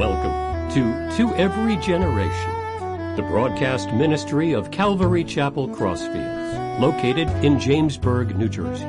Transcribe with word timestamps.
Welcome 0.00 0.70
to 0.70 1.16
To 1.18 1.34
Every 1.34 1.76
Generation, 1.76 2.50
the 3.16 3.22
broadcast 3.22 3.92
ministry 3.92 4.54
of 4.54 4.70
Calvary 4.70 5.22
Chapel 5.22 5.68
Crossfields, 5.68 6.80
located 6.80 7.28
in 7.44 7.56
Jamesburg, 7.56 8.34
New 8.34 8.48
Jersey, 8.48 8.86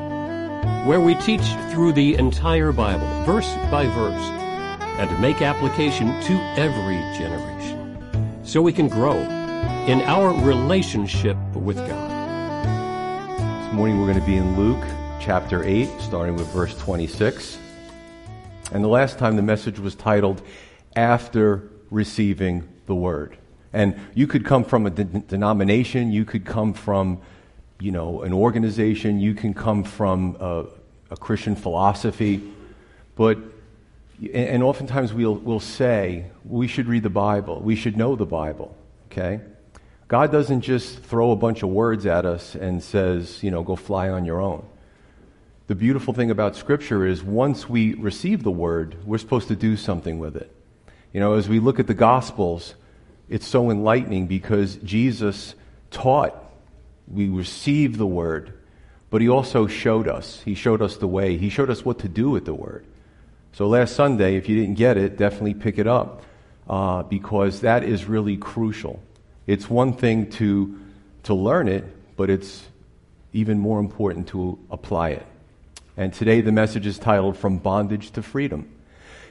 where 0.88 1.02
we 1.02 1.16
teach 1.16 1.41
through 1.70 1.91
the 1.91 2.16
entire 2.16 2.71
Bible, 2.71 3.09
verse 3.26 3.54
by 3.70 3.88
verse, 3.88 4.23
and 5.02 5.21
make 5.21 5.41
application 5.41 6.08
to 6.21 6.38
every 6.55 7.02
generation, 7.20 8.39
so 8.46 8.62
we 8.62 8.71
can 8.71 8.88
grow 8.88 9.18
in 9.88 10.00
our 10.04 10.30
relationship 10.46 11.36
with 11.54 11.75
God. 11.75 13.66
This 13.66 13.73
morning 13.73 14.00
we're 14.00 14.08
going 14.08 14.17
to 14.17 14.25
be 14.25 14.38
in 14.38 14.55
Luke 14.55 14.88
chapter 15.20 15.62
8, 15.62 15.89
starting 16.00 16.38
with 16.38 16.48
verse 16.53 16.73
26. 16.78 17.58
And 18.72 18.81
the 18.81 18.88
last 18.88 19.20
time 19.20 19.36
the 19.36 19.41
message 19.41 19.78
was 19.78 19.94
titled, 19.94 20.41
After 20.95 21.70
Receiving 21.90 22.68
the 22.86 22.95
Word. 22.95 23.38
And 23.73 24.00
you 24.13 24.27
could 24.27 24.45
come 24.45 24.63
from 24.63 24.86
a 24.86 24.90
de- 24.90 25.04
denomination, 25.04 26.12
you 26.12 26.26
could 26.26 26.45
come 26.45 26.73
from, 26.73 27.22
you 27.80 27.91
know, 27.91 28.22
an 28.22 28.34
organization, 28.34 29.20
you 29.20 29.34
can 29.34 29.54
come 29.54 29.84
from 29.84 30.38
a, 30.40 30.66
a 31.09 31.17
Christian 31.17 31.55
philosophy, 31.55 32.41
but, 33.16 33.38
and 34.34 34.64
oftentimes 34.64 35.14
we'll, 35.14 35.36
we'll 35.36 35.59
say, 35.59 36.26
we 36.44 36.67
should 36.67 36.88
read 36.88 37.03
the 37.03 37.09
Bible, 37.09 37.62
we 37.62 37.76
should 37.76 37.95
know 37.95 38.16
the 38.16 38.26
Bible, 38.26 38.76
okay? 39.12 39.39
God 40.08 40.31
doesn't 40.31 40.62
just 40.62 41.00
throw 41.00 41.31
a 41.31 41.38
bunch 41.38 41.64
of 41.64 41.70
words 41.70 42.05
at 42.05 42.26
us 42.26 42.55
and 42.55 42.84
says, 42.84 43.42
you 43.42 43.52
know, 43.52 43.64
go 43.64 43.78
fly 43.78 44.09
on 44.09 44.26
your 44.26 44.42
own 44.42 44.66
the 45.72 45.75
beautiful 45.75 46.14
thing 46.14 46.30
about 46.30 46.58
Scripture 46.58 47.06
is 47.06 47.23
once 47.23 47.69
we 47.69 47.94
receive 47.94 48.44
the 48.44 48.52
Word, 48.52 48.97
we're 49.06 49.17
supposed 49.17 49.47
to 49.47 49.56
do 49.56 49.78
something 49.78 50.19
with 50.19 50.36
it. 50.36 50.53
You 51.14 51.20
know, 51.20 51.34
as 51.34 51.50
we 51.50 51.59
look 51.59 51.80
at 51.80 51.88
the 51.88 51.94
Gospels, 51.94 52.76
it's 53.30 53.48
so 53.48 53.70
enlightening 53.70 54.28
because 54.28 54.78
Jesus 54.78 55.56
taught, 55.90 56.36
we 57.08 57.28
received 57.28 57.98
the 57.98 58.08
Word, 58.08 58.53
but 59.09 59.22
He 59.22 59.28
also 59.28 59.68
showed 59.68 60.08
us. 60.08 60.42
He 60.45 60.56
showed 60.56 60.81
us 60.81 60.98
the 60.98 61.08
way, 61.08 61.38
He 61.38 61.50
showed 61.50 61.70
us 61.70 61.84
what 61.84 62.00
to 62.00 62.09
do 62.09 62.30
with 62.30 62.45
the 62.45 62.53
Word. 62.53 62.86
So 63.53 63.68
last 63.68 63.95
Sunday, 63.95 64.38
if 64.38 64.48
you 64.48 64.56
didn't 64.59 64.76
get 64.76 64.98
it, 64.98 65.18
definitely 65.18 65.56
pick 65.56 65.78
it 65.78 65.88
up 65.88 66.23
uh, 66.70 67.03
because 67.03 67.62
that 67.62 67.84
is 67.84 68.06
really 68.06 68.38
crucial. 68.38 69.02
It's 69.46 69.70
one 69.70 69.94
thing 69.94 70.30
to, 70.31 70.80
to 71.23 71.34
learn 71.34 71.68
it, 71.68 71.84
but 72.16 72.30
it's 72.30 72.64
even 73.34 73.59
more 73.59 73.80
important 73.80 74.28
to 74.30 74.58
apply 74.70 75.09
it. 75.09 75.25
And 75.98 76.14
today 76.14 76.40
the 76.40 76.53
message 76.53 76.86
is 76.86 76.98
titled 76.98 77.38
From 77.38 77.58
Bondage 77.58 78.12
to 78.12 78.22
Freedom. 78.22 78.70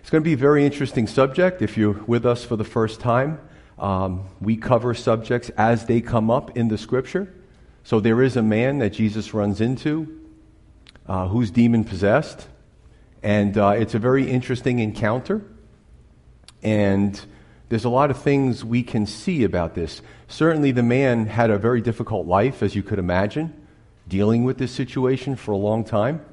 It's 0.00 0.10
going 0.10 0.22
to 0.22 0.28
be 0.28 0.32
a 0.34 0.36
very 0.36 0.64
interesting 0.64 1.06
subject. 1.06 1.62
If 1.62 1.76
you're 1.76 1.92
with 1.92 2.24
us 2.24 2.44
for 2.44 2.56
the 2.56 2.64
first 2.64 3.00
time, 3.00 3.38
um, 3.78 4.24
we 4.40 4.56
cover 4.56 4.94
subjects 4.94 5.50
as 5.50 5.86
they 5.86 6.00
come 6.00 6.30
up 6.30 6.56
in 6.56 6.68
the 6.68 6.78
scripture. 6.78 7.32
So 7.84 8.00
there 8.00 8.22
is 8.22 8.36
a 8.36 8.42
man 8.42 8.78
that 8.78 8.90
Jesus 8.90 9.34
runs 9.34 9.60
into 9.60 10.20
uh, 11.06 11.28
who's 11.28 11.50
demon 11.50 11.84
possessed. 11.84 12.46
And 13.22 13.56
uh, 13.58 13.74
it's 13.76 13.94
a 13.94 13.98
very 13.98 14.30
interesting 14.30 14.78
encounter. 14.78 15.42
And 16.62 17.20
there's 17.68 17.84
a 17.84 17.90
lot 17.90 18.10
of 18.10 18.20
things 18.20 18.64
we 18.64 18.82
can 18.82 19.06
see 19.06 19.44
about 19.44 19.74
this. 19.74 20.02
Certainly, 20.28 20.72
the 20.72 20.82
man 20.82 21.26
had 21.26 21.50
a 21.50 21.58
very 21.58 21.80
difficult 21.80 22.26
life, 22.26 22.62
as 22.62 22.74
you 22.74 22.82
could 22.82 22.98
imagine, 22.98 23.52
dealing 24.08 24.44
with 24.44 24.58
this 24.58 24.72
situation 24.72 25.36
for 25.36 25.52
a 25.52 25.56
long 25.56 25.84
time. 25.84 26.24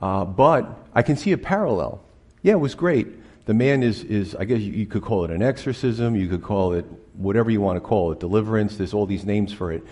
Uh, 0.00 0.24
but 0.24 0.86
I 0.94 1.02
can 1.02 1.16
see 1.16 1.32
a 1.32 1.38
parallel. 1.38 2.00
Yeah, 2.46 2.52
it 2.52 2.60
was 2.60 2.76
great. 2.76 3.08
The 3.46 3.54
man 3.54 3.82
is, 3.82 4.04
is 4.04 4.36
I 4.36 4.44
guess 4.44 4.60
you, 4.60 4.72
you 4.72 4.86
could 4.86 5.02
call 5.02 5.24
it 5.24 5.32
an 5.32 5.42
exorcism, 5.42 6.14
you 6.14 6.28
could 6.28 6.44
call 6.44 6.74
it 6.74 6.84
whatever 7.14 7.50
you 7.50 7.60
want 7.60 7.74
to 7.76 7.80
call 7.80 8.12
it, 8.12 8.20
deliverance, 8.20 8.76
there's 8.76 8.94
all 8.94 9.04
these 9.04 9.24
names 9.24 9.52
for 9.52 9.72
it. 9.72 9.82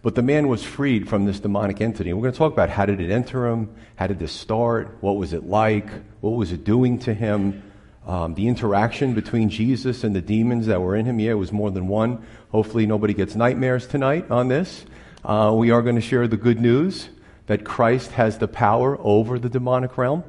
But 0.00 0.14
the 0.14 0.22
man 0.22 0.48
was 0.48 0.64
freed 0.64 1.06
from 1.06 1.26
this 1.26 1.38
demonic 1.38 1.82
entity. 1.82 2.10
We're 2.14 2.22
going 2.22 2.32
to 2.32 2.38
talk 2.38 2.54
about 2.54 2.70
how 2.70 2.86
did 2.86 3.02
it 3.02 3.10
enter 3.10 3.46
him? 3.46 3.74
How 3.96 4.06
did 4.06 4.18
this 4.18 4.32
start? 4.32 4.96
What 5.02 5.18
was 5.18 5.34
it 5.34 5.44
like? 5.44 5.86
What 6.22 6.30
was 6.30 6.50
it 6.50 6.64
doing 6.64 6.98
to 7.00 7.12
him? 7.12 7.62
Um, 8.06 8.32
the 8.32 8.48
interaction 8.48 9.12
between 9.12 9.50
Jesus 9.50 10.02
and 10.02 10.16
the 10.16 10.22
demons 10.22 10.64
that 10.68 10.80
were 10.80 10.96
in 10.96 11.04
him. 11.04 11.20
Yeah, 11.20 11.32
it 11.32 11.34
was 11.34 11.52
more 11.52 11.70
than 11.70 11.88
one. 11.88 12.24
Hopefully, 12.52 12.86
nobody 12.86 13.12
gets 13.12 13.34
nightmares 13.34 13.86
tonight 13.86 14.30
on 14.30 14.48
this. 14.48 14.86
Uh, 15.22 15.52
we 15.54 15.72
are 15.72 15.82
going 15.82 15.96
to 15.96 16.00
share 16.00 16.26
the 16.26 16.38
good 16.38 16.58
news 16.58 17.10
that 17.48 17.66
Christ 17.66 18.12
has 18.12 18.38
the 18.38 18.48
power 18.48 18.96
over 18.98 19.38
the 19.38 19.50
demonic 19.50 19.98
realm. 19.98 20.24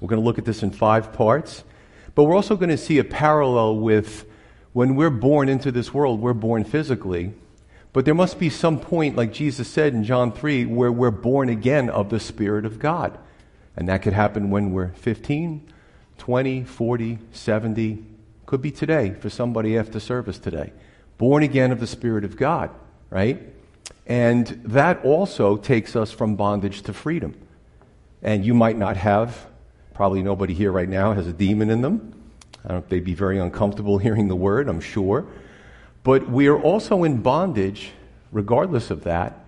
We're 0.00 0.08
going 0.08 0.20
to 0.20 0.24
look 0.24 0.38
at 0.38 0.44
this 0.44 0.62
in 0.62 0.70
five 0.70 1.12
parts. 1.12 1.64
But 2.14 2.24
we're 2.24 2.34
also 2.34 2.56
going 2.56 2.70
to 2.70 2.78
see 2.78 2.98
a 2.98 3.04
parallel 3.04 3.76
with 3.76 4.26
when 4.72 4.94
we're 4.94 5.10
born 5.10 5.48
into 5.48 5.72
this 5.72 5.94
world, 5.94 6.20
we're 6.20 6.34
born 6.34 6.64
physically. 6.64 7.32
But 7.92 8.04
there 8.04 8.14
must 8.14 8.38
be 8.38 8.50
some 8.50 8.78
point, 8.78 9.16
like 9.16 9.32
Jesus 9.32 9.68
said 9.68 9.94
in 9.94 10.04
John 10.04 10.32
3, 10.32 10.66
where 10.66 10.92
we're 10.92 11.10
born 11.10 11.48
again 11.48 11.88
of 11.88 12.10
the 12.10 12.20
Spirit 12.20 12.66
of 12.66 12.78
God. 12.78 13.18
And 13.74 13.88
that 13.88 14.02
could 14.02 14.12
happen 14.12 14.50
when 14.50 14.72
we're 14.72 14.92
15, 14.92 15.66
20, 16.18 16.64
40, 16.64 17.18
70. 17.32 18.04
Could 18.44 18.60
be 18.60 18.70
today 18.70 19.14
for 19.18 19.30
somebody 19.30 19.78
after 19.78 19.98
service 19.98 20.38
today. 20.38 20.72
Born 21.16 21.42
again 21.42 21.72
of 21.72 21.80
the 21.80 21.86
Spirit 21.86 22.24
of 22.24 22.36
God, 22.36 22.70
right? 23.08 23.42
And 24.06 24.46
that 24.64 25.02
also 25.04 25.56
takes 25.56 25.96
us 25.96 26.12
from 26.12 26.36
bondage 26.36 26.82
to 26.82 26.92
freedom. 26.92 27.34
And 28.22 28.44
you 28.44 28.52
might 28.52 28.76
not 28.76 28.96
have, 28.98 29.46
probably 29.96 30.22
nobody 30.22 30.52
here 30.52 30.70
right 30.70 30.90
now 30.90 31.14
has 31.14 31.26
a 31.26 31.32
demon 31.32 31.70
in 31.70 31.80
them. 31.80 32.12
I 32.62 32.72
don't 32.72 32.86
they'd 32.90 33.02
be 33.02 33.14
very 33.14 33.38
uncomfortable 33.38 33.96
hearing 33.96 34.28
the 34.28 34.36
word, 34.36 34.68
I'm 34.68 34.80
sure. 34.80 35.26
But 36.02 36.28
we 36.28 36.48
are 36.48 36.60
also 36.60 37.02
in 37.02 37.22
bondage, 37.22 37.92
regardless 38.30 38.90
of 38.90 39.04
that, 39.04 39.46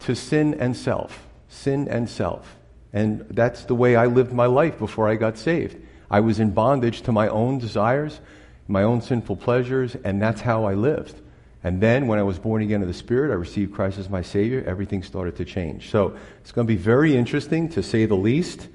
to 0.00 0.14
sin 0.14 0.54
and 0.60 0.76
self. 0.76 1.26
Sin 1.48 1.88
and 1.88 2.08
self. 2.08 2.58
And 2.92 3.24
that's 3.30 3.64
the 3.64 3.74
way 3.74 3.96
I 3.96 4.06
lived 4.06 4.32
my 4.32 4.44
life 4.44 4.78
before 4.78 5.08
I 5.08 5.14
got 5.14 5.38
saved. 5.38 5.78
I 6.10 6.20
was 6.20 6.38
in 6.38 6.50
bondage 6.50 7.00
to 7.02 7.12
my 7.12 7.28
own 7.28 7.58
desires, 7.58 8.20
my 8.68 8.82
own 8.82 9.00
sinful 9.00 9.36
pleasures, 9.36 9.96
and 10.04 10.20
that's 10.20 10.42
how 10.42 10.64
I 10.64 10.74
lived. 10.74 11.18
And 11.64 11.80
then 11.80 12.08
when 12.08 12.18
I 12.18 12.24
was 12.24 12.38
born 12.38 12.60
again 12.60 12.82
of 12.82 12.88
the 12.88 12.94
Spirit, 12.94 13.30
I 13.30 13.36
received 13.36 13.72
Christ 13.72 13.96
as 13.96 14.10
my 14.10 14.20
Savior, 14.20 14.62
everything 14.66 15.02
started 15.02 15.36
to 15.36 15.46
change. 15.46 15.88
So 15.88 16.14
it's 16.42 16.52
going 16.52 16.66
to 16.66 16.72
be 16.72 16.78
very 16.78 17.16
interesting 17.16 17.70
to 17.70 17.82
say 17.82 18.04
the 18.04 18.16
least. 18.16 18.68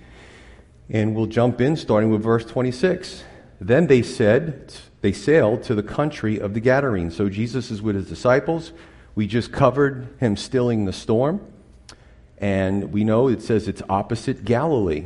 And 0.89 1.15
we'll 1.15 1.25
jump 1.25 1.59
in 1.61 1.75
starting 1.75 2.11
with 2.11 2.23
verse 2.23 2.45
26. 2.45 3.23
Then 3.59 3.87
they 3.87 4.01
said, 4.01 4.73
they 5.01 5.11
sailed 5.11 5.63
to 5.63 5.75
the 5.75 5.83
country 5.83 6.39
of 6.39 6.53
the 6.53 6.59
Gadarenes. 6.59 7.15
So 7.15 7.29
Jesus 7.29 7.71
is 7.71 7.81
with 7.81 7.95
his 7.95 8.07
disciples. 8.07 8.71
We 9.15 9.27
just 9.27 9.51
covered 9.51 10.07
him 10.19 10.37
stilling 10.37 10.85
the 10.85 10.93
storm. 10.93 11.41
And 12.37 12.91
we 12.93 13.03
know 13.03 13.27
it 13.27 13.41
says 13.41 13.67
it's 13.67 13.81
opposite 13.89 14.45
Galilee. 14.45 15.05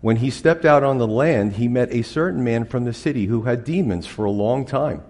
When 0.00 0.16
he 0.16 0.30
stepped 0.30 0.64
out 0.64 0.82
on 0.82 0.98
the 0.98 1.06
land, 1.06 1.54
he 1.54 1.68
met 1.68 1.92
a 1.92 2.02
certain 2.02 2.42
man 2.42 2.64
from 2.64 2.84
the 2.84 2.92
city 2.92 3.26
who 3.26 3.42
had 3.42 3.64
demons 3.64 4.06
for 4.06 4.24
a 4.24 4.30
long 4.30 4.64
time 4.64 5.02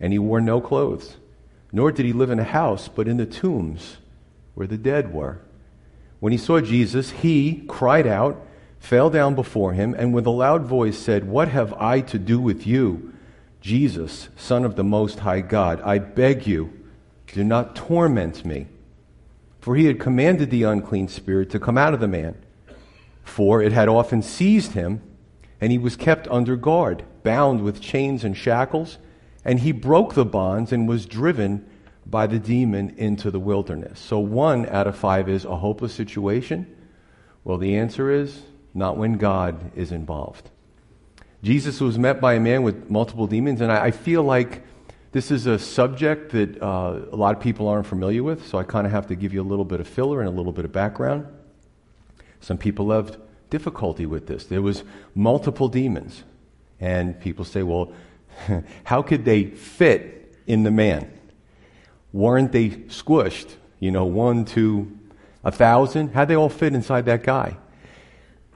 and 0.00 0.12
he 0.12 0.18
wore 0.18 0.40
no 0.40 0.60
clothes. 0.60 1.16
Nor 1.72 1.92
did 1.92 2.06
he 2.06 2.12
live 2.12 2.30
in 2.30 2.38
a 2.38 2.44
house, 2.44 2.88
but 2.88 3.08
in 3.08 3.16
the 3.16 3.26
tombs 3.26 3.98
where 4.54 4.66
the 4.66 4.78
dead 4.78 5.12
were. 5.12 5.40
When 6.20 6.32
he 6.32 6.38
saw 6.38 6.60
Jesus, 6.60 7.10
he 7.10 7.64
cried 7.68 8.06
out, 8.06 8.44
fell 8.78 9.10
down 9.10 9.34
before 9.34 9.72
him, 9.72 9.94
and 9.94 10.14
with 10.14 10.26
a 10.26 10.30
loud 10.30 10.64
voice 10.64 10.98
said, 10.98 11.28
What 11.28 11.48
have 11.48 11.72
I 11.74 12.00
to 12.02 12.18
do 12.18 12.40
with 12.40 12.66
you, 12.66 13.12
Jesus, 13.60 14.28
Son 14.36 14.64
of 14.64 14.76
the 14.76 14.84
Most 14.84 15.20
High 15.20 15.40
God? 15.40 15.80
I 15.82 15.98
beg 15.98 16.46
you, 16.46 16.72
do 17.28 17.44
not 17.44 17.76
torment 17.76 18.44
me. 18.44 18.66
For 19.60 19.76
he 19.76 19.86
had 19.86 20.00
commanded 20.00 20.50
the 20.50 20.62
unclean 20.62 21.08
spirit 21.08 21.50
to 21.50 21.60
come 21.60 21.76
out 21.76 21.94
of 21.94 22.00
the 22.00 22.08
man. 22.08 22.36
For 23.24 23.60
it 23.60 23.72
had 23.72 23.88
often 23.88 24.22
seized 24.22 24.72
him, 24.72 25.02
and 25.60 25.72
he 25.72 25.78
was 25.78 25.96
kept 25.96 26.28
under 26.28 26.56
guard, 26.56 27.04
bound 27.22 27.62
with 27.62 27.80
chains 27.80 28.24
and 28.24 28.36
shackles 28.36 28.98
and 29.48 29.60
he 29.60 29.72
broke 29.72 30.12
the 30.12 30.26
bonds 30.26 30.72
and 30.72 30.86
was 30.86 31.06
driven 31.06 31.66
by 32.04 32.26
the 32.26 32.38
demon 32.38 32.94
into 32.98 33.30
the 33.30 33.40
wilderness. 33.40 33.98
So, 33.98 34.18
one 34.18 34.66
out 34.66 34.86
of 34.86 34.94
five 34.94 35.26
is 35.26 35.46
a 35.46 35.56
hopeless 35.56 35.94
situation. 35.94 36.66
Well, 37.44 37.56
the 37.56 37.76
answer 37.76 38.10
is 38.10 38.42
not 38.74 38.96
when 38.96 39.14
God 39.14 39.72
is 39.76 39.92
involved. 39.92 40.50
Jesus 41.42 41.80
was 41.80 41.98
met 41.98 42.20
by 42.20 42.34
a 42.34 42.40
man 42.40 42.62
with 42.62 42.90
multiple 42.90 43.26
demons, 43.26 43.60
and 43.60 43.70
I, 43.70 43.86
I 43.86 43.90
feel 43.90 44.22
like 44.22 44.62
this 45.12 45.30
is 45.30 45.46
a 45.46 45.58
subject 45.58 46.32
that 46.32 46.60
uh, 46.62 47.00
a 47.12 47.16
lot 47.16 47.36
of 47.36 47.42
people 47.42 47.68
aren't 47.68 47.86
familiar 47.86 48.22
with, 48.22 48.46
so 48.46 48.58
I 48.58 48.64
kind 48.64 48.86
of 48.86 48.92
have 48.92 49.06
to 49.08 49.14
give 49.14 49.32
you 49.32 49.40
a 49.40 49.48
little 49.48 49.64
bit 49.64 49.80
of 49.80 49.88
filler 49.88 50.20
and 50.20 50.28
a 50.28 50.32
little 50.32 50.52
bit 50.52 50.64
of 50.64 50.72
background. 50.72 51.26
Some 52.40 52.58
people 52.58 52.90
have 52.90 53.18
difficulty 53.50 54.06
with 54.06 54.26
this. 54.26 54.44
There 54.46 54.62
was 54.62 54.82
multiple 55.14 55.68
demons, 55.68 56.24
and 56.80 57.18
people 57.20 57.44
say, 57.44 57.62
well, 57.62 57.92
How 58.84 59.02
could 59.02 59.24
they 59.24 59.44
fit 59.44 60.34
in 60.46 60.62
the 60.62 60.70
man? 60.70 61.10
Weren't 62.12 62.52
they 62.52 62.70
squished? 62.70 63.54
You 63.80 63.90
know, 63.90 64.04
one 64.04 64.44
to 64.46 64.90
a 65.44 65.52
thousand? 65.52 66.12
How'd 66.14 66.28
they 66.28 66.36
all 66.36 66.48
fit 66.48 66.74
inside 66.74 67.04
that 67.06 67.22
guy? 67.22 67.56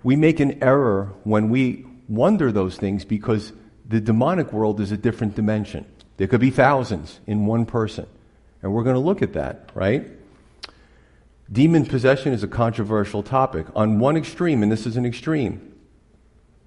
We 0.02 0.16
make 0.16 0.40
an 0.40 0.62
error 0.62 1.12
when 1.24 1.48
we 1.48 1.86
wonder 2.08 2.50
those 2.52 2.76
things 2.76 3.04
because 3.04 3.52
the 3.88 4.00
demonic 4.00 4.52
world 4.52 4.80
is 4.80 4.92
a 4.92 4.96
different 4.96 5.34
dimension. 5.34 5.86
There 6.16 6.26
could 6.26 6.40
be 6.40 6.50
thousands 6.50 7.20
in 7.26 7.46
one 7.46 7.66
person. 7.66 8.06
And 8.62 8.72
we're 8.72 8.84
going 8.84 8.94
to 8.94 9.00
look 9.00 9.22
at 9.22 9.32
that, 9.32 9.70
right? 9.74 10.08
Demon 11.50 11.84
possession 11.84 12.32
is 12.32 12.42
a 12.42 12.48
controversial 12.48 13.22
topic. 13.22 13.66
On 13.74 13.98
one 13.98 14.16
extreme, 14.16 14.62
and 14.62 14.70
this 14.70 14.86
is 14.86 14.96
an 14.96 15.04
extreme, 15.04 15.74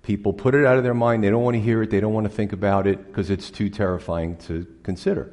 people 0.04 0.34
put 0.34 0.54
it 0.54 0.66
out 0.66 0.78
of 0.78 0.84
their 0.84 0.94
mind. 0.94 1.24
They 1.24 1.30
don't 1.30 1.44
want 1.44 1.56
to 1.56 1.62
hear 1.62 1.82
it. 1.82 1.90
They 1.90 2.00
don't 2.00 2.14
want 2.14 2.26
to 2.26 2.34
think 2.34 2.54
about 2.54 2.86
it 2.86 3.08
because 3.08 3.30
it's 3.30 3.50
too 3.50 3.70
terrifying 3.70 4.38
to 4.48 4.68
consider. 4.84 5.32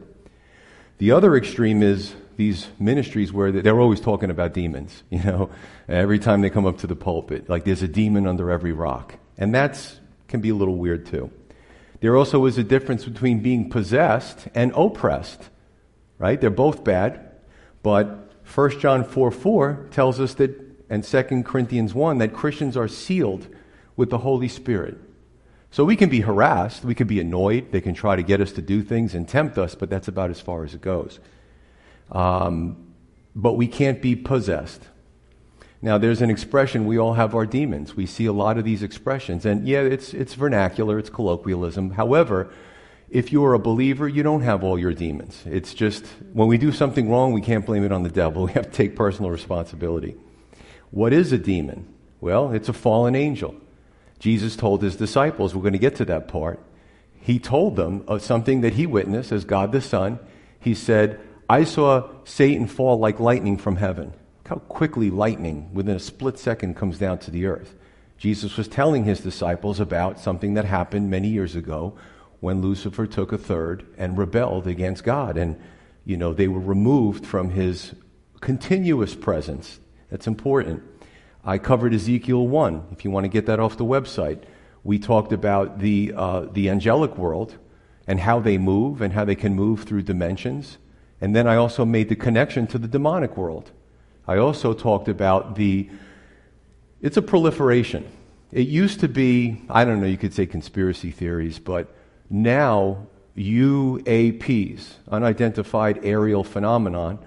The 0.98 1.10
other 1.10 1.36
extreme 1.36 1.82
is 1.82 2.14
these 2.42 2.66
ministries 2.80 3.32
where 3.32 3.52
they're 3.52 3.80
always 3.80 4.00
talking 4.00 4.28
about 4.28 4.52
demons, 4.52 5.04
you 5.10 5.22
know, 5.22 5.48
every 5.88 6.18
time 6.18 6.40
they 6.40 6.50
come 6.50 6.66
up 6.66 6.78
to 6.78 6.88
the 6.88 6.96
pulpit, 6.96 7.48
like 7.48 7.64
there's 7.64 7.82
a 7.82 7.88
demon 7.88 8.26
under 8.26 8.50
every 8.50 8.72
rock. 8.72 9.14
And 9.38 9.54
that 9.54 9.98
can 10.26 10.40
be 10.40 10.48
a 10.48 10.54
little 10.54 10.76
weird 10.76 11.06
too. 11.06 11.30
There 12.00 12.16
also 12.16 12.44
is 12.46 12.58
a 12.58 12.64
difference 12.64 13.04
between 13.04 13.42
being 13.42 13.70
possessed 13.70 14.48
and 14.56 14.72
oppressed, 14.74 15.50
right? 16.18 16.40
They're 16.40 16.50
both 16.50 16.82
bad, 16.82 17.30
but 17.84 18.32
1 18.54 18.80
John 18.80 19.04
4 19.04 19.30
4 19.30 19.88
tells 19.92 20.18
us 20.18 20.34
that, 20.34 20.50
and 20.90 21.04
2 21.04 21.44
Corinthians 21.44 21.94
1, 21.94 22.18
that 22.18 22.34
Christians 22.34 22.76
are 22.76 22.88
sealed 22.88 23.46
with 23.96 24.10
the 24.10 24.18
Holy 24.18 24.48
Spirit. 24.48 24.98
So 25.70 25.84
we 25.84 25.94
can 25.94 26.08
be 26.08 26.20
harassed, 26.20 26.84
we 26.84 26.96
can 26.96 27.06
be 27.06 27.20
annoyed, 27.20 27.70
they 27.70 27.80
can 27.80 27.94
try 27.94 28.16
to 28.16 28.22
get 28.22 28.40
us 28.40 28.50
to 28.52 28.62
do 28.62 28.82
things 28.82 29.14
and 29.14 29.28
tempt 29.28 29.56
us, 29.58 29.76
but 29.76 29.88
that's 29.88 30.08
about 30.08 30.30
as 30.30 30.40
far 30.40 30.64
as 30.64 30.74
it 30.74 30.80
goes. 30.80 31.20
Um, 32.10 32.94
but 33.34 33.54
we 33.54 33.66
can't 33.66 34.02
be 34.02 34.14
possessed. 34.14 34.82
Now, 35.80 35.98
there's 35.98 36.22
an 36.22 36.30
expression, 36.30 36.86
we 36.86 36.98
all 36.98 37.14
have 37.14 37.34
our 37.34 37.44
demons. 37.44 37.96
We 37.96 38.06
see 38.06 38.26
a 38.26 38.32
lot 38.32 38.56
of 38.56 38.64
these 38.64 38.82
expressions. 38.84 39.44
And 39.44 39.66
yeah, 39.66 39.80
it's, 39.80 40.14
it's 40.14 40.34
vernacular, 40.34 40.98
it's 40.98 41.10
colloquialism. 41.10 41.90
However, 41.90 42.52
if 43.10 43.32
you're 43.32 43.52
a 43.52 43.58
believer, 43.58 44.08
you 44.08 44.22
don't 44.22 44.42
have 44.42 44.62
all 44.62 44.78
your 44.78 44.94
demons. 44.94 45.42
It's 45.44 45.74
just 45.74 46.06
when 46.32 46.46
we 46.46 46.56
do 46.56 46.70
something 46.70 47.10
wrong, 47.10 47.32
we 47.32 47.40
can't 47.40 47.66
blame 47.66 47.84
it 47.84 47.92
on 47.92 48.04
the 48.04 48.10
devil. 48.10 48.44
We 48.46 48.52
have 48.52 48.66
to 48.66 48.70
take 48.70 48.94
personal 48.94 49.30
responsibility. 49.30 50.16
What 50.92 51.12
is 51.12 51.32
a 51.32 51.38
demon? 51.38 51.92
Well, 52.20 52.52
it's 52.52 52.68
a 52.68 52.72
fallen 52.72 53.16
angel. 53.16 53.56
Jesus 54.20 54.54
told 54.54 54.82
his 54.82 54.94
disciples, 54.94 55.52
we're 55.52 55.62
going 55.62 55.72
to 55.72 55.78
get 55.80 55.96
to 55.96 56.04
that 56.04 56.28
part. 56.28 56.60
He 57.20 57.40
told 57.40 57.74
them 57.74 58.04
of 58.06 58.22
something 58.22 58.60
that 58.60 58.74
he 58.74 58.86
witnessed 58.86 59.32
as 59.32 59.44
God 59.44 59.72
the 59.72 59.80
Son. 59.80 60.20
He 60.60 60.74
said, 60.74 61.20
I 61.52 61.64
saw 61.64 62.08
Satan 62.24 62.66
fall 62.66 62.98
like 62.98 63.20
lightning 63.20 63.58
from 63.58 63.76
heaven. 63.76 64.06
Look 64.06 64.48
how 64.48 64.56
quickly 64.56 65.10
lightning, 65.10 65.68
within 65.74 65.96
a 65.96 66.00
split 66.00 66.38
second, 66.38 66.76
comes 66.76 66.96
down 66.96 67.18
to 67.18 67.30
the 67.30 67.44
earth. 67.44 67.74
Jesus 68.16 68.56
was 68.56 68.68
telling 68.68 69.04
his 69.04 69.20
disciples 69.20 69.78
about 69.78 70.18
something 70.18 70.54
that 70.54 70.64
happened 70.64 71.10
many 71.10 71.28
years 71.28 71.54
ago 71.54 71.92
when 72.40 72.62
Lucifer 72.62 73.06
took 73.06 73.32
a 73.32 73.36
third 73.36 73.84
and 73.98 74.16
rebelled 74.16 74.66
against 74.66 75.04
God. 75.04 75.36
And, 75.36 75.60
you 76.06 76.16
know, 76.16 76.32
they 76.32 76.48
were 76.48 76.58
removed 76.58 77.26
from 77.26 77.50
his 77.50 77.92
continuous 78.40 79.14
presence. 79.14 79.78
That's 80.10 80.26
important. 80.26 80.82
I 81.44 81.58
covered 81.58 81.92
Ezekiel 81.92 82.48
1, 82.48 82.86
if 82.92 83.04
you 83.04 83.10
want 83.10 83.24
to 83.24 83.28
get 83.28 83.44
that 83.44 83.60
off 83.60 83.76
the 83.76 83.84
website. 83.84 84.44
We 84.84 84.98
talked 84.98 85.34
about 85.34 85.80
the, 85.80 86.14
uh, 86.16 86.46
the 86.50 86.70
angelic 86.70 87.18
world 87.18 87.58
and 88.06 88.20
how 88.20 88.40
they 88.40 88.56
move 88.56 89.02
and 89.02 89.12
how 89.12 89.26
they 89.26 89.34
can 89.34 89.54
move 89.54 89.82
through 89.82 90.04
dimensions. 90.04 90.78
And 91.22 91.36
then 91.36 91.46
I 91.46 91.54
also 91.54 91.84
made 91.84 92.08
the 92.08 92.16
connection 92.16 92.66
to 92.66 92.78
the 92.78 92.88
demonic 92.88 93.36
world. 93.36 93.70
I 94.26 94.38
also 94.38 94.74
talked 94.74 95.06
about 95.06 95.54
the, 95.54 95.88
it's 97.00 97.16
a 97.16 97.22
proliferation. 97.22 98.10
It 98.50 98.66
used 98.66 98.98
to 99.00 99.08
be, 99.08 99.62
I 99.70 99.84
don't 99.84 100.00
know, 100.00 100.08
you 100.08 100.18
could 100.18 100.34
say 100.34 100.46
conspiracy 100.46 101.12
theories, 101.12 101.60
but 101.60 101.94
now 102.28 103.06
UAPs, 103.38 104.94
unidentified 105.08 106.00
aerial 106.02 106.42
phenomenon, 106.42 107.20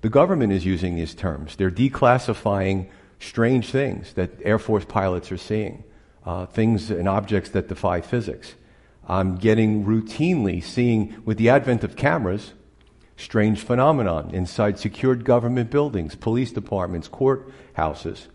the 0.00 0.08
government 0.08 0.54
is 0.54 0.64
using 0.64 0.96
these 0.96 1.14
terms. 1.14 1.56
They're 1.56 1.70
declassifying 1.70 2.88
strange 3.20 3.70
things 3.70 4.14
that 4.14 4.30
Air 4.42 4.58
Force 4.58 4.86
pilots 4.86 5.30
are 5.30 5.36
seeing, 5.36 5.84
uh, 6.24 6.46
things 6.46 6.90
and 6.90 7.06
objects 7.06 7.50
that 7.50 7.68
defy 7.68 8.00
physics. 8.00 8.54
I'm 9.06 9.36
getting 9.36 9.84
routinely 9.84 10.64
seeing, 10.64 11.20
with 11.26 11.36
the 11.36 11.50
advent 11.50 11.84
of 11.84 11.94
cameras, 11.94 12.54
strange 13.16 13.60
phenomenon 13.60 14.30
inside 14.32 14.78
secured 14.78 15.24
government 15.24 15.70
buildings, 15.70 16.14
police 16.14 16.52
departments, 16.52 17.08
courthouses. 17.08 18.26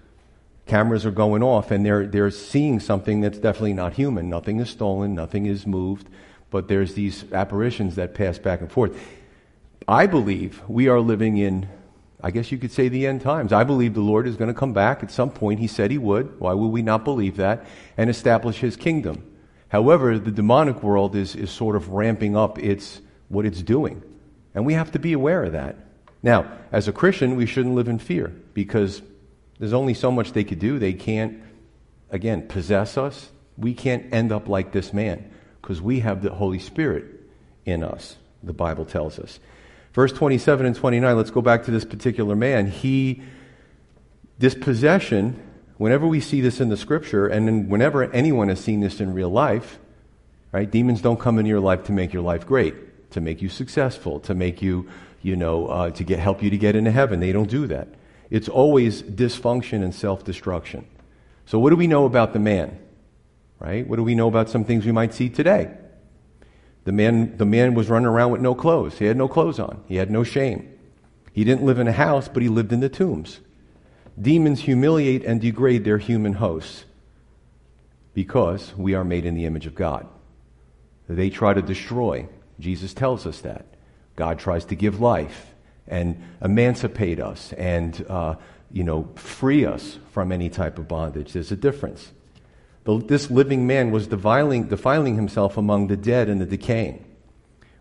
Cameras 0.65 1.05
are 1.05 1.11
going 1.11 1.41
off 1.41 1.71
and 1.71 1.85
they're, 1.85 2.05
they're 2.05 2.31
seeing 2.31 2.79
something 2.79 3.21
that's 3.21 3.39
definitely 3.39 3.73
not 3.73 3.93
human. 3.93 4.29
Nothing 4.29 4.59
is 4.59 4.69
stolen, 4.69 5.15
nothing 5.15 5.45
is 5.45 5.65
moved, 5.65 6.07
but 6.51 6.67
there's 6.67 6.93
these 6.93 7.25
apparitions 7.33 7.95
that 7.95 8.13
pass 8.13 8.37
back 8.37 8.61
and 8.61 8.71
forth. 8.71 8.97
I 9.87 10.05
believe 10.05 10.61
we 10.67 10.87
are 10.87 10.99
living 10.99 11.37
in, 11.37 11.67
I 12.21 12.29
guess 12.29 12.51
you 12.51 12.59
could 12.59 12.71
say, 12.71 12.87
the 12.87 13.07
end 13.07 13.21
times. 13.21 13.51
I 13.51 13.63
believe 13.63 13.95
the 13.95 14.01
Lord 14.01 14.27
is 14.27 14.35
going 14.35 14.53
to 14.53 14.59
come 14.59 14.73
back 14.73 15.01
at 15.01 15.09
some 15.09 15.31
point. 15.31 15.59
He 15.59 15.67
said 15.67 15.89
he 15.89 15.97
would. 15.97 16.39
Why 16.39 16.53
would 16.53 16.67
we 16.67 16.83
not 16.83 17.03
believe 17.03 17.37
that? 17.37 17.65
And 17.97 18.09
establish 18.09 18.59
his 18.59 18.77
kingdom. 18.77 19.25
However, 19.69 20.19
the 20.19 20.31
demonic 20.31 20.83
world 20.83 21.15
is, 21.15 21.35
is 21.35 21.49
sort 21.49 21.75
of 21.75 21.89
ramping 21.89 22.37
up 22.37 22.59
its, 22.59 23.01
what 23.29 23.45
it's 23.45 23.63
doing. 23.63 24.03
And 24.53 24.65
we 24.65 24.73
have 24.73 24.91
to 24.91 24.99
be 24.99 25.13
aware 25.13 25.43
of 25.43 25.53
that. 25.53 25.75
Now, 26.21 26.51
as 26.71 26.87
a 26.87 26.91
Christian, 26.91 27.35
we 27.35 27.45
shouldn't 27.45 27.75
live 27.75 27.87
in 27.87 27.99
fear 27.99 28.33
because 28.53 29.01
there's 29.59 29.73
only 29.73 29.93
so 29.93 30.11
much 30.11 30.33
they 30.33 30.43
could 30.43 30.59
do. 30.59 30.79
They 30.79 30.93
can't, 30.93 31.41
again, 32.09 32.47
possess 32.47 32.97
us. 32.97 33.29
We 33.57 33.73
can't 33.73 34.13
end 34.13 34.31
up 34.31 34.47
like 34.47 34.71
this 34.71 34.93
man 34.93 35.31
because 35.61 35.81
we 35.81 35.99
have 35.99 36.21
the 36.21 36.31
Holy 36.31 36.59
Spirit 36.59 37.05
in 37.65 37.83
us, 37.83 38.15
the 38.43 38.53
Bible 38.53 38.85
tells 38.85 39.19
us. 39.19 39.39
Verse 39.93 40.11
27 40.13 40.65
and 40.65 40.75
29, 40.75 41.17
let's 41.17 41.31
go 41.31 41.41
back 41.41 41.65
to 41.65 41.71
this 41.71 41.85
particular 41.85 42.35
man. 42.35 42.67
He, 42.67 43.21
this 44.37 44.55
possession, 44.55 45.41
whenever 45.77 46.07
we 46.07 46.21
see 46.21 46.41
this 46.41 46.59
in 46.59 46.69
the 46.69 46.77
scripture, 46.77 47.27
and 47.27 47.69
whenever 47.69 48.11
anyone 48.11 48.49
has 48.49 48.59
seen 48.59 48.79
this 48.79 48.99
in 48.99 49.13
real 49.13 49.29
life, 49.29 49.79
right, 50.51 50.69
demons 50.69 51.01
don't 51.01 51.19
come 51.19 51.37
into 51.37 51.49
your 51.49 51.59
life 51.59 51.85
to 51.85 51.91
make 51.91 52.13
your 52.13 52.23
life 52.23 52.45
great 52.45 52.75
to 53.11 53.21
make 53.21 53.41
you 53.41 53.49
successful, 53.49 54.19
to 54.21 54.33
make 54.33 54.61
you, 54.61 54.87
you 55.21 55.35
know, 55.35 55.67
uh, 55.67 55.89
to 55.91 56.03
get, 56.03 56.19
help 56.19 56.43
you 56.43 56.49
to 56.49 56.57
get 56.57 56.75
into 56.75 56.91
heaven. 56.91 57.19
They 57.19 57.31
don't 57.31 57.49
do 57.49 57.67
that. 57.67 57.87
It's 58.29 58.47
always 58.47 59.01
dysfunction 59.01 59.83
and 59.83 59.93
self 59.93 60.23
destruction. 60.23 60.85
So, 61.45 61.59
what 61.59 61.71
do 61.71 61.75
we 61.75 61.87
know 61.87 62.05
about 62.05 62.33
the 62.33 62.39
man? 62.39 62.79
Right? 63.59 63.87
What 63.87 63.97
do 63.97 64.03
we 64.03 64.15
know 64.15 64.27
about 64.27 64.49
some 64.49 64.63
things 64.63 64.85
we 64.85 64.91
might 64.91 65.13
see 65.13 65.29
today? 65.29 65.75
The 66.85 66.91
man, 66.91 67.37
the 67.37 67.45
man 67.45 67.73
was 67.73 67.89
running 67.89 68.07
around 68.07 68.31
with 68.31 68.41
no 68.41 68.55
clothes. 68.55 68.99
He 68.99 69.05
had 69.05 69.17
no 69.17 69.27
clothes 69.27 69.59
on. 69.59 69.83
He 69.87 69.95
had 69.97 70.09
no 70.09 70.23
shame. 70.23 70.71
He 71.33 71.43
didn't 71.43 71.65
live 71.65 71.79
in 71.79 71.87
a 71.87 71.91
house, 71.93 72.27
but 72.27 72.41
he 72.41 72.49
lived 72.49 72.71
in 72.71 72.79
the 72.79 72.89
tombs. 72.89 73.39
Demons 74.19 74.61
humiliate 74.61 75.23
and 75.23 75.39
degrade 75.39 75.83
their 75.83 75.97
human 75.97 76.33
hosts 76.33 76.85
because 78.13 78.73
we 78.75 78.93
are 78.93 79.03
made 79.03 79.25
in 79.25 79.35
the 79.35 79.45
image 79.45 79.65
of 79.65 79.75
God. 79.75 80.07
They 81.07 81.29
try 81.29 81.53
to 81.53 81.61
destroy 81.61 82.27
Jesus 82.59 82.93
tells 82.93 83.25
us 83.25 83.41
that. 83.41 83.65
God 84.15 84.39
tries 84.39 84.65
to 84.65 84.75
give 84.75 84.99
life 84.99 85.53
and 85.87 86.21
emancipate 86.41 87.19
us 87.19 87.53
and, 87.53 88.05
uh, 88.09 88.35
you 88.71 88.83
know, 88.83 89.09
free 89.15 89.65
us 89.65 89.97
from 90.11 90.31
any 90.31 90.49
type 90.49 90.77
of 90.77 90.87
bondage. 90.87 91.33
There's 91.33 91.51
a 91.51 91.57
difference. 91.57 92.11
The, 92.83 92.99
this 92.99 93.31
living 93.31 93.65
man 93.65 93.91
was 93.91 94.07
defiling, 94.07 94.67
defiling 94.67 95.15
himself 95.15 95.57
among 95.57 95.87
the 95.87 95.97
dead 95.97 96.29
and 96.29 96.39
the 96.39 96.45
decaying. 96.45 97.05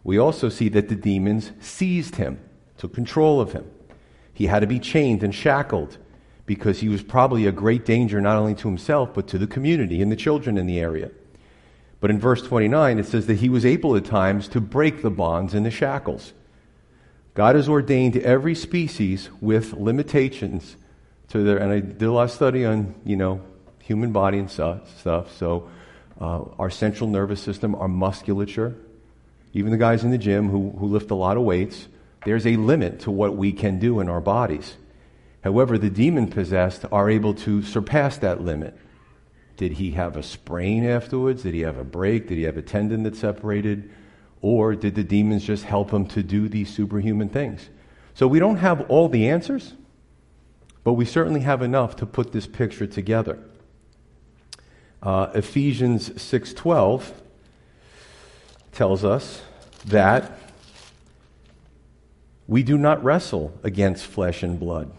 We 0.04 0.16
also 0.16 0.48
see 0.48 0.68
that 0.70 0.88
the 0.88 0.94
demons 0.94 1.52
seized 1.60 2.16
him, 2.16 2.40
took 2.78 2.94
control 2.94 3.40
of 3.40 3.52
him. 3.52 3.70
He 4.32 4.46
had 4.46 4.60
to 4.60 4.66
be 4.66 4.78
chained 4.78 5.22
and 5.22 5.34
shackled 5.34 5.98
because 6.46 6.80
he 6.80 6.88
was 6.88 7.02
probably 7.02 7.46
a 7.46 7.52
great 7.52 7.84
danger 7.84 8.20
not 8.20 8.36
only 8.36 8.54
to 8.54 8.68
himself, 8.68 9.12
but 9.12 9.26
to 9.28 9.38
the 9.38 9.46
community 9.46 10.00
and 10.00 10.10
the 10.10 10.16
children 10.16 10.56
in 10.56 10.66
the 10.66 10.80
area. 10.80 11.10
But 12.00 12.10
in 12.10 12.20
verse 12.20 12.42
29, 12.42 12.98
it 12.98 13.06
says 13.06 13.26
that 13.26 13.38
he 13.38 13.48
was 13.48 13.66
able 13.66 13.96
at 13.96 14.04
times 14.04 14.48
to 14.48 14.60
break 14.60 15.02
the 15.02 15.10
bonds 15.10 15.54
and 15.54 15.66
the 15.66 15.70
shackles. 15.70 16.32
God 17.34 17.56
has 17.56 17.68
ordained 17.68 18.16
every 18.16 18.54
species 18.54 19.30
with 19.40 19.72
limitations 19.72 20.76
to 21.28 21.42
their, 21.42 21.58
and 21.58 21.72
I 21.72 21.80
did 21.80 22.02
a 22.02 22.12
lot 22.12 22.24
of 22.24 22.30
study 22.30 22.64
on, 22.64 22.94
you 23.04 23.16
know, 23.16 23.40
human 23.82 24.12
body 24.12 24.38
and 24.38 24.50
stuff. 24.50 24.96
So, 25.02 25.70
uh, 26.20 26.42
our 26.58 26.70
central 26.70 27.08
nervous 27.08 27.40
system, 27.40 27.74
our 27.74 27.88
musculature, 27.88 28.74
even 29.52 29.70
the 29.70 29.78
guys 29.78 30.04
in 30.04 30.10
the 30.10 30.18
gym 30.18 30.50
who, 30.50 30.70
who 30.78 30.86
lift 30.86 31.10
a 31.10 31.14
lot 31.14 31.36
of 31.36 31.42
weights, 31.42 31.88
there's 32.24 32.46
a 32.46 32.56
limit 32.56 33.00
to 33.00 33.10
what 33.10 33.36
we 33.36 33.52
can 33.52 33.78
do 33.78 34.00
in 34.00 34.08
our 34.08 34.20
bodies. 34.20 34.76
However, 35.42 35.78
the 35.78 35.90
demon 35.90 36.28
possessed 36.28 36.84
are 36.90 37.08
able 37.08 37.34
to 37.34 37.62
surpass 37.62 38.18
that 38.18 38.40
limit. 38.40 38.76
Did 39.58 39.72
he 39.72 39.90
have 39.90 40.16
a 40.16 40.22
sprain 40.22 40.86
afterwards? 40.86 41.42
Did 41.42 41.52
he 41.52 41.60
have 41.60 41.78
a 41.78 41.84
break? 41.84 42.28
Did 42.28 42.38
he 42.38 42.44
have 42.44 42.56
a 42.56 42.62
tendon 42.62 43.02
that 43.02 43.16
separated? 43.16 43.90
Or 44.40 44.76
did 44.76 44.94
the 44.94 45.02
demons 45.02 45.44
just 45.44 45.64
help 45.64 45.90
him 45.90 46.06
to 46.06 46.22
do 46.22 46.48
these 46.48 46.72
superhuman 46.72 47.28
things? 47.28 47.68
So 48.14 48.28
we 48.28 48.38
don't 48.38 48.58
have 48.58 48.88
all 48.88 49.08
the 49.08 49.28
answers, 49.28 49.74
but 50.84 50.92
we 50.92 51.04
certainly 51.04 51.40
have 51.40 51.60
enough 51.60 51.96
to 51.96 52.06
put 52.06 52.30
this 52.30 52.46
picture 52.46 52.86
together. 52.86 53.40
Uh, 55.02 55.30
Ephesians 55.34 56.10
6:12 56.10 57.12
tells 58.70 59.04
us 59.04 59.42
that 59.86 60.38
we 62.46 62.62
do 62.62 62.78
not 62.78 63.02
wrestle 63.02 63.58
against 63.64 64.06
flesh 64.06 64.44
and 64.44 64.58
blood, 64.58 64.92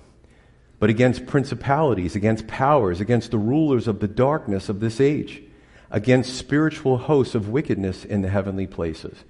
but 0.79 0.89
against 0.89 1.25
principalities, 1.25 2.15
against 2.15 2.47
powers, 2.47 3.01
against 3.01 3.31
the 3.31 3.37
rulers 3.37 3.87
of 3.87 3.99
the 3.99 4.07
darkness 4.07 4.69
of 4.69 4.79
this 4.79 5.01
age, 5.01 5.43
against 5.91 6.37
spiritual 6.37 6.97
hosts 6.97 7.35
of 7.35 7.49
wickedness 7.49 8.05
in 8.05 8.21
the 8.21 8.29
heavenly 8.29 8.67
places. 8.67 9.23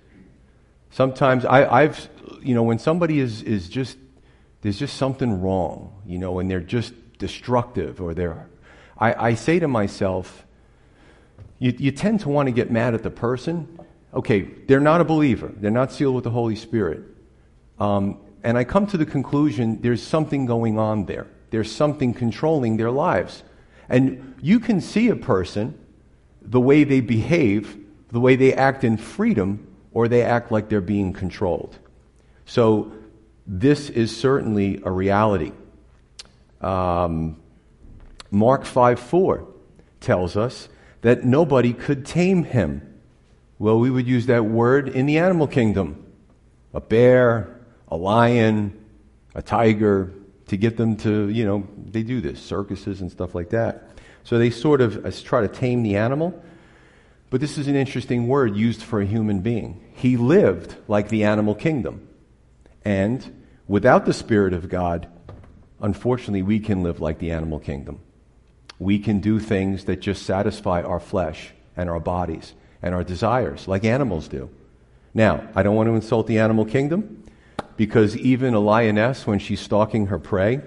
Sometimes 0.92 1.46
I, 1.46 1.84
have 1.84 2.10
you 2.42 2.54
know, 2.54 2.64
when 2.64 2.80
somebody 2.80 3.20
is, 3.20 3.42
is 3.42 3.68
just, 3.68 3.98
there's 4.62 4.78
just 4.78 4.98
something 4.98 5.42
wrong, 5.42 6.02
you 6.06 6.18
know, 6.20 6.40
and 6.40 6.50
they're 6.50 6.60
just 6.60 6.94
destructive 7.18 8.00
or 8.00 8.14
they're, 8.14 8.48
I, 8.98 9.30
I 9.30 9.34
say 9.34 9.60
to 9.60 9.68
myself, 9.68 10.46
you, 11.58 11.74
you 11.78 11.92
tend 11.92 12.22
to 12.22 12.30
want 12.30 12.48
to 12.48 12.52
get 12.52 12.72
mad 12.72 12.94
at 12.94 13.04
the 13.04 13.10
person. 13.10 13.80
Okay, 14.14 14.42
they're 14.42 14.80
not 14.80 15.02
a 15.02 15.04
believer. 15.04 15.52
They're 15.56 15.72
not 15.72 15.92
sealed 15.92 16.16
with 16.16 16.24
the 16.24 16.32
Holy 16.32 16.56
Spirit. 16.56 17.02
Um, 17.80 18.20
and 18.44 18.58
I 18.58 18.64
come 18.64 18.88
to 18.88 18.98
the 18.98 19.06
conclusion 19.06 19.82
there's 19.82 20.02
something 20.02 20.46
going 20.46 20.80
on 20.80 21.06
there. 21.06 21.28
There's 21.52 21.72
something 21.72 22.14
controlling 22.14 22.78
their 22.78 22.92
lives. 22.92 23.44
And 23.88 24.36
you 24.42 24.60
can 24.60 24.82
see 24.82 25.10
a 25.10 25.16
person, 25.16 25.78
the 26.42 26.60
way 26.60 26.84
they 26.84 27.02
behave, 27.02 27.78
the 28.10 28.20
way 28.20 28.36
they 28.36 28.54
act 28.54 28.84
in 28.84 28.98
freedom, 28.98 29.68
or 29.92 30.08
they 30.08 30.22
act 30.22 30.52
like 30.52 30.70
they're 30.70 30.82
being 30.82 31.14
controlled. 31.14 31.78
So 32.46 32.92
this 33.46 33.90
is 33.90 34.16
certainly 34.16 34.82
a 34.84 34.92
reality. 34.92 35.52
Um, 36.62 37.38
Mark 38.32 38.66
5 38.66 39.00
4 39.00 39.48
tells 40.00 40.38
us 40.38 40.70
that 41.02 41.24
nobody 41.26 41.74
could 41.74 42.06
tame 42.06 42.44
him. 42.44 42.86
Well, 43.58 43.80
we 43.80 43.90
would 43.90 44.08
use 44.08 44.28
that 44.28 44.46
word 44.46 44.90
in 44.90 45.06
the 45.06 45.18
animal 45.18 45.48
kingdom 45.48 46.06
a 46.74 46.82
bear, 46.82 47.60
a 47.88 47.96
lion, 47.96 48.86
a 49.34 49.42
tiger, 49.42 50.14
to 50.50 50.58
get 50.58 50.78
them 50.78 50.98
to, 50.98 51.30
you 51.30 51.46
know, 51.46 51.68
they 51.78 52.04
do 52.04 52.22
this, 52.22 52.42
circuses 52.42 53.02
and 53.02 53.12
stuff 53.12 53.34
like 53.34 53.52
that. 53.52 53.90
So 54.24 54.38
they 54.38 54.50
sort 54.50 54.82
of 54.82 55.06
uh, 55.06 55.12
try 55.24 55.42
to 55.42 55.48
tame 55.48 55.84
the 55.84 55.96
animal. 55.96 56.44
But 57.30 57.40
this 57.40 57.58
is 57.58 57.68
an 57.68 57.76
interesting 57.76 58.28
word 58.28 58.56
used 58.56 58.82
for 58.82 59.00
a 59.00 59.06
human 59.06 59.42
being. 59.42 59.80
He 59.94 60.18
lived 60.18 60.76
like 60.88 61.10
the 61.10 61.24
animal 61.24 61.54
kingdom. 61.54 62.08
And 62.84 63.44
without 63.68 64.06
the 64.06 64.14
Spirit 64.14 64.54
of 64.54 64.70
God, 64.70 65.08
unfortunately, 65.80 66.42
we 66.42 66.60
can 66.60 66.82
live 66.82 67.00
like 67.00 67.20
the 67.20 67.32
animal 67.32 67.60
kingdom. 67.60 68.00
We 68.80 68.98
can 68.98 69.20
do 69.20 69.40
things 69.40 69.86
that 69.86 70.00
just 70.00 70.24
satisfy 70.24 70.82
our 70.82 71.00
flesh 71.00 71.52
and 71.78 71.90
our 71.90 72.00
bodies 72.00 72.54
and 72.82 72.96
our 72.96 73.04
desires, 73.04 73.68
like 73.68 73.84
animals 73.84 74.28
do. 74.28 74.50
Now, 75.14 75.48
I 75.54 75.62
don't 75.62 75.76
want 75.76 75.88
to 75.88 75.96
insult 75.96 76.26
the 76.28 76.40
animal 76.40 76.66
kingdom 76.66 77.19
because 77.80 78.18
even 78.18 78.56
a 78.56 78.60
lioness, 78.60 79.26
when 79.26 79.40
she's 79.40 79.62
stalking 79.62 80.08
her 80.08 80.20
prey, 80.20 80.60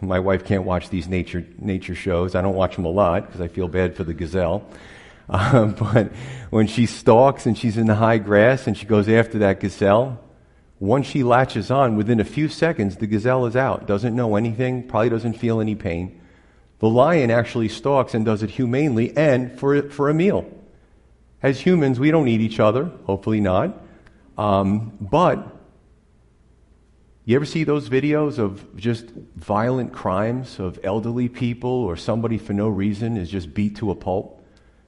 my 0.00 0.20
wife 0.20 0.44
can't 0.44 0.62
watch 0.62 0.88
these 0.88 1.08
nature, 1.08 1.44
nature 1.58 1.96
shows. 1.96 2.36
I 2.36 2.40
don't 2.40 2.54
watch 2.54 2.76
them 2.76 2.84
a 2.84 2.88
lot 2.88 3.26
because 3.26 3.40
I 3.40 3.48
feel 3.48 3.66
bad 3.66 3.96
for 3.96 4.04
the 4.04 4.14
gazelle. 4.14 4.64
Uh, 5.28 5.64
but 5.92 6.12
when 6.50 6.68
she 6.68 6.86
stalks 6.86 7.46
and 7.46 7.58
she's 7.58 7.76
in 7.76 7.88
the 7.88 7.96
high 7.96 8.18
grass 8.18 8.68
and 8.68 8.78
she 8.78 8.86
goes 8.86 9.08
after 9.08 9.40
that 9.40 9.58
gazelle, 9.58 10.20
once 10.78 11.08
she 11.08 11.24
latches 11.24 11.68
on, 11.68 11.96
within 11.96 12.20
a 12.20 12.24
few 12.24 12.48
seconds, 12.48 12.98
the 12.98 13.08
gazelle 13.08 13.44
is 13.46 13.56
out. 13.56 13.88
Doesn't 13.88 14.14
know 14.14 14.36
anything, 14.36 14.86
probably 14.86 15.08
doesn't 15.08 15.34
feel 15.34 15.60
any 15.60 15.74
pain. 15.74 16.20
The 16.78 16.88
lion 16.88 17.32
actually 17.32 17.70
stalks 17.70 18.14
and 18.14 18.24
does 18.24 18.44
it 18.44 18.50
humanely 18.50 19.16
and 19.16 19.58
for, 19.58 19.82
for 19.90 20.08
a 20.08 20.14
meal. 20.14 20.48
As 21.42 21.58
humans, 21.58 21.98
we 21.98 22.12
don't 22.12 22.28
eat 22.28 22.40
each 22.40 22.60
other, 22.60 22.84
hopefully 23.04 23.40
not. 23.40 23.82
Um, 24.38 24.96
but 25.00 25.56
you 27.30 27.36
ever 27.36 27.44
see 27.44 27.64
those 27.64 27.88
videos 27.88 28.38
of 28.38 28.76
just 28.76 29.06
violent 29.36 29.92
crimes 29.92 30.58
of 30.58 30.78
elderly 30.82 31.28
people 31.28 31.70
or 31.70 31.96
somebody 31.96 32.38
for 32.38 32.52
no 32.52 32.68
reason 32.68 33.16
is 33.16 33.30
just 33.30 33.54
beat 33.54 33.76
to 33.76 33.90
a 33.90 33.94
pulp? 33.94 34.40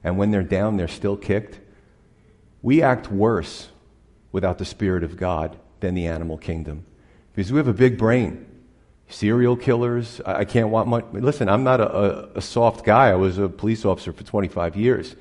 and 0.03 0.17
when 0.17 0.31
they're 0.31 0.43
down, 0.43 0.77
they're 0.77 0.87
still 0.87 1.15
kicked. 1.15 1.59
We 2.61 2.81
act 2.81 3.09
worse 3.11 3.69
without 4.31 4.57
the 4.57 4.65
Spirit 4.65 5.03
of 5.03 5.17
God 5.17 5.57
than 5.79 5.93
the 5.95 6.07
animal 6.07 6.37
kingdom 6.37 6.85
because 7.33 7.51
we 7.51 7.57
have 7.57 7.67
a 7.67 7.73
big 7.73 7.97
brain. 7.97 8.45
Serial 9.09 9.55
killers, 9.55 10.21
I 10.25 10.45
can't 10.45 10.69
want 10.69 10.87
much. 10.87 11.05
Listen, 11.11 11.47
I'm 11.49 11.63
not 11.63 11.79
a, 11.79 11.95
a, 11.95 12.29
a 12.35 12.41
soft 12.41 12.85
guy. 12.85 13.09
I 13.09 13.15
was 13.15 13.37
a 13.37 13.47
police 13.47 13.85
officer 13.85 14.11
for 14.11 14.23
25 14.23 14.75
years. 14.75 15.15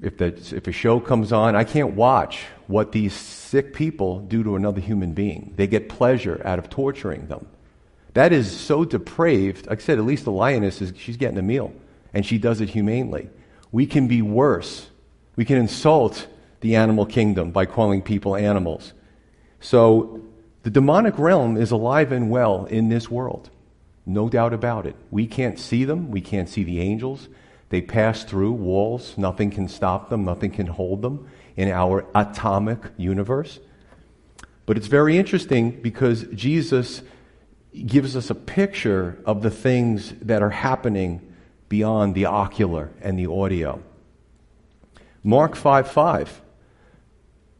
If, 0.00 0.18
that, 0.18 0.52
if 0.52 0.66
a 0.66 0.72
show 0.72 0.98
comes 0.98 1.32
on, 1.32 1.54
I 1.54 1.64
can't 1.64 1.94
watch 1.94 2.44
what 2.66 2.90
these 2.90 3.12
sick 3.52 3.74
people 3.74 4.20
do 4.20 4.42
to 4.42 4.56
another 4.56 4.80
human 4.80 5.12
being. 5.12 5.52
They 5.56 5.66
get 5.66 5.90
pleasure 5.90 6.40
out 6.42 6.58
of 6.58 6.70
torturing 6.70 7.26
them. 7.26 7.46
That 8.14 8.32
is 8.32 8.50
so 8.50 8.86
depraved. 8.86 9.66
Like 9.66 9.80
I 9.80 9.82
said, 9.82 9.98
at 9.98 10.06
least 10.06 10.24
the 10.24 10.32
lioness 10.32 10.80
is 10.80 10.94
she's 10.96 11.18
getting 11.18 11.36
a 11.36 11.42
meal, 11.42 11.70
and 12.14 12.24
she 12.24 12.38
does 12.38 12.62
it 12.62 12.70
humanely 12.70 13.28
we 13.70 13.86
can 13.86 14.06
be 14.06 14.22
worse. 14.22 14.88
We 15.34 15.44
can 15.44 15.58
insult 15.58 16.28
the 16.60 16.76
animal 16.76 17.06
kingdom 17.06 17.50
by 17.50 17.66
calling 17.66 18.02
people 18.02 18.36
animals. 18.36 18.92
So 19.60 20.22
the 20.62 20.70
demonic 20.70 21.18
realm 21.18 21.56
is 21.58 21.70
alive 21.70 22.10
and 22.12 22.30
well 22.30 22.66
in 22.66 22.88
this 22.88 23.10
world. 23.10 23.50
No 24.06 24.28
doubt 24.28 24.52
about 24.52 24.86
it. 24.86 24.96
We 25.10 25.26
can't 25.26 25.58
see 25.58 25.84
them. 25.84 26.10
We 26.10 26.20
can't 26.20 26.48
see 26.48 26.64
the 26.64 26.80
angels. 26.80 27.28
They 27.70 27.80
pass 27.80 28.24
through 28.24 28.52
walls. 28.52 29.14
Nothing 29.16 29.50
can 29.50 29.68
stop 29.68 30.10
them. 30.10 30.24
Nothing 30.24 30.50
can 30.50 30.66
hold 30.66 31.02
them 31.02 31.28
in 31.56 31.68
our 31.68 32.04
atomic 32.14 32.78
universe. 32.96 33.60
But 34.66 34.76
it's 34.76 34.86
very 34.86 35.18
interesting 35.18 35.82
because 35.82 36.24
Jesus 36.34 37.02
gives 37.86 38.16
us 38.16 38.30
a 38.30 38.34
picture 38.34 39.20
of 39.24 39.42
the 39.42 39.50
things 39.50 40.14
that 40.22 40.42
are 40.42 40.50
happening 40.50 41.32
beyond 41.68 42.14
the 42.14 42.26
ocular 42.26 42.90
and 43.00 43.18
the 43.18 43.26
audio. 43.26 43.82
Mark 45.24 45.56
5 45.56 45.90
5. 45.90 46.42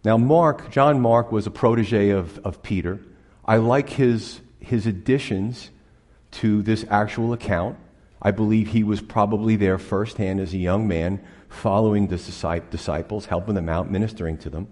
Now, 0.04 0.16
Mark, 0.16 0.70
John 0.70 1.00
Mark, 1.00 1.30
was 1.30 1.46
a 1.46 1.50
protege 1.50 2.10
of, 2.10 2.38
of 2.40 2.62
Peter. 2.62 3.00
I 3.44 3.56
like 3.56 3.88
his, 3.90 4.40
his 4.58 4.86
additions 4.86 5.70
to 6.32 6.62
this 6.62 6.84
actual 6.90 7.32
account. 7.32 7.78
I 8.22 8.30
believe 8.30 8.68
he 8.68 8.84
was 8.84 9.02
probably 9.02 9.56
there 9.56 9.78
firsthand 9.78 10.40
as 10.40 10.54
a 10.54 10.58
young 10.58 10.86
man, 10.86 11.20
following 11.48 12.06
the 12.06 12.16
disciples, 12.70 13.26
helping 13.26 13.54
them 13.54 13.68
out, 13.68 13.90
ministering 13.90 14.38
to 14.38 14.50
them. 14.50 14.68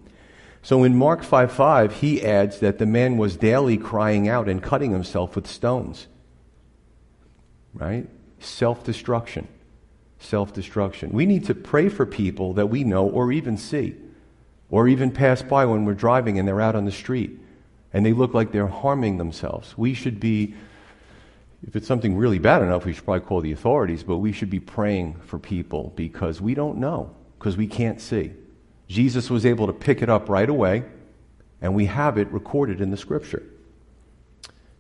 So 0.63 0.85
in 0.85 0.95
Mark 0.97 1.23
5 1.23 1.53
5, 1.53 2.01
he 2.01 2.25
adds 2.25 2.61
that 2.61 2.79
the 2.79 2.87
man 2.87 3.17
was 3.17 3.37
daily 3.37 3.77
crying 3.77 4.29
out 4.29 4.49
and 4.49 4.63
cutting 4.63 4.93
himself 4.93 5.35
with 5.37 5.47
stones. 5.47 6.07
Right? 7.75 8.09
self 8.41 8.85
destruction. 8.85 9.49
Self 10.19 10.53
destruction. 10.53 11.11
We 11.11 11.27
need 11.27 11.47
to 11.47 11.55
pray 11.55 11.89
for 11.89 12.07
people 12.07 12.55
that 12.55 12.67
we 12.67 12.85
know 12.85 13.09
or 13.09 13.33
even 13.33 13.57
see, 13.57 13.97
or 14.71 14.89
even 14.89 15.11
pass 15.11 15.43
by 15.43 15.65
when 15.65 15.85
we're 15.85 15.95
driving 15.95 16.39
and 16.39 16.47
they're 16.47 16.61
out 16.61 16.77
on 16.77 16.85
the 16.85 16.93
street 16.93 17.39
and 17.93 18.05
they 18.05 18.13
look 18.13 18.35
like 18.35 18.53
they're 18.53 18.67
harming 18.67 19.19
themselves. 19.19 19.77
We 19.77 19.95
should 19.95 20.21
be, 20.21 20.55
if 21.67 21.77
it's 21.77 21.87
something 21.87 22.17
really 22.17 22.39
bad 22.39 22.63
enough, 22.63 22.85
we 22.85 22.93
should 22.93 23.05
probably 23.05 23.27
call 23.27 23.41
the 23.41 23.53
authorities, 23.53 24.03
but 24.03 24.19
we 24.19 24.33
should 24.33 24.51
be 24.51 24.61
praying 24.61 25.15
for 25.27 25.39
people 25.39 25.93
because 25.95 26.41
we 26.41 26.55
don't 26.55 26.79
know, 26.79 27.15
because 27.39 27.57
we 27.57 27.67
can't 27.67 28.01
see. 28.01 28.33
Jesus 28.89 29.31
was 29.31 29.45
able 29.47 29.67
to 29.67 29.73
pick 29.73 30.03
it 30.03 30.09
up 30.09 30.29
right 30.29 30.49
away, 30.49 30.85
and 31.61 31.75
we 31.75 31.87
have 31.87 32.19
it 32.19 32.29
recorded 32.33 32.81
in 32.81 32.91
the 32.91 32.97
scripture. 32.97 33.43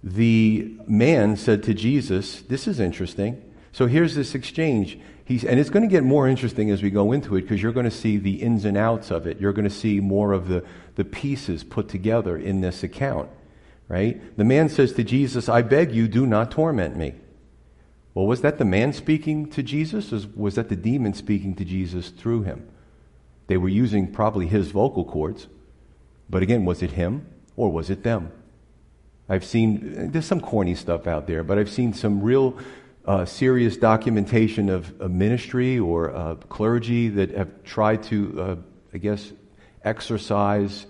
The 0.02 0.74
man 0.86 1.36
said 1.36 1.62
to 1.64 1.74
Jesus, 1.74 2.40
This 2.42 2.66
is 2.66 2.80
interesting. 2.80 3.42
So 3.72 3.86
here's 3.86 4.14
this 4.14 4.34
exchange. 4.34 4.98
He's, 5.24 5.44
and 5.44 5.60
it's 5.60 5.70
going 5.70 5.84
to 5.84 5.88
get 5.88 6.02
more 6.02 6.26
interesting 6.26 6.70
as 6.70 6.82
we 6.82 6.90
go 6.90 7.12
into 7.12 7.36
it 7.36 7.42
because 7.42 7.62
you're 7.62 7.70
going 7.70 7.84
to 7.84 7.90
see 7.90 8.16
the 8.16 8.42
ins 8.42 8.64
and 8.64 8.76
outs 8.76 9.12
of 9.12 9.28
it. 9.28 9.40
You're 9.40 9.52
going 9.52 9.68
to 9.68 9.74
see 9.74 10.00
more 10.00 10.32
of 10.32 10.48
the, 10.48 10.64
the 10.96 11.04
pieces 11.04 11.62
put 11.62 11.88
together 11.88 12.36
in 12.36 12.62
this 12.62 12.82
account, 12.82 13.28
right? 13.90 14.36
The 14.36 14.44
man 14.44 14.68
says 14.68 14.92
to 14.92 15.02
Jesus, 15.02 15.48
I 15.48 15.62
beg 15.62 15.92
you, 15.92 16.06
do 16.06 16.24
not 16.24 16.52
torment 16.52 16.96
me. 16.96 17.12
Well, 18.14 18.24
was 18.24 18.40
that 18.42 18.58
the 18.58 18.64
man 18.64 18.92
speaking 18.92 19.50
to 19.50 19.64
Jesus, 19.64 20.12
or 20.12 20.28
was 20.36 20.54
that 20.54 20.68
the 20.68 20.76
demon 20.76 21.12
speaking 21.12 21.56
to 21.56 21.64
Jesus 21.64 22.10
through 22.10 22.42
him? 22.42 22.68
They 23.48 23.56
were 23.56 23.68
using 23.68 24.12
probably 24.12 24.46
his 24.46 24.70
vocal 24.70 25.04
cords, 25.04 25.48
but 26.28 26.40
again, 26.40 26.64
was 26.64 26.84
it 26.84 26.92
him 26.92 27.26
or 27.56 27.72
was 27.72 27.90
it 27.90 28.04
them? 28.04 28.30
I've 29.28 29.44
seen, 29.44 30.12
there's 30.12 30.24
some 30.24 30.40
corny 30.40 30.76
stuff 30.76 31.08
out 31.08 31.26
there, 31.26 31.42
but 31.42 31.58
I've 31.58 31.70
seen 31.70 31.92
some 31.92 32.22
real 32.22 32.56
uh, 33.06 33.24
serious 33.24 33.76
documentation 33.76 34.68
of 34.68 35.00
a 35.00 35.08
ministry 35.08 35.80
or 35.80 36.14
uh, 36.14 36.36
clergy 36.36 37.08
that 37.08 37.32
have 37.32 37.64
tried 37.64 38.04
to, 38.04 38.40
uh, 38.40 38.56
I 38.94 38.98
guess, 38.98 39.32
exorcise 39.82 40.86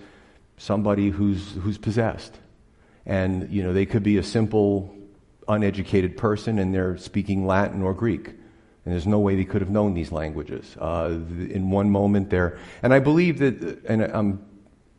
somebody 0.59 1.09
who's, 1.09 1.53
who's 1.63 1.79
possessed. 1.79 2.39
And, 3.11 3.51
you 3.51 3.65
know, 3.65 3.73
they 3.73 3.87
could 3.87 4.05
be 4.05 4.19
a 4.19 4.23
simple, 4.23 4.95
uneducated 5.49 6.17
person 6.17 6.61
and 6.61 6.73
they're 6.73 6.97
speaking 6.97 7.45
Latin 7.45 7.83
or 7.83 7.93
Greek. 7.93 8.29
And 8.29 8.95
there's 8.95 9.05
no 9.05 9.19
way 9.19 9.35
they 9.35 9.45
could 9.45 9.63
have 9.63 9.69
known 9.69 9.95
these 9.95 10.13
languages. 10.13 10.77
Uh, 10.81 11.19
in 11.51 11.71
one 11.71 11.91
moment, 11.91 12.31
there, 12.31 12.57
and 12.85 12.95
I 12.95 13.01
believe 13.01 13.41
that, 13.41 13.85
and 13.85 14.13
um, 14.13 14.41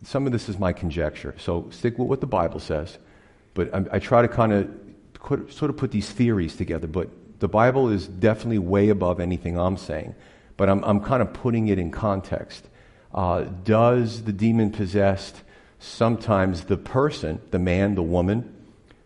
some 0.03 0.25
of 0.25 0.33
this 0.33 0.49
is 0.49 0.59
my 0.59 0.73
conjecture, 0.73 1.33
so 1.37 1.69
stick 1.69 1.97
with 1.97 2.09
what 2.09 2.19
the 2.19 2.27
Bible 2.27 2.59
says. 2.59 2.97
But 3.53 3.73
I, 3.73 3.85
I 3.93 3.99
try 3.99 4.21
to 4.21 4.27
kind 4.27 4.51
of 4.51 5.49
sort 5.49 5.71
of 5.71 5.77
put 5.77 5.91
these 5.91 6.09
theories 6.09 6.57
together. 6.57 6.87
But 6.87 7.07
the 7.39 7.47
Bible 7.47 7.87
is 7.87 8.09
definitely 8.09 8.59
way 8.59 8.89
above 8.89 9.21
anything 9.21 9.57
I'm 9.57 9.77
saying. 9.77 10.15
But 10.57 10.67
I'm, 10.67 10.83
I'm 10.83 10.99
kind 10.99 11.21
of 11.21 11.31
putting 11.31 11.69
it 11.69 11.79
in 11.79 11.91
context. 11.91 12.67
Uh, 13.13 13.45
does 13.63 14.23
the 14.23 14.33
demon 14.33 14.71
possessed 14.71 15.43
sometimes 15.81 16.65
the 16.65 16.77
person, 16.77 17.41
the 17.49 17.59
man, 17.59 17.95
the 17.95 18.03
woman, 18.03 18.53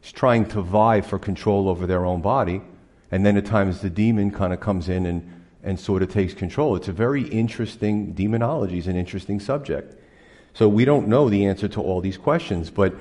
is 0.04 0.12
trying 0.12 0.46
to 0.50 0.62
vie 0.62 1.02
for 1.02 1.18
control 1.18 1.70
over 1.70 1.88
their 1.88 2.06
own 2.06 2.22
body? 2.22 2.62
And 3.12 3.26
then 3.26 3.38
at 3.38 3.46
times 3.46 3.82
the 3.82 3.90
demon 3.90 4.30
kind 4.30 4.54
of 4.54 4.60
comes 4.60 4.90
in 4.90 5.06
and, 5.06 5.44
and 5.64 5.80
sort 5.80 6.04
of 6.04 6.12
takes 6.12 6.34
control. 6.34 6.76
It's 6.76 6.90
a 6.90 6.94
very 6.94 7.24
interesting, 7.30 8.12
demonology 8.14 8.78
is 8.78 8.88
an 8.88 8.98
interesting 8.98 9.40
subject. 9.40 9.96
So 10.54 10.68
we 10.68 10.84
don't 10.84 11.08
know 11.08 11.30
the 11.30 11.46
answer 11.46 11.70
to 11.70 11.82
all 11.82 12.02
these 12.02 12.18
questions, 12.18 12.70
but 12.70 12.94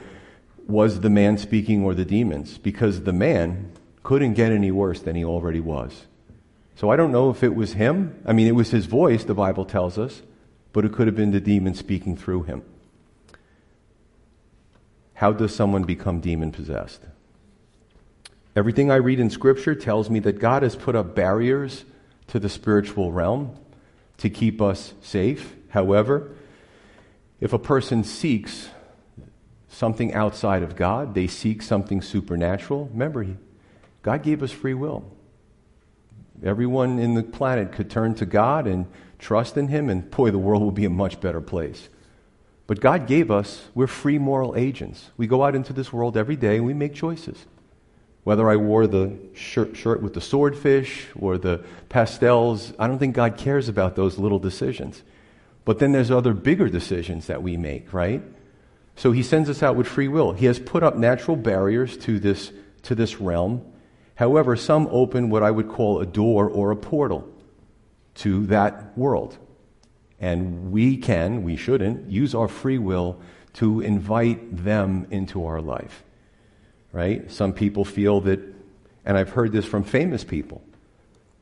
was 0.69 1.01
the 1.01 1.11
man 1.11 1.37
speaking 1.37 1.85
or 1.85 1.95
the 1.95 2.05
demons? 2.05 2.59
Because 2.59 3.03
the 3.03 3.13
man 3.13 3.73
couldn't 4.05 4.35
get 4.35 4.53
any 4.53 4.71
worse 4.71 5.01
than 5.01 5.17
he 5.17 5.25
already 5.25 5.61
was. 5.61 6.07
So 6.77 6.91
I 6.91 6.97
don't 6.97 7.13
know 7.13 7.31
if 7.31 7.43
it 7.43 7.55
was 7.55 7.73
him. 7.73 8.21
I 8.25 8.33
mean, 8.33 8.47
it 8.47 8.55
was 8.55 8.71
his 8.71 8.87
voice, 8.87 9.25
the 9.25 9.35
Bible 9.35 9.65
tells 9.65 9.99
us, 9.99 10.23
but 10.73 10.85
it 10.85 10.93
could 10.93 11.09
have 11.09 11.17
been 11.17 11.33
the 11.33 11.41
demon 11.41 11.75
speaking 11.75 12.17
through 12.17 12.45
him. 12.45 12.63
How 15.15 15.33
does 15.33 15.55
someone 15.55 15.85
become 15.85 16.21
demon 16.21 16.53
possessed? 16.53 17.01
Everything 18.57 18.91
I 18.91 18.97
read 18.97 19.19
in 19.19 19.31
Scripture 19.31 19.75
tells 19.75 20.11
me 20.11 20.21
that 20.21 20.39
God 20.39 20.63
has 20.63 20.77
put 20.77 20.95
up 20.95 21.15
barriers 21.15 21.85
to 22.29 22.39
the 22.39 22.49
spiritual 22.49 23.13
realm 23.13 23.57
to 24.19 24.31
keep 24.31 24.63
us 24.63 24.95
safe. 25.03 25.55
However, 25.71 26.31
if 27.41 27.53
a 27.53 27.59
person 27.59 28.05
seeks 28.05 28.69
something 29.69 30.15
outside 30.15 30.63
of 30.63 30.77
God, 30.77 31.15
they 31.15 31.27
seek 31.27 31.63
something 31.63 32.01
supernatural. 32.01 32.89
Remember, 32.93 33.27
God 34.03 34.23
gave 34.23 34.43
us 34.43 34.53
free 34.53 34.75
will. 34.75 35.05
Everyone 36.43 36.99
in 36.99 37.15
the 37.15 37.23
planet 37.23 37.73
could 37.73 37.91
turn 37.91 38.15
to 38.17 38.27
God 38.27 38.67
and 38.67 38.87
trust 39.19 39.57
in 39.57 39.69
Him, 39.69 39.89
and 39.89 40.09
boy, 40.11 40.31
the 40.31 40.39
world 40.39 40.63
will 40.63 40.71
be 40.71 40.85
a 40.85 40.91
much 40.91 41.21
better 41.21 41.41
place. 41.41 41.89
But 42.67 42.81
God 42.81 43.07
gave 43.07 43.31
us, 43.31 43.67
we're 43.75 43.87
free 43.87 44.19
moral 44.19 44.57
agents. 44.57 45.11
We 45.17 45.27
go 45.27 45.45
out 45.45 45.55
into 45.55 45.73
this 45.73 45.93
world 45.93 46.17
every 46.17 46.37
day 46.37 46.57
and 46.57 46.65
we 46.65 46.75
make 46.75 46.95
choices. 46.95 47.47
Whether 48.23 48.49
I 48.49 48.57
wore 48.57 48.87
the 48.87 49.19
shirt, 49.35 49.77
shirt 49.77 50.03
with 50.03 50.15
the 50.15 50.21
swordfish 50.23 51.09
or 51.15 51.37
the 51.37 51.63
pastels, 51.91 52.73
I 52.79 52.87
don't 52.87 52.99
think 52.99 53.15
God 53.15 53.37
cares 53.37 53.69
about 53.69 53.97
those 53.97 54.19
little 54.19 54.39
decisions. 54.39 55.03
But 55.67 55.79
then 55.79 55.93
there's 55.93 56.11
other 56.11 56.33
bigger 56.33 56.69
decisions 56.71 57.27
that 57.27 57.43
we 57.43 57.59
make, 57.59 57.93
right? 57.93 58.23
So 58.97 59.13
he 59.13 59.23
sends 59.23 59.51
us 59.51 59.63
out 59.63 59.77
with 59.77 59.87
free 59.87 60.09
will. 60.09 60.33
He 60.33 60.47
has 60.47 60.59
put 60.59 60.83
up 60.83 60.97
natural 60.97 61.37
barriers 61.37 61.99
to 61.99 62.19
this, 62.19 62.51
to 62.85 62.95
this 62.95 63.21
realm. 63.21 63.63
However, 64.15 64.57
some 64.57 64.89
open 64.91 65.29
what 65.29 65.43
I 65.43 65.51
would 65.51 65.69
call 65.69 66.01
a 66.01 66.07
door 66.07 66.49
or 66.49 66.71
a 66.71 66.77
portal 66.77 67.29
to 68.17 68.47
that 68.47 68.97
world. 68.97 69.37
And 70.25 70.73
we 70.73 70.97
can, 70.97 71.43
we 71.43 71.55
shouldn't, 71.57 72.11
use 72.11 72.35
our 72.35 72.49
free 72.49 72.79
will 72.79 73.21
to 73.55 73.81
invite 73.81 74.65
them 74.65 75.07
into 75.11 75.45
our 75.45 75.61
life. 75.61 76.03
Right? 76.93 77.31
Some 77.31 77.53
people 77.53 77.85
feel 77.85 78.23
that, 78.23 78.41
and 79.05 79.19
I've 79.19 79.31
heard 79.31 79.53
this 79.53 79.67
from 79.67 79.85
famous 79.85 80.25
people, 80.25 80.63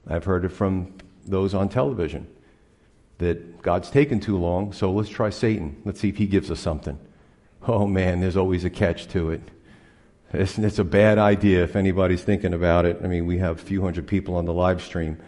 I've 0.09 0.25
heard 0.25 0.45
it 0.45 0.49
from 0.49 0.95
those 1.25 1.55
on 1.55 1.69
television, 1.69 2.27
that 3.19 3.63
God's 3.63 3.89
taken 3.89 4.19
too 4.19 4.37
long, 4.37 4.73
so 4.73 4.91
let's 4.91 5.11
try 5.11 5.31
Satan. 5.31 5.81
Let's 5.85 6.01
see 6.01 6.09
if 6.09 6.17
he 6.17 6.27
gives 6.27 6.51
us 6.51 6.59
something 6.59 6.99
oh 7.69 7.87
man, 7.87 8.21
there's 8.21 8.37
always 8.37 8.65
a 8.65 8.71
catch 8.71 9.07
to 9.09 9.31
it. 9.31 9.41
It's, 10.33 10.59
it's, 10.59 10.79
a 10.79 10.85
bad 10.85 11.19
idea 11.19 11.63
if 11.63 11.77
anybody's 11.77 12.23
thinking 12.23 12.55
about 12.55 12.87
it. 12.87 12.99
I 13.05 13.07
mean, 13.07 13.27
we 13.27 13.39
have 13.39 13.59
a 13.59 13.63
few 13.63 13.83
hundred 13.83 14.07
people 14.07 14.35
on 14.35 14.47
the 14.47 14.53
live 14.53 14.83
stream. 14.83 15.19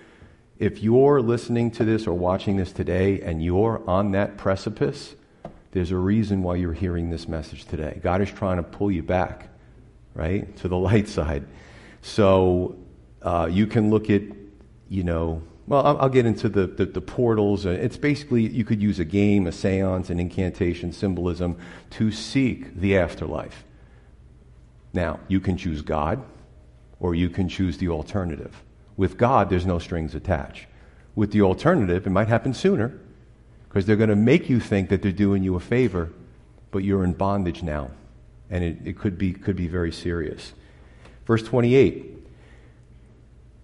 If 0.58 0.82
you're 0.82 1.20
listening 1.20 1.72
to 1.72 1.84
this 1.84 2.06
or 2.06 2.14
watching 2.14 2.56
this 2.56 2.72
today 2.72 3.20
and 3.20 3.42
you're 3.42 3.82
on 3.88 4.12
that 4.12 4.36
precipice, 4.36 5.16
there's 5.72 5.90
a 5.90 5.96
reason 5.96 6.42
why 6.42 6.56
you're 6.56 6.72
hearing 6.72 7.10
this 7.10 7.26
message 7.26 7.64
today. 7.64 7.98
God 8.00 8.22
is 8.22 8.30
trying 8.30 8.58
to 8.58 8.62
pull 8.62 8.90
you 8.90 9.02
back, 9.02 9.48
right, 10.14 10.56
to 10.58 10.68
the 10.68 10.76
light 10.78 11.08
side. 11.08 11.44
So 12.02 12.76
uh, 13.22 13.48
you 13.50 13.66
can 13.66 13.90
look 13.90 14.10
at, 14.10 14.22
you 14.88 15.02
know, 15.02 15.42
well, 15.66 15.84
I'll, 15.84 15.98
I'll 16.02 16.08
get 16.08 16.26
into 16.26 16.48
the, 16.48 16.66
the, 16.66 16.84
the, 16.84 17.00
portals. 17.00 17.64
It's 17.64 17.96
basically, 17.96 18.46
you 18.46 18.64
could 18.64 18.82
use 18.82 18.98
a 18.98 19.04
game, 19.04 19.46
a 19.46 19.52
seance, 19.52 20.10
an 20.10 20.20
incantation, 20.20 20.92
symbolism 20.92 21.56
to 21.90 22.12
seek 22.12 22.78
the 22.78 22.98
afterlife. 22.98 23.64
Now, 24.92 25.20
you 25.26 25.40
can 25.40 25.56
choose 25.56 25.82
God 25.82 26.22
or 27.00 27.14
you 27.14 27.30
can 27.30 27.48
choose 27.48 27.78
the 27.78 27.88
alternative. 27.88 28.62
With 28.96 29.16
God, 29.16 29.50
there's 29.50 29.66
no 29.66 29.78
strings 29.78 30.14
attached. 30.14 30.66
With 31.14 31.32
the 31.32 31.42
alternative, 31.42 32.06
it 32.06 32.10
might 32.10 32.28
happen 32.28 32.54
sooner 32.54 32.98
because 33.68 33.86
they're 33.86 33.96
going 33.96 34.10
to 34.10 34.16
make 34.16 34.48
you 34.48 34.60
think 34.60 34.88
that 34.90 35.02
they're 35.02 35.12
doing 35.12 35.42
you 35.42 35.56
a 35.56 35.60
favor, 35.60 36.12
but 36.70 36.84
you're 36.84 37.04
in 37.04 37.12
bondage 37.12 37.62
now. 37.62 37.90
And 38.50 38.62
it, 38.62 38.78
it 38.84 38.98
could, 38.98 39.18
be, 39.18 39.32
could 39.32 39.56
be 39.56 39.66
very 39.66 39.92
serious. 39.92 40.52
Verse 41.26 41.42
28 41.42 42.14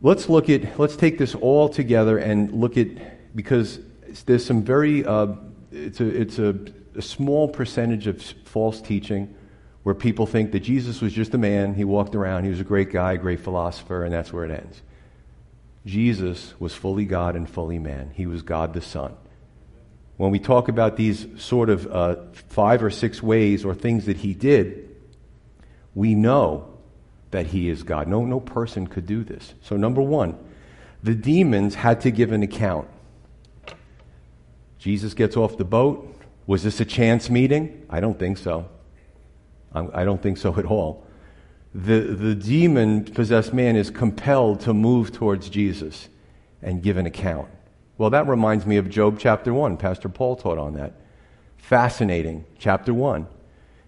let's 0.03 0.29
look 0.29 0.49
at, 0.49 0.79
let's 0.79 0.97
take 0.97 1.19
this 1.19 1.35
all 1.35 1.69
together 1.69 2.19
and 2.19 2.53
look 2.53 2.77
at, 2.77 2.89
because 3.37 3.81
there's 4.27 4.45
some 4.45 4.63
very, 4.63 5.05
uh, 5.05 5.29
it's, 5.71 6.01
a, 6.01 6.07
it's 6.07 6.39
a, 6.39 6.57
a 6.97 7.03
small 7.03 7.49
percentage 7.49 8.07
of 8.07 8.23
false 8.45 8.81
teaching 8.81 9.35
where 9.83 9.95
people 9.95 10.27
think 10.27 10.53
that 10.53 10.61
Jesus 10.61 11.01
was 11.01 11.13
just 11.13 11.33
a 11.35 11.39
man, 11.39 11.75
he 11.75 11.85
walked 11.85 12.15
around, 12.15 12.45
he 12.45 12.51
was 12.51 12.61
a 12.61 12.65
great 12.65 12.91
guy, 12.91 13.17
great 13.17 13.41
philosopher, 13.41 14.05
and 14.05 14.13
that's 14.13 14.33
where 14.33 14.45
it 14.45 14.51
ends. 14.51 14.83
Jesus 15.87 16.55
was 16.59 16.75
fully 16.75 17.05
God 17.05 17.37
and 17.37 17.49
fully 17.49 17.79
man. 17.79 18.13
He 18.15 18.27
was 18.27 18.43
God 18.43 18.75
the 18.75 18.83
Son. 18.83 19.17
When 20.17 20.31
we 20.31 20.39
talk 20.39 20.69
about 20.69 20.97
these 20.97 21.27
sort 21.39 21.71
of 21.71 21.91
uh, 21.91 22.17
five 22.49 22.83
or 22.83 22.91
six 22.91 23.23
ways 23.23 23.65
or 23.65 23.75
things 23.75 24.05
that 24.05 24.19
he 24.19 24.35
did, 24.35 24.95
we 25.95 26.15
know 26.15 26.69
that 27.31 27.47
he 27.47 27.69
is 27.69 27.83
God. 27.83 28.07
No, 28.09 28.25
no 28.25 28.41
person 28.41 28.87
could 28.87 29.07
do 29.07 29.25
this. 29.25 29.55
So, 29.63 29.77
number 29.77 30.03
one, 30.03 30.39
the 31.03 31.15
demons 31.15 31.75
had 31.75 32.03
to 32.03 32.11
give 32.11 32.33
an 32.33 32.43
account. 32.43 32.89
Jesus 34.79 35.15
gets 35.15 35.37
off 35.37 35.57
the 35.57 35.65
boat. 35.65 36.07
Was 36.47 36.65
this 36.65 36.81
a 36.81 36.85
chance 36.85 37.31
meeting? 37.31 37.87
I 37.89 38.01
don't 38.01 38.19
think 38.19 38.37
so. 38.39 38.69
I 39.73 40.05
don't 40.05 40.21
think 40.21 40.37
so 40.37 40.59
at 40.59 40.65
all. 40.65 41.07
The, 41.75 42.01
the 42.01 42.35
demon 42.35 43.05
possessed 43.05 43.53
man 43.53 43.77
is 43.77 43.91
compelled 43.91 44.61
to 44.61 44.75
move 44.75 45.13
towards 45.13 45.49
Jesus 45.49 46.09
and 46.63 46.83
give 46.83 46.97
an 46.97 47.07
account. 47.07 47.49
Well, 47.97 48.11
that 48.11 48.27
reminds 48.27 48.67
me 48.67 48.77
of 48.77 48.89
Job 48.89 49.19
chapter 49.19 49.55
1. 49.55 49.77
Pastor 49.77 50.09
Paul 50.09 50.37
taught 50.37 50.59
on 50.59 50.75
that. 50.75 50.95
Fascinating. 51.59 52.45
Chapter 52.59 52.93
1. 52.93 53.27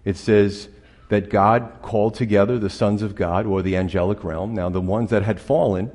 It 0.05 0.17
says, 0.17 0.69
that 1.13 1.29
God 1.29 1.71
called 1.83 2.15
together 2.15 2.57
the 2.57 2.71
sons 2.71 3.03
of 3.03 3.13
God 3.13 3.45
or 3.45 3.61
the 3.61 3.77
angelic 3.77 4.23
realm, 4.23 4.55
now 4.55 4.69
the 4.69 4.81
ones 4.81 5.11
that 5.11 5.21
had 5.21 5.39
fallen, 5.39 5.91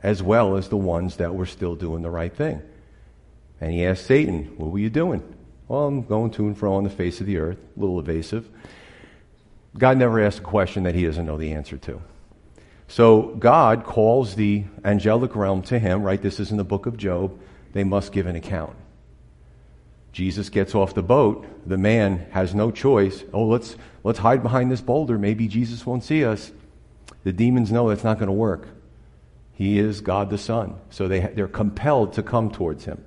as 0.00 0.20
well 0.20 0.56
as 0.56 0.68
the 0.68 0.76
ones 0.76 1.16
that 1.18 1.32
were 1.32 1.46
still 1.46 1.76
doing 1.76 2.02
the 2.02 2.10
right 2.10 2.34
thing. 2.34 2.60
And 3.60 3.70
he 3.70 3.86
asked 3.86 4.06
Satan, 4.06 4.46
What 4.56 4.72
were 4.72 4.80
you 4.80 4.90
doing? 4.90 5.22
Well, 5.68 5.86
I'm 5.86 6.02
going 6.02 6.32
to 6.32 6.46
and 6.46 6.58
fro 6.58 6.74
on 6.74 6.82
the 6.82 6.90
face 6.90 7.20
of 7.20 7.26
the 7.26 7.38
earth, 7.38 7.58
a 7.76 7.80
little 7.80 8.00
evasive. 8.00 8.48
God 9.76 9.98
never 9.98 10.20
asks 10.20 10.40
a 10.40 10.42
question 10.42 10.84
that 10.84 10.94
he 10.94 11.04
doesn't 11.04 11.26
know 11.26 11.36
the 11.36 11.52
answer 11.52 11.76
to. 11.78 12.00
So 12.88 13.34
God 13.38 13.84
calls 13.84 14.34
the 14.34 14.64
angelic 14.84 15.36
realm 15.36 15.62
to 15.62 15.78
him, 15.78 16.02
right? 16.02 16.20
This 16.20 16.40
is 16.40 16.50
in 16.50 16.56
the 16.56 16.64
book 16.64 16.86
of 16.86 16.96
Job. 16.96 17.38
They 17.74 17.84
must 17.84 18.12
give 18.12 18.26
an 18.26 18.34
account. 18.34 18.74
Jesus 20.12 20.48
gets 20.48 20.74
off 20.74 20.94
the 20.94 21.02
boat. 21.02 21.46
The 21.66 21.76
man 21.76 22.26
has 22.30 22.54
no 22.54 22.70
choice. 22.70 23.22
Oh, 23.32 23.44
let's, 23.44 23.76
let's 24.04 24.18
hide 24.18 24.42
behind 24.42 24.70
this 24.70 24.80
boulder. 24.80 25.18
Maybe 25.18 25.48
Jesus 25.48 25.84
won't 25.84 26.02
see 26.02 26.24
us. 26.24 26.50
The 27.24 27.32
demons 27.32 27.70
know 27.70 27.88
that's 27.88 28.04
not 28.04 28.18
going 28.18 28.28
to 28.28 28.32
work. 28.32 28.68
He 29.52 29.78
is 29.78 30.00
God 30.00 30.30
the 30.30 30.38
Son. 30.38 30.76
So 30.88 31.08
they, 31.08 31.20
they're 31.20 31.46
compelled 31.46 32.14
to 32.14 32.22
come 32.22 32.50
towards 32.50 32.84
him. 32.84 33.04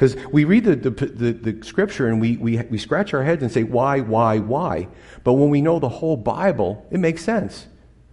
Because 0.00 0.16
we 0.32 0.44
read 0.44 0.64
the, 0.64 0.76
the, 0.76 0.90
the, 0.90 1.32
the, 1.52 1.62
scripture 1.62 2.08
and 2.08 2.22
we, 2.22 2.38
we, 2.38 2.56
we 2.70 2.78
scratch 2.78 3.12
our 3.12 3.22
heads 3.22 3.42
and 3.42 3.52
say, 3.52 3.64
why, 3.64 4.00
why, 4.00 4.38
why? 4.38 4.88
But 5.24 5.34
when 5.34 5.50
we 5.50 5.60
know 5.60 5.78
the 5.78 5.90
whole 5.90 6.16
Bible, 6.16 6.86
it 6.90 6.98
makes 6.98 7.22
sense, 7.22 7.66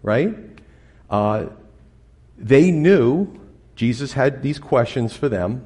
right? 0.04 0.36
Uh, 1.10 1.46
they 2.38 2.72
knew 2.72 3.40
Jesus 3.78 4.12
had 4.12 4.44
these 4.44 4.60
questions 4.60 5.16
for 5.16 5.30
them. 5.30 5.66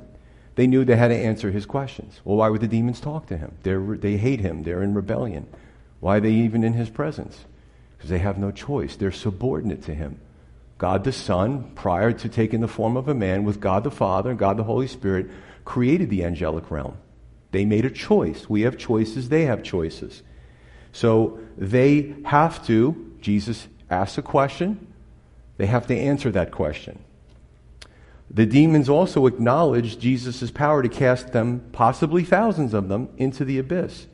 They 0.53 0.67
knew 0.67 0.85
they 0.85 0.95
had 0.95 1.07
to 1.07 1.15
answer 1.15 1.49
his 1.49 1.65
questions. 1.65 2.21
Well, 2.23 2.37
why 2.37 2.49
would 2.49 2.61
the 2.61 2.67
demons 2.67 2.99
talk 2.99 3.25
to 3.29 3.37
him? 3.37 3.55
They're, 3.63 3.81
they 3.81 4.17
hate 4.17 4.41
him. 4.41 4.61
They're 4.61 4.83
in 4.83 4.93
rebellion. 4.93 5.47
Why 6.01 6.17
are 6.17 6.19
they 6.19 6.33
even 6.33 6.63
in 6.63 6.73
his 6.73 6.91
presence? 6.91 7.45
Because 7.97 8.11
they 8.11 8.19
have 8.19 8.37
no 8.37 8.51
choice. 8.51 8.95
They're 8.95 9.11
subordinate 9.11 9.81
to 9.85 9.95
him. 9.95 10.19
God 10.77 11.03
the 11.03 11.13
Son, 11.13 11.71
prior 11.73 12.11
to 12.11 12.29
taking 12.29 12.61
the 12.61 12.67
form 12.67 12.95
of 12.95 13.07
a 13.07 13.15
man, 13.15 13.43
with 13.43 13.59
God 13.59 13.83
the 13.83 13.89
Father 13.89 14.29
and 14.29 14.37
God 14.37 14.57
the 14.57 14.63
Holy 14.63 14.87
Spirit, 14.87 15.27
created 15.71 16.09
the 16.09 16.21
angelic 16.21 16.69
realm. 16.69 16.97
They 17.51 17.63
made 17.63 17.85
a 17.85 17.89
choice. 17.89 18.49
We 18.49 18.63
have 18.63 18.77
choices, 18.77 19.29
they 19.29 19.45
have 19.45 19.63
choices. 19.63 20.21
So 20.91 21.39
they 21.57 22.13
have 22.25 22.65
to, 22.67 23.15
Jesus 23.21 23.69
asks 23.89 24.17
a 24.17 24.21
question, 24.21 24.85
they 25.55 25.67
have 25.67 25.87
to 25.87 25.97
answer 25.97 26.29
that 26.31 26.51
question. 26.51 26.99
The 28.29 28.45
demons 28.45 28.89
also 28.89 29.27
acknowledge 29.27 29.97
Jesus' 29.97 30.51
power 30.51 30.83
to 30.83 30.89
cast 30.89 31.31
them, 31.31 31.61
possibly 31.71 32.25
thousands 32.25 32.73
of 32.73 32.89
them, 32.89 33.07
into 33.15 33.45
the 33.45 33.57
abyss. 33.57 34.07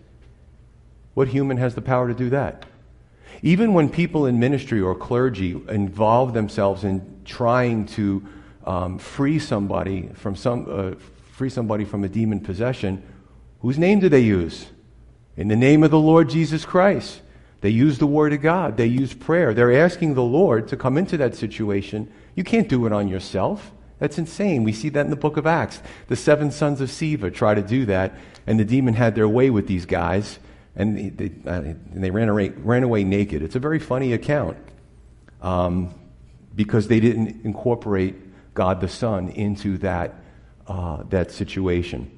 What 1.15 1.29
human 1.29 1.57
has 1.57 1.73
the 1.73 1.81
power 1.81 2.07
to 2.07 2.13
do 2.13 2.29
that? 2.29 2.67
Even 3.41 3.73
when 3.73 3.89
people 3.89 4.27
in 4.27 4.39
ministry 4.39 4.79
or 4.79 4.93
clergy 4.93 5.59
involve 5.69 6.35
themselves 6.35 6.83
in 6.83 7.01
trying 7.25 7.87
to 7.87 8.23
um, 8.63 8.99
free 8.99 9.39
somebody 9.39 10.09
from 10.13 10.35
some, 10.35 10.67
uh, 10.69 11.16
free 11.37 11.49
somebody 11.51 11.85
from 11.85 12.03
a 12.03 12.09
demon 12.09 12.39
possession, 12.39 13.03
whose 13.59 13.77
name 13.77 13.99
do 13.99 14.09
they 14.09 14.21
use? 14.21 14.65
In 15.35 15.49
the 15.49 15.55
name 15.55 15.83
of 15.83 15.91
the 15.91 15.99
Lord 15.99 16.29
Jesus 16.31 16.65
Christ. 16.65 17.21
They 17.61 17.69
use 17.69 17.99
the 17.99 18.07
Word 18.07 18.33
of 18.33 18.41
God. 18.41 18.75
They 18.75 18.87
use 18.87 19.13
prayer. 19.13 19.53
They're 19.53 19.83
asking 19.83 20.15
the 20.15 20.23
Lord 20.23 20.67
to 20.69 20.75
come 20.75 20.97
into 20.97 21.15
that 21.17 21.35
situation. 21.35 22.11
You 22.33 22.43
can't 22.43 22.67
do 22.67 22.87
it 22.87 22.91
on 22.91 23.07
yourself. 23.07 23.71
That's 23.99 24.17
insane. 24.17 24.63
We 24.63 24.73
see 24.73 24.89
that 24.89 25.05
in 25.05 25.11
the 25.11 25.15
book 25.15 25.37
of 25.37 25.45
Acts. 25.45 25.79
The 26.07 26.15
seven 26.15 26.49
sons 26.49 26.81
of 26.81 26.89
Sceva 26.89 27.31
try 27.31 27.53
to 27.53 27.61
do 27.61 27.85
that, 27.85 28.15
and 28.47 28.59
the 28.59 28.65
demon 28.65 28.95
had 28.95 29.13
their 29.13 29.29
way 29.29 29.51
with 29.51 29.67
these 29.67 29.85
guys, 29.85 30.39
and 30.75 31.15
they, 31.17 31.31
uh, 31.45 31.61
and 31.61 32.03
they 32.03 32.09
ran, 32.09 32.29
away, 32.29 32.49
ran 32.49 32.81
away 32.81 33.03
naked. 33.03 33.43
It's 33.43 33.55
a 33.55 33.59
very 33.59 33.79
funny 33.79 34.11
account 34.13 34.57
um, 35.43 35.93
because 36.55 36.87
they 36.87 36.99
didn't 36.99 37.45
incorporate 37.45 38.15
God 38.55 38.81
the 38.81 38.87
Son 38.87 39.29
into 39.29 39.77
that, 39.79 40.15
uh, 40.67 41.03
that 41.09 41.31
situation. 41.31 42.11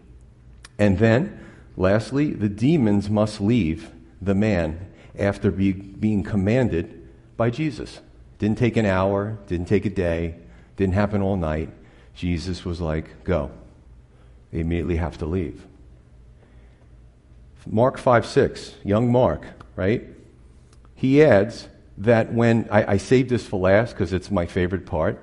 And 0.78 0.98
then, 0.98 1.40
lastly, 1.78 2.32
the 2.32 2.50
demons 2.50 3.10
must 3.10 3.42
leave 3.42 3.92
the 4.22 4.36
man 4.36 4.88
after 5.18 5.52
be, 5.52 5.74
being 5.74 6.24
commanded 6.24 7.08
by 7.38 7.50
Jesus. 7.50 8.00
Didn't 8.38 8.58
take 8.58 8.78
an 8.78 8.86
hour, 8.86 9.38
didn't 9.48 9.68
take 9.68 9.86
a 9.86 9.90
day, 9.90 10.36
didn't 10.78 10.94
happen 10.94 11.22
all 11.22 11.38
night. 11.38 11.70
Jesus 12.16 12.66
was 12.66 12.80
like, 12.80 13.24
go. 13.24 13.52
They 14.52 14.62
immediately 14.62 14.96
have 14.96 15.18
to 15.20 15.26
leave. 15.26 15.66
Mark 17.68 17.98
5 17.98 18.26
6, 18.26 18.76
young 18.84 19.12
Mark, 19.12 19.46
right? 19.76 20.04
He 20.96 21.24
adds 21.24 21.68
that 21.98 22.34
when, 22.34 22.68
I, 22.72 22.94
I 22.94 22.98
saved 22.98 23.30
this 23.30 23.46
for 23.46 23.60
last 23.60 23.94
because 23.94 24.14
it's 24.14 24.32
my 24.32 24.46
favorite 24.46 24.86
part, 24.86 25.22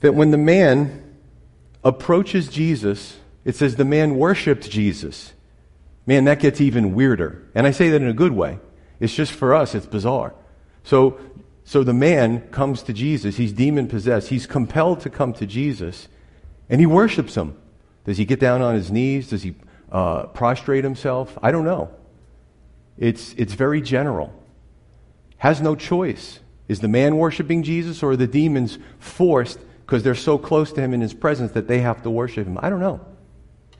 that 0.00 0.14
when 0.14 0.30
the 0.30 0.38
man 0.38 1.03
approaches 1.84 2.48
Jesus, 2.48 3.18
it 3.44 3.54
says 3.54 3.76
the 3.76 3.84
man 3.84 4.16
worshiped 4.16 4.70
Jesus. 4.70 5.32
Man, 6.06 6.24
that 6.24 6.40
gets 6.40 6.60
even 6.60 6.94
weirder. 6.94 7.48
And 7.54 7.66
I 7.66 7.70
say 7.70 7.90
that 7.90 8.02
in 8.02 8.08
a 8.08 8.14
good 8.14 8.32
way. 8.32 8.58
It's 9.00 9.14
just 9.14 9.32
for 9.32 9.54
us, 9.54 9.74
it's 9.74 9.86
bizarre. 9.86 10.34
So 10.82 11.18
so 11.64 11.82
the 11.82 11.94
man 11.94 12.42
comes 12.50 12.82
to 12.82 12.92
Jesus. 12.92 13.36
He's 13.36 13.52
demon 13.52 13.88
possessed. 13.88 14.28
He's 14.28 14.46
compelled 14.46 15.00
to 15.00 15.10
come 15.10 15.32
to 15.34 15.46
Jesus, 15.46 16.08
and 16.68 16.78
he 16.78 16.86
worships 16.86 17.34
him. 17.34 17.56
Does 18.04 18.18
he 18.18 18.26
get 18.26 18.38
down 18.38 18.60
on 18.60 18.74
his 18.74 18.90
knees? 18.90 19.30
Does 19.30 19.42
he 19.42 19.54
uh, 19.90 20.24
prostrate 20.26 20.84
himself? 20.84 21.38
I 21.42 21.50
don't 21.50 21.64
know. 21.64 21.90
It's, 22.98 23.32
it's 23.34 23.54
very 23.54 23.80
general. 23.80 24.32
Has 25.38 25.62
no 25.62 25.74
choice. 25.74 26.40
Is 26.68 26.80
the 26.80 26.88
man 26.88 27.16
worshiping 27.16 27.62
Jesus, 27.62 28.02
or 28.02 28.10
are 28.10 28.16
the 28.16 28.26
demons 28.26 28.78
forced 28.98 29.58
because 29.84 30.02
they're 30.02 30.14
so 30.14 30.38
close 30.38 30.72
to 30.72 30.80
him 30.80 30.94
in 30.94 31.00
his 31.00 31.14
presence 31.14 31.52
that 31.52 31.68
they 31.68 31.80
have 31.80 32.02
to 32.02 32.10
worship 32.10 32.46
him? 32.46 32.58
I 32.60 32.70
don't 32.70 32.80
know. 32.80 33.00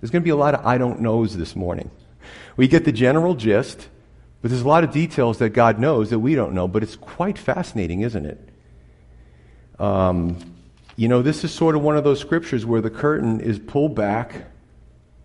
There's 0.00 0.10
going 0.10 0.22
to 0.22 0.24
be 0.24 0.30
a 0.30 0.36
lot 0.36 0.54
of 0.54 0.66
I 0.66 0.78
don't 0.78 1.00
knows 1.00 1.36
this 1.36 1.56
morning. 1.56 1.90
We 2.56 2.68
get 2.68 2.84
the 2.84 2.92
general 2.92 3.34
gist. 3.34 3.88
But 4.44 4.50
there's 4.50 4.60
a 4.60 4.68
lot 4.68 4.84
of 4.84 4.92
details 4.92 5.38
that 5.38 5.54
God 5.54 5.78
knows 5.78 6.10
that 6.10 6.18
we 6.18 6.34
don't 6.34 6.52
know, 6.52 6.68
but 6.68 6.82
it's 6.82 6.96
quite 6.96 7.38
fascinating, 7.38 8.02
isn't 8.02 8.26
it? 8.26 8.48
Um, 9.78 10.36
you 10.96 11.08
know, 11.08 11.22
this 11.22 11.44
is 11.44 11.50
sort 11.50 11.76
of 11.76 11.80
one 11.80 11.96
of 11.96 12.04
those 12.04 12.20
scriptures 12.20 12.66
where 12.66 12.82
the 12.82 12.90
curtain 12.90 13.40
is 13.40 13.58
pulled 13.58 13.94
back. 13.94 14.44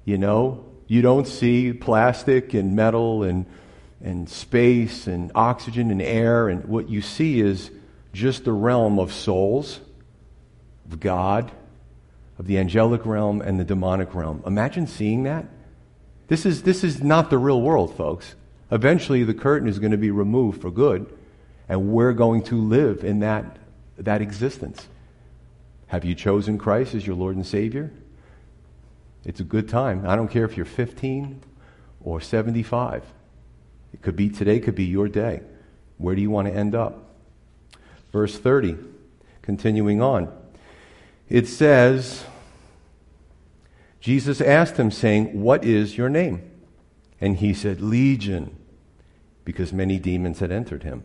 You 0.05 0.17
know, 0.17 0.63
you 0.87 1.01
don't 1.01 1.27
see 1.27 1.73
plastic 1.73 2.53
and 2.53 2.77
metal 2.77 3.23
and, 3.23 3.45
and 4.01 4.29
space 4.29 5.05
and 5.05 5.33
oxygen 5.35 5.91
and 5.91 6.01
air, 6.01 6.47
and 6.47 6.63
what 6.63 6.87
you 6.87 7.01
see 7.01 7.41
is 7.41 7.71
just 8.13 8.45
the 8.45 8.53
realm 8.53 8.99
of 8.99 9.11
souls, 9.11 9.81
of 10.89 10.99
God, 10.99 11.51
of 12.37 12.47
the 12.47 12.57
angelic 12.57 13.05
realm, 13.05 13.41
and 13.41 13.59
the 13.59 13.63
demonic 13.63 14.15
realm. 14.15 14.41
Imagine 14.45 14.87
seeing 14.87 15.23
that. 15.23 15.45
This 16.27 16.45
is, 16.45 16.63
this 16.63 16.83
is 16.83 17.03
not 17.03 17.29
the 17.29 17.37
real 17.37 17.61
world, 17.61 17.95
folks. 17.95 18.35
Eventually, 18.71 19.23
the 19.23 19.33
curtain 19.33 19.67
is 19.67 19.79
going 19.79 19.91
to 19.91 19.97
be 19.97 20.11
removed 20.11 20.61
for 20.61 20.71
good, 20.71 21.11
and 21.67 21.89
we're 21.89 22.13
going 22.13 22.43
to 22.43 22.55
live 22.55 23.03
in 23.03 23.19
that, 23.19 23.57
that 23.97 24.21
existence. 24.21 24.87
Have 25.87 26.05
you 26.05 26.13
chosen 26.15 26.57
Christ 26.57 26.93
as 26.93 27.05
your 27.05 27.15
Lord 27.15 27.35
and 27.35 27.45
Savior? 27.45 27.91
It's 29.25 29.39
a 29.39 29.43
good 29.43 29.67
time. 29.67 30.07
I 30.07 30.15
don't 30.15 30.29
care 30.29 30.45
if 30.45 30.55
you're 30.55 30.65
15 30.65 31.41
or 32.01 32.21
75. 32.21 33.03
It 33.93 34.01
could 34.01 34.15
be 34.15 34.29
today, 34.29 34.59
could 34.59 34.75
be 34.75 34.85
your 34.85 35.07
day. 35.07 35.41
Where 35.97 36.15
do 36.15 36.21
you 36.21 36.29
want 36.29 36.47
to 36.47 36.53
end 36.53 36.75
up? 36.75 37.05
Verse 38.11 38.37
30, 38.37 38.77
continuing 39.41 40.01
on. 40.01 40.31
It 41.29 41.47
says, 41.47 42.25
Jesus 43.99 44.41
asked 44.41 44.77
him, 44.77 44.91
saying, 44.91 45.39
What 45.39 45.63
is 45.63 45.97
your 45.97 46.09
name? 46.09 46.49
And 47.21 47.37
he 47.37 47.53
said, 47.53 47.81
Legion, 47.81 48.55
because 49.43 49.73
many 49.73 49.99
demons 49.99 50.39
had 50.39 50.51
entered 50.51 50.83
him. 50.83 51.03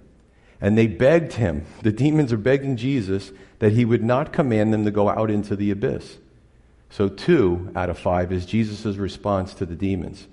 And 0.61 0.79
they 0.79 0.87
begged 0.87 1.35
him, 1.35 1.67
the 1.83 1.93
demons 1.93 2.33
are 2.33 2.39
begging 2.39 2.77
Jesus, 2.77 3.33
that 3.59 3.73
he 3.73 3.85
would 3.85 4.03
not 4.03 4.33
command 4.33 4.73
them 4.73 4.85
to 4.85 4.91
go 4.91 5.09
out 5.09 5.31
into 5.31 5.57
the 5.57 5.71
abyss. 5.71 6.19
So, 6.91 7.09
two 7.09 7.73
out 7.75 7.91
of 7.91 7.99
five 7.99 8.33
is 8.33 8.47
Jesus' 8.47 8.97
response 8.97 9.53
to 9.55 9.67
the 9.67 9.75
demons. 9.75 10.29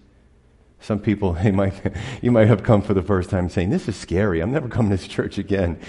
Some 0.79 0.99
people, 0.99 1.33
might, 1.53 1.73
you 2.21 2.31
might 2.31 2.47
have 2.47 2.63
come 2.63 2.81
for 2.81 2.93
the 2.93 3.01
first 3.01 3.29
time 3.29 3.49
saying, 3.49 3.71
This 3.71 3.87
is 3.87 3.95
scary. 3.95 4.41
I'm 4.41 4.51
never 4.51 4.69
coming 4.69 4.91
to 4.91 4.97
this 4.97 5.07
church 5.07 5.37
again. 5.37 5.79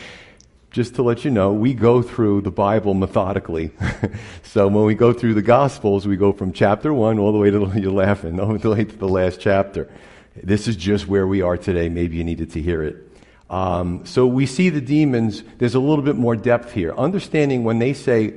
Just 0.73 0.95
to 0.95 1.03
let 1.03 1.23
you 1.23 1.31
know, 1.31 1.53
we 1.53 1.75
go 1.75 2.01
through 2.01 2.41
the 2.41 2.51
Bible 2.51 2.95
methodically. 2.95 3.73
so 4.43 4.69
when 4.69 4.87
we 4.87 4.95
go 4.95 5.13
through 5.13 5.35
the 5.35 5.43
Gospels, 5.43 6.09
we 6.09 6.17
go 6.17 6.33
from 6.33 6.51
chapter 6.51 6.95
1 6.95 7.19
all 7.19 7.31
the 7.31 7.39
way 7.39 7.51
to, 7.51 7.71
you're 7.79 7.93
laughing, 7.93 8.41
all 8.41 8.57
the 8.57 8.71
way 8.71 8.85
to 8.85 8.97
the 8.97 9.09
last 9.09 9.39
chapter. 9.39 9.91
This 10.35 10.67
is 10.69 10.77
just 10.77 11.07
where 11.07 11.27
we 11.27 11.43
are 11.43 11.59
today. 11.59 11.91
Maybe 11.91 12.17
you 12.17 12.25
needed 12.25 12.53
to 12.53 12.63
hear 12.63 12.83
it. 12.83 12.97
Um, 13.51 14.07
so 14.07 14.27
we 14.27 14.47
see 14.47 14.71
the 14.71 14.81
demons, 14.81 15.45
there's 15.59 15.75
a 15.75 15.81
little 15.81 16.03
bit 16.03 16.17
more 16.17 16.37
depth 16.37 16.73
here. 16.73 16.95
Understanding 16.97 17.65
when 17.65 17.79
they 17.79 17.93
say 17.93 18.33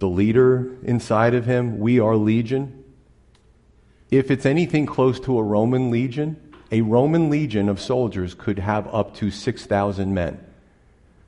the 0.00 0.08
leader 0.08 0.76
inside 0.82 1.34
of 1.34 1.46
him, 1.46 1.78
we 1.78 2.00
are 2.00 2.16
legion. 2.16 2.82
If 4.10 4.32
it's 4.32 4.44
anything 4.44 4.86
close 4.86 5.20
to 5.20 5.38
a 5.38 5.42
Roman 5.44 5.92
legion, 5.92 6.52
a 6.72 6.80
Roman 6.80 7.30
legion 7.30 7.68
of 7.68 7.80
soldiers 7.80 8.34
could 8.34 8.58
have 8.58 8.92
up 8.92 9.14
to 9.18 9.30
6,000 9.30 10.12
men. 10.12 10.44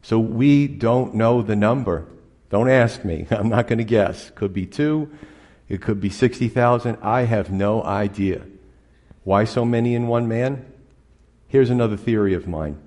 So 0.04 0.18
we 0.18 0.68
don't 0.68 1.14
know 1.14 1.40
the 1.40 1.56
number. 1.56 2.06
Don't 2.50 2.68
ask 2.68 3.06
me. 3.06 3.26
I'm 3.30 3.48
not 3.48 3.66
going 3.66 3.78
to 3.78 3.84
guess. 3.84 4.30
Could 4.34 4.52
be 4.52 4.66
two. 4.66 5.10
It 5.66 5.80
could 5.80 5.98
be 5.98 6.10
60,000. 6.10 6.98
I 7.00 7.22
have 7.22 7.50
no 7.50 7.82
idea. 7.82 8.42
Why 9.24 9.44
so 9.44 9.64
many 9.64 9.94
in 9.94 10.06
one 10.06 10.28
man? 10.28 10.70
Here's 11.48 11.70
another 11.70 11.96
theory 11.96 12.34
of 12.34 12.46
mine. 12.46 12.78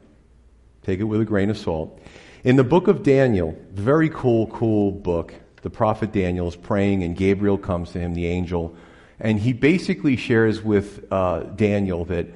Take 0.83 0.99
it 0.99 1.05
with 1.05 1.19
a 1.19 1.25
grain 1.25 1.49
of 1.49 1.57
salt. 1.57 1.99
In 2.43 2.55
the 2.55 2.63
book 2.63 2.87
of 2.87 3.01
Daniel, 3.01 3.57
the 3.73 3.81
very 3.81 4.09
cool, 4.09 4.45
cool 4.47 4.91
book, 4.91 5.33
the 5.63 5.71
prophet 5.71 6.11
Daniel 6.11 6.47
is 6.47 6.55
praying, 6.55 7.01
and 7.01 7.15
Gabriel 7.15 7.57
comes 7.57 7.91
to 7.93 7.99
him, 7.99 8.13
the 8.13 8.27
angel, 8.27 8.75
and 9.19 9.39
he 9.39 9.53
basically 9.53 10.15
shares 10.17 10.61
with 10.61 11.11
uh, 11.11 11.39
Daniel 11.39 12.05
that 12.05 12.27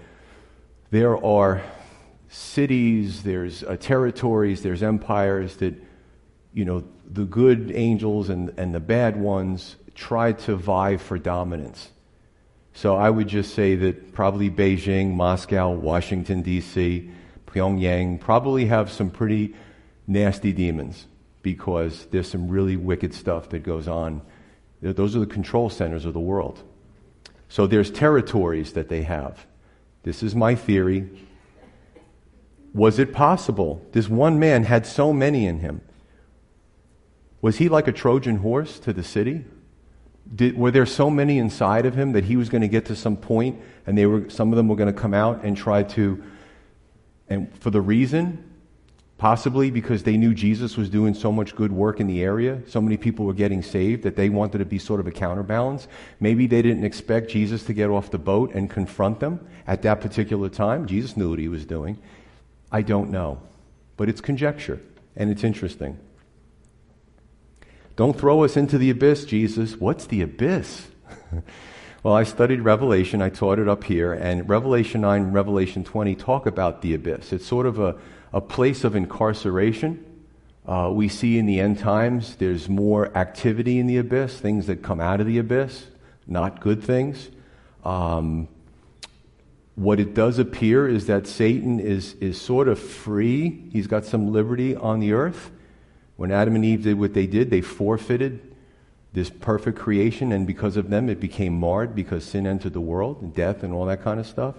there 0.89 1.23
are 1.23 1.61
cities, 2.31 3.23
there's 3.23 3.61
uh, 3.63 3.75
territories, 3.77 4.63
there's 4.63 4.81
empires 4.81 5.57
that, 5.57 5.75
you 6.53 6.63
know, 6.63 6.81
the 7.05 7.25
good 7.25 7.71
angels 7.75 8.29
and, 8.29 8.53
and 8.57 8.73
the 8.73 8.79
bad 8.79 9.17
ones 9.17 9.75
try 9.95 10.31
to 10.31 10.55
vie 10.55 10.95
for 10.95 11.17
dominance. 11.19 11.89
So 12.73 12.95
I 12.95 13.09
would 13.09 13.27
just 13.27 13.53
say 13.53 13.75
that 13.75 14.13
probably 14.13 14.49
Beijing, 14.49 15.13
Moscow, 15.13 15.71
Washington, 15.71 16.41
D.C., 16.41 17.11
Pyongyang 17.47 18.21
probably 18.21 18.65
have 18.65 18.89
some 18.89 19.09
pretty 19.09 19.53
nasty 20.07 20.53
demons 20.53 21.07
because 21.41 22.05
there's 22.11 22.29
some 22.29 22.47
really 22.47 22.77
wicked 22.77 23.13
stuff 23.13 23.49
that 23.49 23.59
goes 23.59 23.89
on. 23.89 24.21
Those 24.81 25.17
are 25.17 25.19
the 25.19 25.25
control 25.25 25.69
centers 25.69 26.05
of 26.05 26.13
the 26.13 26.19
world. 26.21 26.63
So 27.49 27.67
there's 27.67 27.91
territories 27.91 28.71
that 28.71 28.87
they 28.87 29.01
have. 29.01 29.45
This 30.03 30.23
is 30.23 30.33
my 30.33 30.55
theory 30.55 31.09
Was 32.73 32.99
it 32.99 33.13
possible? 33.13 33.85
This 33.91 34.07
one 34.07 34.39
man 34.39 34.63
had 34.63 34.85
so 34.85 35.11
many 35.11 35.45
in 35.45 35.59
him. 35.59 35.81
Was 37.41 37.57
he 37.57 37.69
like 37.69 37.87
a 37.87 37.91
Trojan 37.91 38.37
horse 38.37 38.79
to 38.79 38.93
the 38.93 39.03
city? 39.03 39.45
Did, 40.33 40.55
were 40.55 40.71
there 40.71 40.85
so 40.85 41.09
many 41.09 41.37
inside 41.39 41.85
of 41.85 41.95
him 41.95 42.13
that 42.13 42.23
he 42.25 42.37
was 42.37 42.49
going 42.49 42.61
to 42.61 42.67
get 42.67 42.85
to 42.85 42.95
some 42.95 43.17
point 43.17 43.59
and 43.85 43.97
they 43.97 44.05
were, 44.05 44.29
some 44.29 44.51
of 44.51 44.57
them 44.57 44.67
were 44.67 44.75
going 44.75 44.93
to 44.93 44.99
come 44.99 45.13
out 45.13 45.43
and 45.43 45.57
try 45.57 45.83
to, 45.83 46.23
and 47.27 47.53
for 47.59 47.71
the 47.71 47.81
reason, 47.81 48.51
possibly 49.17 49.69
because 49.69 50.03
they 50.03 50.15
knew 50.15 50.33
Jesus 50.33 50.77
was 50.77 50.89
doing 50.89 51.13
so 51.13 51.31
much 51.31 51.55
good 51.55 51.71
work 51.71 51.99
in 51.99 52.07
the 52.07 52.23
area, 52.23 52.61
so 52.67 52.79
many 52.79 52.95
people 52.95 53.25
were 53.25 53.33
getting 53.33 53.61
saved 53.61 54.03
that 54.03 54.15
they 54.15 54.29
wanted 54.29 54.59
to 54.59 54.65
be 54.65 54.79
sort 54.79 54.99
of 54.99 55.07
a 55.07 55.11
counterbalance. 55.11 55.87
Maybe 56.19 56.47
they 56.47 56.61
didn't 56.61 56.85
expect 56.85 57.29
Jesus 57.29 57.63
to 57.65 57.73
get 57.73 57.89
off 57.89 58.11
the 58.11 58.19
boat 58.19 58.53
and 58.53 58.69
confront 58.69 59.19
them 59.19 59.45
at 59.67 59.81
that 59.81 59.99
particular 59.99 60.47
time. 60.47 60.85
Jesus 60.85 61.17
knew 61.17 61.31
what 61.31 61.39
he 61.39 61.49
was 61.49 61.65
doing. 61.65 61.99
I 62.71 62.81
don't 62.81 63.11
know. 63.11 63.41
But 63.97 64.09
it's 64.09 64.21
conjecture, 64.21 64.81
and 65.15 65.29
it's 65.29 65.43
interesting. 65.43 65.99
Don't 67.95 68.17
throw 68.17 68.43
us 68.43 68.57
into 68.57 68.77
the 68.77 68.89
abyss, 68.89 69.25
Jesus. 69.25 69.75
What's 69.75 70.07
the 70.07 70.21
abyss? 70.21 70.87
well, 72.03 72.15
I 72.15 72.23
studied 72.23 72.61
Revelation. 72.61 73.21
I 73.21 73.29
taught 73.29 73.59
it 73.59 73.67
up 73.67 73.83
here. 73.83 74.13
And 74.13 74.47
Revelation 74.49 75.01
9 75.01 75.21
and 75.21 75.33
Revelation 75.33 75.83
20 75.83 76.15
talk 76.15 76.45
about 76.45 76.81
the 76.81 76.93
abyss. 76.93 77.33
It's 77.33 77.45
sort 77.45 77.65
of 77.65 77.79
a, 77.79 77.97
a 78.33 78.41
place 78.41 78.83
of 78.83 78.95
incarceration. 78.95 80.05
Uh, 80.65 80.89
we 80.93 81.09
see 81.09 81.37
in 81.37 81.45
the 81.45 81.59
end 81.59 81.79
times 81.79 82.35
there's 82.35 82.69
more 82.69 83.15
activity 83.17 83.77
in 83.77 83.87
the 83.87 83.97
abyss, 83.97 84.39
things 84.39 84.67
that 84.67 84.81
come 84.81 84.99
out 84.99 85.19
of 85.19 85.27
the 85.27 85.37
abyss, 85.37 85.85
not 86.27 86.61
good 86.61 86.83
things. 86.83 87.29
Um, 87.83 88.47
what 89.75 89.99
it 89.99 90.13
does 90.13 90.37
appear 90.37 90.87
is 90.87 91.07
that 91.07 91.27
Satan 91.27 91.79
is, 91.79 92.13
is 92.15 92.39
sort 92.39 92.67
of 92.67 92.77
free. 92.77 93.69
He's 93.71 93.87
got 93.87 94.05
some 94.05 94.31
liberty 94.31 94.75
on 94.75 94.99
the 94.99 95.13
earth. 95.13 95.51
When 96.17 96.31
Adam 96.31 96.55
and 96.55 96.65
Eve 96.65 96.83
did 96.83 96.99
what 96.99 97.13
they 97.13 97.25
did, 97.25 97.49
they 97.49 97.61
forfeited 97.61 98.51
this 99.13 99.29
perfect 99.29 99.77
creation, 99.77 100.31
and 100.31 100.47
because 100.47 100.77
of 100.77 100.89
them, 100.89 101.09
it 101.09 101.19
became 101.19 101.53
marred 101.53 101.95
because 101.95 102.23
sin 102.23 102.47
entered 102.47 102.73
the 102.73 102.81
world 102.81 103.21
and 103.21 103.33
death 103.33 103.63
and 103.63 103.73
all 103.73 103.85
that 103.85 104.01
kind 104.01 104.19
of 104.19 104.27
stuff. 104.27 104.55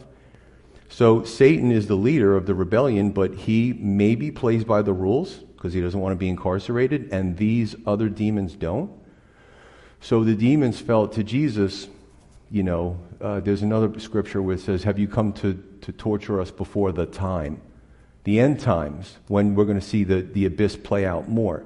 So 0.88 1.25
Satan 1.25 1.72
is 1.72 1.87
the 1.87 1.94
leader 1.94 2.37
of 2.37 2.44
the 2.44 2.55
rebellion, 2.55 3.12
but 3.12 3.35
he 3.35 3.72
maybe 3.72 4.31
plays 4.31 4.64
by 4.64 4.83
the 4.83 4.92
rules 4.92 5.37
because 5.37 5.72
he 5.72 5.81
doesn't 5.81 5.98
want 5.98 6.12
to 6.12 6.16
be 6.16 6.29
incarcerated, 6.29 7.09
and 7.12 7.37
these 7.37 7.75
other 7.87 8.09
demons 8.09 8.55
don't. 8.55 8.90
So 10.01 10.25
the 10.25 10.35
demons 10.35 10.81
felt 10.81 11.12
to 11.14 11.25
Jesus, 11.25 11.88
you 12.53 12.62
know, 12.62 13.01
uh, 13.21 13.41
there's 13.41 13.62
another 13.62 13.99
scripture 13.99 14.41
where 14.41 14.55
it 14.55 14.61
says, 14.61 14.85
Have 14.85 14.99
you 14.99 15.09
come 15.09 15.33
to, 15.35 15.61
to 15.81 15.93
torture 15.93 16.41
us 16.41 16.53
before 16.53 16.93
the 16.93 17.07
time? 17.07 17.61
the 18.25 18.38
end 18.38 18.61
times 18.61 19.19
when 19.29 19.55
we're 19.55 19.65
going 19.65 19.79
to 19.79 19.87
see 19.87 20.05
the, 20.05 20.23
the 20.23 20.47
abyss 20.47 20.77
play 20.77 21.05
out 21.05 21.29
more. 21.29 21.65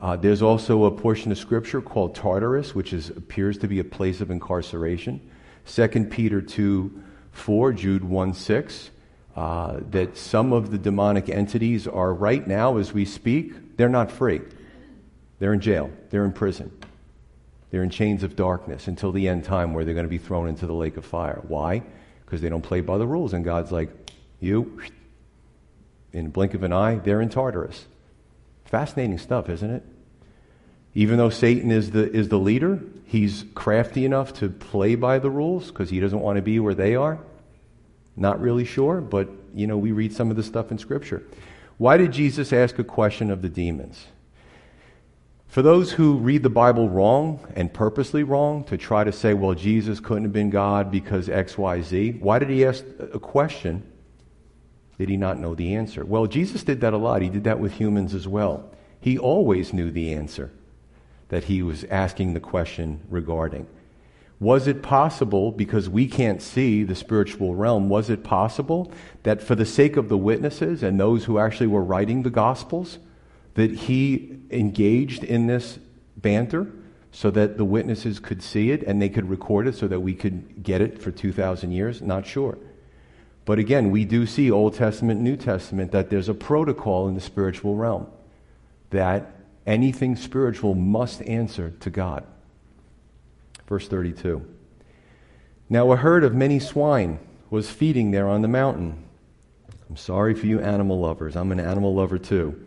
Uh, 0.00 0.16
there's 0.16 0.42
also 0.42 0.84
a 0.84 0.90
portion 0.90 1.32
of 1.32 1.38
scripture 1.38 1.80
called 1.80 2.14
Tartarus, 2.14 2.74
which 2.74 2.92
is, 2.92 3.08
appears 3.10 3.56
to 3.58 3.68
be 3.68 3.78
a 3.78 3.84
place 3.84 4.20
of 4.20 4.30
incarceration. 4.30 5.20
2 5.66 5.88
Peter 6.10 6.42
2 6.42 7.02
4, 7.32 7.72
Jude 7.72 8.04
1 8.04 8.34
6, 8.34 8.90
uh, 9.34 9.80
that 9.90 10.16
some 10.16 10.52
of 10.52 10.70
the 10.70 10.78
demonic 10.78 11.28
entities 11.28 11.88
are 11.88 12.12
right 12.12 12.46
now, 12.46 12.76
as 12.76 12.92
we 12.92 13.04
speak, 13.04 13.76
they're 13.76 13.88
not 13.88 14.12
free. 14.12 14.40
They're 15.38 15.54
in 15.54 15.60
jail, 15.60 15.90
they're 16.10 16.24
in 16.24 16.32
prison. 16.32 16.70
They're 17.74 17.82
in 17.82 17.90
chains 17.90 18.22
of 18.22 18.36
darkness 18.36 18.86
until 18.86 19.10
the 19.10 19.26
end 19.26 19.42
time 19.42 19.74
where 19.74 19.84
they're 19.84 19.94
going 19.94 20.06
to 20.06 20.08
be 20.08 20.18
thrown 20.18 20.46
into 20.46 20.64
the 20.64 20.72
lake 20.72 20.96
of 20.96 21.04
fire. 21.04 21.42
Why? 21.48 21.82
Because 22.24 22.40
they 22.40 22.48
don't 22.48 22.62
play 22.62 22.80
by 22.80 22.98
the 22.98 23.06
rules. 23.08 23.32
And 23.32 23.44
God's 23.44 23.72
like, 23.72 23.90
you, 24.38 24.80
in 26.12 26.30
blink 26.30 26.54
of 26.54 26.62
an 26.62 26.72
eye, 26.72 27.00
they're 27.00 27.20
in 27.20 27.30
Tartarus. 27.30 27.86
Fascinating 28.64 29.18
stuff, 29.18 29.48
isn't 29.48 29.68
it? 29.68 29.82
Even 30.94 31.18
though 31.18 31.30
Satan 31.30 31.72
is 31.72 31.90
the, 31.90 32.08
is 32.12 32.28
the 32.28 32.38
leader, 32.38 32.80
he's 33.06 33.44
crafty 33.56 34.04
enough 34.04 34.34
to 34.34 34.50
play 34.50 34.94
by 34.94 35.18
the 35.18 35.28
rules 35.28 35.72
because 35.72 35.90
he 35.90 35.98
doesn't 35.98 36.20
want 36.20 36.36
to 36.36 36.42
be 36.42 36.60
where 36.60 36.76
they 36.76 36.94
are. 36.94 37.18
Not 38.14 38.40
really 38.40 38.64
sure, 38.64 39.00
but 39.00 39.28
you 39.52 39.66
know, 39.66 39.78
we 39.78 39.90
read 39.90 40.12
some 40.12 40.30
of 40.30 40.36
the 40.36 40.44
stuff 40.44 40.70
in 40.70 40.78
Scripture. 40.78 41.24
Why 41.78 41.96
did 41.96 42.12
Jesus 42.12 42.52
ask 42.52 42.78
a 42.78 42.84
question 42.84 43.32
of 43.32 43.42
the 43.42 43.48
demons? 43.48 44.06
For 45.54 45.62
those 45.62 45.92
who 45.92 46.16
read 46.16 46.42
the 46.42 46.50
Bible 46.50 46.88
wrong 46.88 47.38
and 47.54 47.72
purposely 47.72 48.24
wrong 48.24 48.64
to 48.64 48.76
try 48.76 49.04
to 49.04 49.12
say, 49.12 49.34
well, 49.34 49.54
Jesus 49.54 50.00
couldn't 50.00 50.24
have 50.24 50.32
been 50.32 50.50
God 50.50 50.90
because 50.90 51.28
X, 51.28 51.56
Y, 51.56 51.80
Z, 51.80 52.16
why 52.18 52.40
did 52.40 52.50
he 52.50 52.64
ask 52.64 52.84
a 52.98 53.20
question 53.20 53.84
did 54.98 55.08
he 55.08 55.16
not 55.16 55.38
know 55.38 55.54
the 55.54 55.76
answer? 55.76 56.04
Well, 56.04 56.26
Jesus 56.26 56.64
did 56.64 56.80
that 56.80 56.92
a 56.92 56.96
lot. 56.96 57.22
He 57.22 57.28
did 57.28 57.44
that 57.44 57.60
with 57.60 57.74
humans 57.74 58.14
as 58.14 58.26
well. 58.26 58.68
He 59.00 59.16
always 59.16 59.72
knew 59.72 59.92
the 59.92 60.12
answer 60.12 60.50
that 61.28 61.44
he 61.44 61.62
was 61.62 61.84
asking 61.84 62.34
the 62.34 62.40
question 62.40 63.02
regarding. 63.08 63.68
Was 64.40 64.66
it 64.66 64.82
possible, 64.82 65.52
because 65.52 65.88
we 65.88 66.08
can't 66.08 66.42
see 66.42 66.82
the 66.82 66.96
spiritual 66.96 67.54
realm, 67.54 67.88
was 67.88 68.10
it 68.10 68.24
possible 68.24 68.90
that 69.22 69.40
for 69.40 69.54
the 69.54 69.64
sake 69.64 69.96
of 69.96 70.08
the 70.08 70.18
witnesses 70.18 70.82
and 70.82 70.98
those 70.98 71.26
who 71.26 71.38
actually 71.38 71.68
were 71.68 71.84
writing 71.84 72.24
the 72.24 72.30
Gospels, 72.30 72.98
that 73.54 73.70
he 73.70 74.38
engaged 74.50 75.24
in 75.24 75.46
this 75.46 75.78
banter 76.16 76.70
so 77.12 77.30
that 77.30 77.56
the 77.56 77.64
witnesses 77.64 78.18
could 78.18 78.42
see 78.42 78.70
it 78.70 78.82
and 78.82 79.00
they 79.00 79.08
could 79.08 79.28
record 79.28 79.66
it 79.68 79.74
so 79.74 79.86
that 79.86 80.00
we 80.00 80.14
could 80.14 80.62
get 80.62 80.80
it 80.80 81.00
for 81.00 81.10
2,000 81.10 81.70
years? 81.70 82.02
Not 82.02 82.26
sure. 82.26 82.58
But 83.44 83.58
again, 83.58 83.90
we 83.90 84.04
do 84.04 84.26
see 84.26 84.50
Old 84.50 84.74
Testament, 84.74 85.20
New 85.20 85.36
Testament, 85.36 85.92
that 85.92 86.10
there's 86.10 86.28
a 86.28 86.34
protocol 86.34 87.06
in 87.08 87.14
the 87.14 87.20
spiritual 87.20 87.76
realm 87.76 88.06
that 88.90 89.30
anything 89.66 90.16
spiritual 90.16 90.74
must 90.74 91.22
answer 91.22 91.70
to 91.80 91.90
God. 91.90 92.26
Verse 93.68 93.88
32. 93.88 94.44
Now 95.68 95.92
a 95.92 95.96
herd 95.96 96.24
of 96.24 96.34
many 96.34 96.58
swine 96.58 97.18
was 97.50 97.70
feeding 97.70 98.10
there 98.10 98.28
on 98.28 98.42
the 98.42 98.48
mountain. 98.48 99.04
I'm 99.88 99.96
sorry 99.96 100.34
for 100.34 100.46
you 100.46 100.60
animal 100.60 101.00
lovers. 101.00 101.36
I'm 101.36 101.52
an 101.52 101.60
animal 101.60 101.94
lover 101.94 102.18
too. 102.18 102.64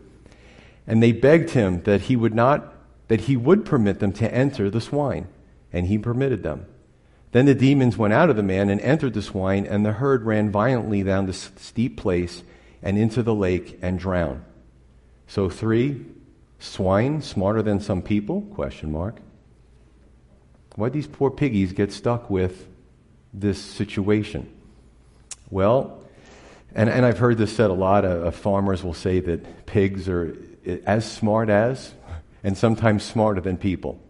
And 0.88 1.00
they 1.00 1.12
begged 1.12 1.50
him 1.50 1.82
that 1.82 2.02
he 2.02 2.16
would 2.16 2.34
not 2.34 2.74
that 3.08 3.22
he 3.22 3.36
would 3.36 3.64
permit 3.64 4.00
them 4.00 4.12
to 4.12 4.32
enter 4.32 4.68
the 4.68 4.80
swine, 4.80 5.28
and 5.72 5.86
he 5.86 5.96
permitted 5.96 6.42
them. 6.42 6.66
Then 7.32 7.46
the 7.46 7.54
demons 7.54 7.96
went 7.96 8.12
out 8.12 8.30
of 8.30 8.36
the 8.36 8.42
man 8.42 8.68
and 8.70 8.80
entered 8.80 9.14
the 9.14 9.22
swine, 9.22 9.66
and 9.66 9.84
the 9.84 9.92
herd 9.92 10.24
ran 10.24 10.50
violently 10.50 11.02
down 11.02 11.26
the 11.26 11.32
steep 11.32 11.96
place 11.96 12.42
and 12.82 12.98
into 12.98 13.22
the 13.22 13.34
lake 13.34 13.78
and 13.82 13.98
drowned. 13.98 14.44
So 15.26 15.48
three 15.48 16.04
swine 16.58 17.22
smarter 17.22 17.62
than 17.62 17.80
some 17.80 18.02
people? 18.02 18.42
Question 18.42 18.92
mark. 18.92 19.20
Why'd 20.76 20.92
these 20.92 21.06
poor 21.06 21.30
piggies 21.30 21.72
get 21.72 21.92
stuck 21.92 22.30
with 22.30 22.66
this 23.34 23.60
situation? 23.60 24.50
Well, 25.50 26.02
and, 26.74 26.88
and 26.88 27.04
I've 27.04 27.18
heard 27.18 27.38
this 27.38 27.54
said 27.54 27.70
a 27.70 27.74
lot. 27.74 28.34
Farmers 28.34 28.84
will 28.84 28.94
say 28.94 29.20
that 29.20 29.66
pigs 29.66 30.08
are 30.08 30.36
as 30.86 31.10
smart 31.10 31.48
as, 31.48 31.94
and 32.44 32.56
sometimes 32.56 33.02
smarter 33.02 33.40
than 33.40 33.56
people. 33.56 34.00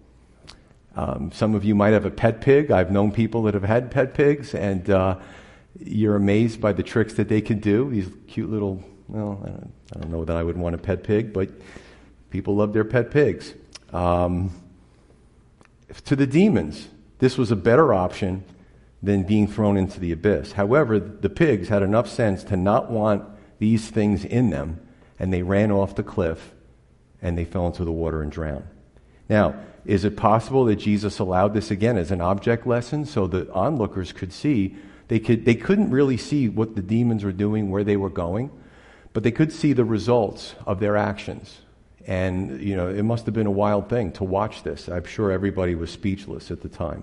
Um, 0.97 1.31
some 1.33 1.55
of 1.55 1.65
you 1.65 1.75
might 1.75 1.93
have 1.93 2.05
a 2.05 2.11
pet 2.11 2.41
pig. 2.41 2.71
I've 2.71 2.91
known 2.91 3.13
people 3.13 3.45
that 3.45 3.55
have 3.55 3.63
had 3.63 3.91
pet 3.91 4.15
pigs, 4.15 4.55
and 4.55 4.91
uh, 4.91 5.19
you're 5.79 6.17
amazed 6.17 6.61
by 6.61 6.73
the 6.73 6.83
tricks 6.83 7.15
that 7.15 7.29
they 7.29 7.41
can 7.41 7.61
do. 7.61 7.91
These 7.91 8.11
cute 8.27 8.51
little, 8.51 8.83
well, 9.07 9.41
I 9.45 9.49
don't, 9.49 9.73
I 9.95 9.99
don't, 10.01 10.11
know 10.11 10.25
that 10.25 10.37
I 10.37 10.43
would 10.43 10.57
want 10.57 10.75
a 10.75 10.79
pet 10.79 11.05
pig, 11.05 11.33
but 11.33 11.51
people 12.31 12.57
love 12.57 12.73
their 12.73 12.85
pet 12.85 13.11
pigs. 13.11 13.55
Um, 13.93 14.51
to 16.05 16.17
the 16.17 16.27
demons, 16.27 16.89
this 17.19 17.39
was 17.39 17.51
a 17.51 17.57
better 17.57 17.95
option 17.95 18.45
than 19.03 19.23
being 19.23 19.47
thrown 19.47 19.77
into 19.77 20.01
the 20.01 20.13
abyss. 20.13 20.53
However, 20.53 20.99
the 20.99 21.31
pigs 21.31 21.69
had 21.69 21.83
enough 21.83 22.09
sense 22.09 22.43
to 22.45 22.57
not 22.57 22.91
want 22.91 23.25
these 23.59 23.89
things 23.89 24.25
in 24.25 24.51
them, 24.51 24.81
and 25.19 25.33
they 25.33 25.43
ran 25.43 25.71
off 25.71 25.95
the 25.95 26.03
cliff 26.03 26.53
and 27.21 27.37
they 27.37 27.45
fell 27.45 27.67
into 27.67 27.85
the 27.85 27.93
water 27.93 28.23
and 28.23 28.31
drowned. 28.31 28.67
Now, 29.29 29.55
is 29.85 30.05
it 30.05 30.17
possible 30.17 30.65
that 30.67 30.77
Jesus 30.77 31.19
allowed 31.19 31.55
this 31.55 31.71
again 31.71 31.97
as 31.97 32.11
an 32.11 32.21
object 32.21 32.67
lesson 32.67 33.05
so 33.05 33.27
the 33.27 33.51
onlookers 33.53 34.13
could 34.13 34.33
see? 34.33 34.77
They, 35.09 35.19
could, 35.19 35.45
they 35.45 35.55
couldn't 35.55 35.91
really 35.91 36.17
see 36.17 36.49
what 36.49 36.75
the 36.75 36.83
demons 36.83 37.25
were 37.25 37.33
doing, 37.33 37.71
where 37.71 37.85
they 37.85 37.97
were 37.97 38.11
going, 38.11 38.51
but 39.13 39.23
they 39.23 39.31
could 39.31 39.53
see 39.53 39.73
the 39.73 39.85
results 39.85 40.55
of 40.67 40.81
their 40.81 40.97
actions. 40.97 41.61
And, 42.07 42.61
you 42.61 42.77
know, 42.77 42.89
it 42.89 43.03
must 43.03 43.27
have 43.27 43.35
been 43.35 43.47
a 43.47 43.51
wild 43.51 43.89
thing 43.89 44.13
to 44.13 44.25
watch 44.25 44.63
this. 44.63 44.89
I'm 44.89 45.05
sure 45.05 45.31
everybody 45.31 45.75
was 45.75 45.91
speechless 45.91 46.51
at 46.51 46.63
the 46.63 46.69
time. 46.69 47.03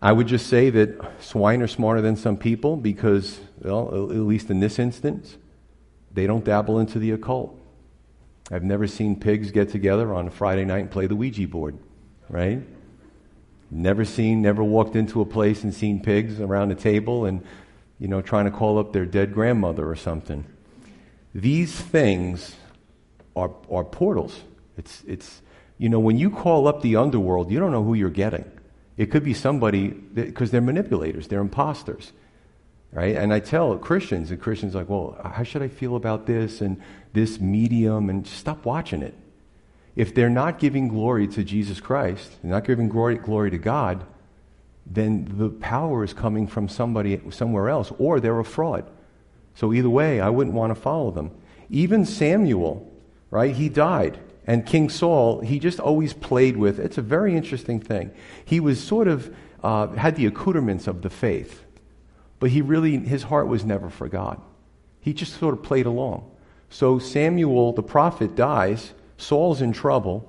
I 0.00 0.12
would 0.12 0.26
just 0.26 0.48
say 0.48 0.68
that 0.70 1.22
swine 1.22 1.62
are 1.62 1.68
smarter 1.68 2.00
than 2.00 2.16
some 2.16 2.36
people 2.36 2.76
because, 2.76 3.38
well, 3.60 4.10
at 4.10 4.16
least 4.16 4.50
in 4.50 4.60
this 4.60 4.78
instance, 4.78 5.36
they 6.14 6.26
don't 6.26 6.44
dabble 6.44 6.78
into 6.78 6.98
the 6.98 7.12
occult. 7.12 7.58
I've 8.50 8.64
never 8.64 8.86
seen 8.86 9.18
pigs 9.18 9.50
get 9.50 9.70
together 9.70 10.12
on 10.12 10.26
a 10.26 10.30
Friday 10.30 10.64
night 10.64 10.80
and 10.80 10.90
play 10.90 11.06
the 11.06 11.16
Ouija 11.16 11.46
board, 11.48 11.78
right? 12.28 12.60
Never 13.70 14.04
seen, 14.04 14.42
never 14.42 14.62
walked 14.62 14.96
into 14.96 15.22
a 15.22 15.24
place 15.24 15.62
and 15.62 15.72
seen 15.72 16.02
pigs 16.02 16.40
around 16.40 16.70
a 16.72 16.74
table 16.74 17.24
and, 17.24 17.42
you 17.98 18.08
know, 18.08 18.20
trying 18.20 18.44
to 18.44 18.50
call 18.50 18.78
up 18.78 18.92
their 18.92 19.06
dead 19.06 19.32
grandmother 19.32 19.88
or 19.88 19.96
something. 19.96 20.44
These 21.34 21.72
things 21.72 22.56
are, 23.34 23.52
are 23.70 23.84
portals. 23.84 24.42
It's, 24.76 25.02
it's, 25.06 25.40
you 25.78 25.88
know, 25.88 26.00
when 26.00 26.18
you 26.18 26.30
call 26.30 26.68
up 26.68 26.82
the 26.82 26.96
underworld, 26.96 27.50
you 27.50 27.58
don't 27.58 27.72
know 27.72 27.84
who 27.84 27.94
you're 27.94 28.10
getting. 28.10 28.44
It 28.98 29.06
could 29.10 29.24
be 29.24 29.32
somebody, 29.32 29.88
because 29.88 30.50
they're 30.50 30.60
manipulators, 30.60 31.28
they're 31.28 31.40
imposters. 31.40 32.12
Right? 32.92 33.16
And 33.16 33.32
I 33.32 33.40
tell 33.40 33.76
Christians, 33.78 34.30
and 34.30 34.40
Christians 34.40 34.74
like, 34.74 34.88
well, 34.88 35.18
how 35.24 35.42
should 35.44 35.62
I 35.62 35.68
feel 35.68 35.96
about 35.96 36.26
this 36.26 36.60
and 36.60 36.80
this 37.14 37.40
medium? 37.40 38.10
And 38.10 38.26
stop 38.26 38.66
watching 38.66 39.02
it. 39.02 39.14
If 39.96 40.14
they're 40.14 40.30
not 40.30 40.58
giving 40.58 40.88
glory 40.88 41.26
to 41.28 41.42
Jesus 41.42 41.80
Christ, 41.80 42.30
they're 42.42 42.50
not 42.50 42.64
giving 42.64 42.88
glory, 42.88 43.16
glory 43.16 43.50
to 43.50 43.58
God, 43.58 44.04
then 44.86 45.32
the 45.36 45.48
power 45.48 46.04
is 46.04 46.12
coming 46.12 46.46
from 46.46 46.68
somebody 46.68 47.20
somewhere 47.30 47.68
else, 47.68 47.92
or 47.98 48.20
they're 48.20 48.38
a 48.38 48.44
fraud. 48.44 48.90
So 49.54 49.72
either 49.72 49.90
way, 49.90 50.20
I 50.20 50.28
wouldn't 50.28 50.56
want 50.56 50.74
to 50.74 50.80
follow 50.80 51.10
them. 51.10 51.30
Even 51.70 52.04
Samuel, 52.04 52.90
right? 53.30 53.54
He 53.54 53.68
died. 53.68 54.18
And 54.46 54.66
King 54.66 54.88
Saul, 54.88 55.40
he 55.40 55.58
just 55.58 55.78
always 55.78 56.12
played 56.12 56.56
with. 56.56 56.78
It's 56.78 56.98
a 56.98 57.02
very 57.02 57.36
interesting 57.36 57.80
thing. 57.80 58.10
He 58.44 58.60
was 58.60 58.82
sort 58.82 59.08
of 59.08 59.34
uh, 59.62 59.88
had 59.88 60.16
the 60.16 60.26
accoutrements 60.26 60.86
of 60.86 61.02
the 61.02 61.10
faith, 61.10 61.64
but 62.42 62.50
he 62.50 62.60
really 62.60 62.96
his 62.96 63.22
heart 63.22 63.46
was 63.46 63.64
never 63.64 63.88
for 63.88 64.08
God. 64.08 64.40
He 64.98 65.12
just 65.12 65.38
sort 65.38 65.54
of 65.54 65.62
played 65.62 65.86
along. 65.86 66.28
So 66.70 66.98
Samuel, 66.98 67.72
the 67.72 67.84
prophet, 67.84 68.34
dies. 68.34 68.94
Saul's 69.16 69.62
in 69.62 69.72
trouble, 69.72 70.28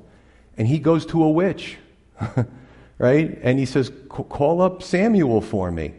and 0.56 0.68
he 0.68 0.78
goes 0.78 1.08
to 1.08 1.24
a 1.24 1.32
witch, 1.32 1.78
right? 3.00 3.40
And 3.42 3.58
he 3.58 3.66
says, 3.66 3.92
"Call 4.10 4.62
up 4.62 4.84
Samuel 4.84 5.42
for 5.42 5.72
me." 5.72 5.96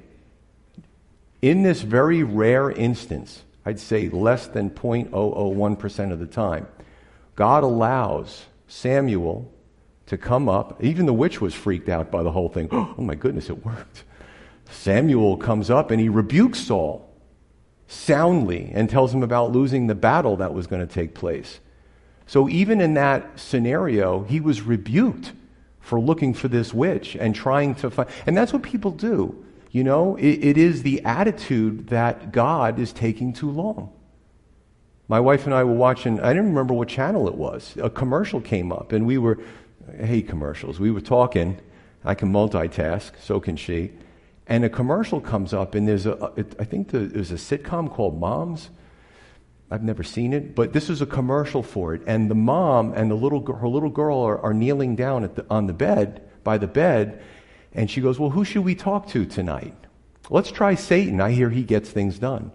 In 1.42 1.64
this 1.64 1.82
very 1.82 2.22
rare 2.22 2.70
instance, 2.70 3.42
I'd 3.66 3.80
say 3.80 4.08
less 4.08 4.46
than 4.46 4.70
0.001% 4.70 6.12
of 6.12 6.20
the 6.20 6.26
time, 6.26 6.68
God 7.34 7.64
allows 7.64 8.44
Samuel 8.68 9.52
to 10.06 10.16
come 10.16 10.48
up. 10.48 10.80
Even 10.80 11.06
the 11.06 11.12
witch 11.12 11.40
was 11.40 11.54
freaked 11.54 11.88
out 11.88 12.12
by 12.12 12.22
the 12.22 12.30
whole 12.30 12.50
thing. 12.50 12.68
Oh 12.72 13.02
my 13.02 13.16
goodness, 13.16 13.50
it 13.50 13.64
worked. 13.64 14.04
Samuel 14.74 15.36
comes 15.36 15.70
up 15.70 15.90
and 15.90 16.00
he 16.00 16.08
rebukes 16.08 16.60
Saul 16.60 17.08
soundly 17.86 18.70
and 18.74 18.88
tells 18.88 19.14
him 19.14 19.22
about 19.22 19.52
losing 19.52 19.86
the 19.86 19.94
battle 19.94 20.36
that 20.36 20.52
was 20.52 20.66
going 20.66 20.86
to 20.86 20.92
take 20.92 21.14
place. 21.14 21.60
So 22.26 22.48
even 22.48 22.80
in 22.80 22.94
that 22.94 23.38
scenario, 23.38 24.24
he 24.24 24.40
was 24.40 24.62
rebuked 24.62 25.32
for 25.80 26.00
looking 26.00 26.32
for 26.32 26.48
this 26.48 26.72
witch 26.72 27.14
and 27.16 27.34
trying 27.34 27.74
to 27.76 27.90
find. 27.90 28.08
And 28.26 28.36
that's 28.36 28.52
what 28.52 28.62
people 28.62 28.90
do. 28.90 29.44
You 29.70 29.84
know, 29.84 30.16
it, 30.16 30.44
it 30.44 30.56
is 30.56 30.82
the 30.82 31.02
attitude 31.04 31.88
that 31.88 32.32
God 32.32 32.78
is 32.78 32.92
taking 32.92 33.32
too 33.32 33.50
long. 33.50 33.92
My 35.08 35.20
wife 35.20 35.44
and 35.44 35.54
I 35.54 35.64
were 35.64 35.74
watching, 35.74 36.18
I 36.20 36.28
didn't 36.32 36.48
remember 36.48 36.72
what 36.72 36.88
channel 36.88 37.28
it 37.28 37.34
was. 37.34 37.76
A 37.82 37.90
commercial 37.90 38.40
came 38.40 38.72
up, 38.72 38.92
and 38.92 39.06
we 39.06 39.18
were, 39.18 39.38
hate 39.98 40.28
commercials. 40.28 40.80
We 40.80 40.90
were 40.90 41.02
talking. 41.02 41.60
I 42.04 42.14
can 42.14 42.32
multitask, 42.32 43.12
so 43.20 43.40
can 43.40 43.56
she. 43.56 43.92
And 44.46 44.64
a 44.64 44.68
commercial 44.68 45.20
comes 45.20 45.54
up, 45.54 45.74
and 45.74 45.88
there's 45.88 46.06
a, 46.06 46.32
it, 46.36 46.54
I 46.58 46.64
think 46.64 46.90
the, 46.90 47.00
there's 47.00 47.30
a 47.30 47.36
sitcom 47.36 47.90
called 47.90 48.18
Moms. 48.18 48.70
I've 49.70 49.82
never 49.82 50.02
seen 50.02 50.32
it, 50.32 50.54
but 50.54 50.72
this 50.72 50.90
is 50.90 51.00
a 51.00 51.06
commercial 51.06 51.62
for 51.62 51.94
it. 51.94 52.02
And 52.06 52.30
the 52.30 52.34
mom 52.34 52.92
and 52.92 53.10
the 53.10 53.14
little, 53.14 53.44
her 53.54 53.68
little 53.68 53.88
girl 53.88 54.18
are, 54.20 54.38
are 54.38 54.52
kneeling 54.52 54.96
down 54.96 55.22
the, 55.22 55.46
on 55.48 55.66
the 55.66 55.72
bed, 55.72 56.28
by 56.44 56.58
the 56.58 56.66
bed, 56.66 57.22
and 57.72 57.90
she 57.90 58.00
goes, 58.00 58.18
Well, 58.18 58.30
who 58.30 58.44
should 58.44 58.64
we 58.64 58.74
talk 58.74 59.08
to 59.08 59.24
tonight? 59.24 59.74
Let's 60.30 60.50
try 60.50 60.74
Satan. 60.74 61.20
I 61.20 61.32
hear 61.32 61.50
he 61.50 61.64
gets 61.64 61.90
things 61.90 62.18
done. 62.18 62.52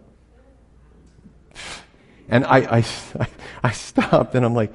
And 2.29 2.45
I, 2.45 2.77
I, 2.77 3.27
I 3.63 3.71
stopped 3.71 4.35
and 4.35 4.45
I'm 4.45 4.53
like, 4.53 4.71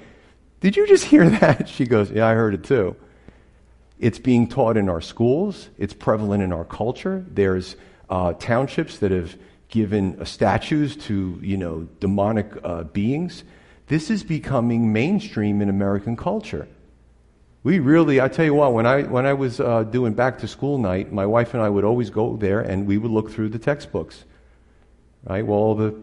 Did 0.61 0.77
you 0.77 0.87
just 0.87 1.05
hear 1.05 1.31
that? 1.31 1.69
She 1.69 1.87
goes, 1.87 2.11
Yeah, 2.11 2.27
I 2.27 2.35
heard 2.35 2.55
it 2.55 2.65
too. 2.65 2.97
It's 3.99 4.19
being 4.19 4.49
taught 4.49 4.77
in 4.77 4.89
our 4.89 5.01
schools, 5.01 5.69
it's 5.79 5.95
prevalent 5.95 6.43
in 6.43 6.53
our 6.53 6.65
culture. 6.65 7.25
There's 7.29 7.77
uh, 8.11 8.35
townships 8.35 8.99
that 8.99 9.11
have 9.11 9.37
given 9.69 10.21
uh, 10.21 10.25
statues 10.25 10.97
to, 10.97 11.39
you 11.43 11.57
know, 11.57 11.89
demonic 12.01 12.53
uh, 12.63 12.85
beings. 12.85 13.45
This 13.87 14.11
is 14.11 14.23
becoming 14.23 14.93
mainstream 14.93 15.61
in 15.63 15.69
American 15.69 16.17
culture. 16.17 16.69
We 17.63 17.79
really, 17.79 18.21
I 18.21 18.29
tell 18.29 18.45
you 18.45 18.55
what, 18.55 18.73
when 18.73 18.85
I, 18.85 19.03
when 19.03 19.27
I 19.27 19.33
was 19.33 19.59
uh, 19.59 19.85
doing 19.85 20.13
back 20.13 20.39
to 20.41 20.49
school 20.49 20.77
night, 20.77 21.13
my 21.13 21.25
wife 21.25 21.55
and 21.55 21.63
I 21.63 21.69
would 21.69 21.85
always 21.85 22.11
go 22.11 22.37
there 22.37 22.61
and 22.61 22.87
we 22.87 22.99
would 22.99 23.11
look 23.11 23.31
through 23.31 23.49
the 23.51 23.59
textbooks. 23.59 24.25
Right? 25.25 25.47
Well, 25.47 25.59
all 25.59 25.75
the 25.75 25.95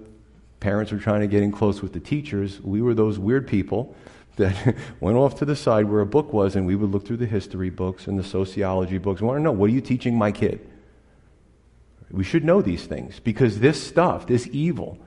parents 0.60 0.92
were 0.92 0.98
trying 0.98 1.22
to 1.22 1.28
get 1.28 1.44
in 1.44 1.52
close 1.52 1.82
with 1.82 1.94
the 1.94 2.00
teachers. 2.00 2.60
We 2.62 2.82
were 2.82 2.94
those 2.94 3.20
weird 3.20 3.48
people 3.48 3.96
that 4.38 4.76
went 5.00 5.18
off 5.18 5.36
to 5.40 5.46
the 5.46 5.56
side 5.56 5.86
where 5.86 6.02
a 6.02 6.06
book 6.06 6.34
was, 6.34 6.56
and 6.56 6.66
we 6.66 6.76
would 6.76 6.92
look 6.92 7.06
through 7.06 7.18
the 7.18 7.26
history 7.26 7.70
books 7.70 8.08
and 8.08 8.18
the 8.18 8.24
sociology 8.24 8.98
books. 8.98 9.22
We 9.22 9.28
want 9.28 9.40
to 9.40 9.44
know 9.44 9.52
what 9.52 9.70
are 9.70 9.74
you 9.74 9.82
teaching 9.82 10.18
my 10.18 10.32
kid? 10.32 10.68
We 12.10 12.24
should 12.24 12.44
know 12.44 12.62
these 12.62 12.86
things 12.86 13.20
because 13.20 13.60
this 13.60 13.82
stuff, 13.82 14.28
this 14.28 14.48
evil, 14.52 15.00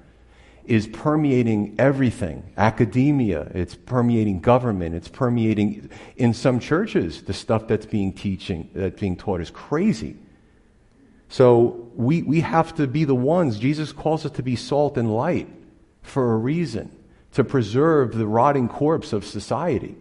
is 0.64 0.86
permeating 0.86 1.74
everything 1.78 2.42
academia, 2.56 3.50
it's 3.54 3.74
permeating 3.74 4.40
government, 4.40 4.94
it's 4.94 5.08
permeating 5.08 5.90
in 6.16 6.32
some 6.32 6.58
churches. 6.58 7.22
The 7.22 7.34
stuff 7.34 7.68
that's 7.68 7.86
being 7.86 8.12
teaching, 8.12 8.70
that's 8.74 8.98
being 8.98 9.16
taught 9.16 9.40
is 9.40 9.50
crazy. 9.50 10.16
So 11.28 11.90
we, 11.94 12.22
we 12.22 12.40
have 12.40 12.74
to 12.76 12.86
be 12.86 13.04
the 13.04 13.14
ones. 13.14 13.58
Jesus 13.58 13.92
calls 13.92 14.24
us 14.24 14.32
to 14.32 14.42
be 14.42 14.56
salt 14.56 14.96
and 14.96 15.14
light 15.14 15.48
for 16.02 16.32
a 16.32 16.36
reason, 16.36 16.96
to 17.34 17.44
preserve 17.44 18.14
the 18.14 18.26
rotting 18.26 18.68
corpse 18.68 19.12
of 19.12 19.24
society. 19.24 19.96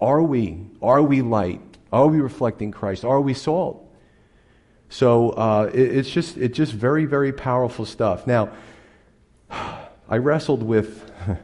Are 0.00 0.22
we? 0.22 0.66
Are 0.82 1.02
we 1.02 1.22
light? 1.22 1.60
Are 1.92 2.06
we 2.06 2.20
reflecting 2.20 2.70
Christ? 2.70 3.04
Are 3.04 3.20
we 3.20 3.34
salt? 3.34 3.82
So 4.88 5.30
uh, 5.30 5.70
it, 5.72 5.96
it's 5.96 6.10
just 6.10 6.36
it's 6.36 6.56
just 6.56 6.72
very 6.72 7.06
very 7.06 7.32
powerful 7.32 7.86
stuff. 7.86 8.26
Now, 8.26 8.50
I 9.50 10.18
wrestled 10.18 10.62
with. 10.62 11.10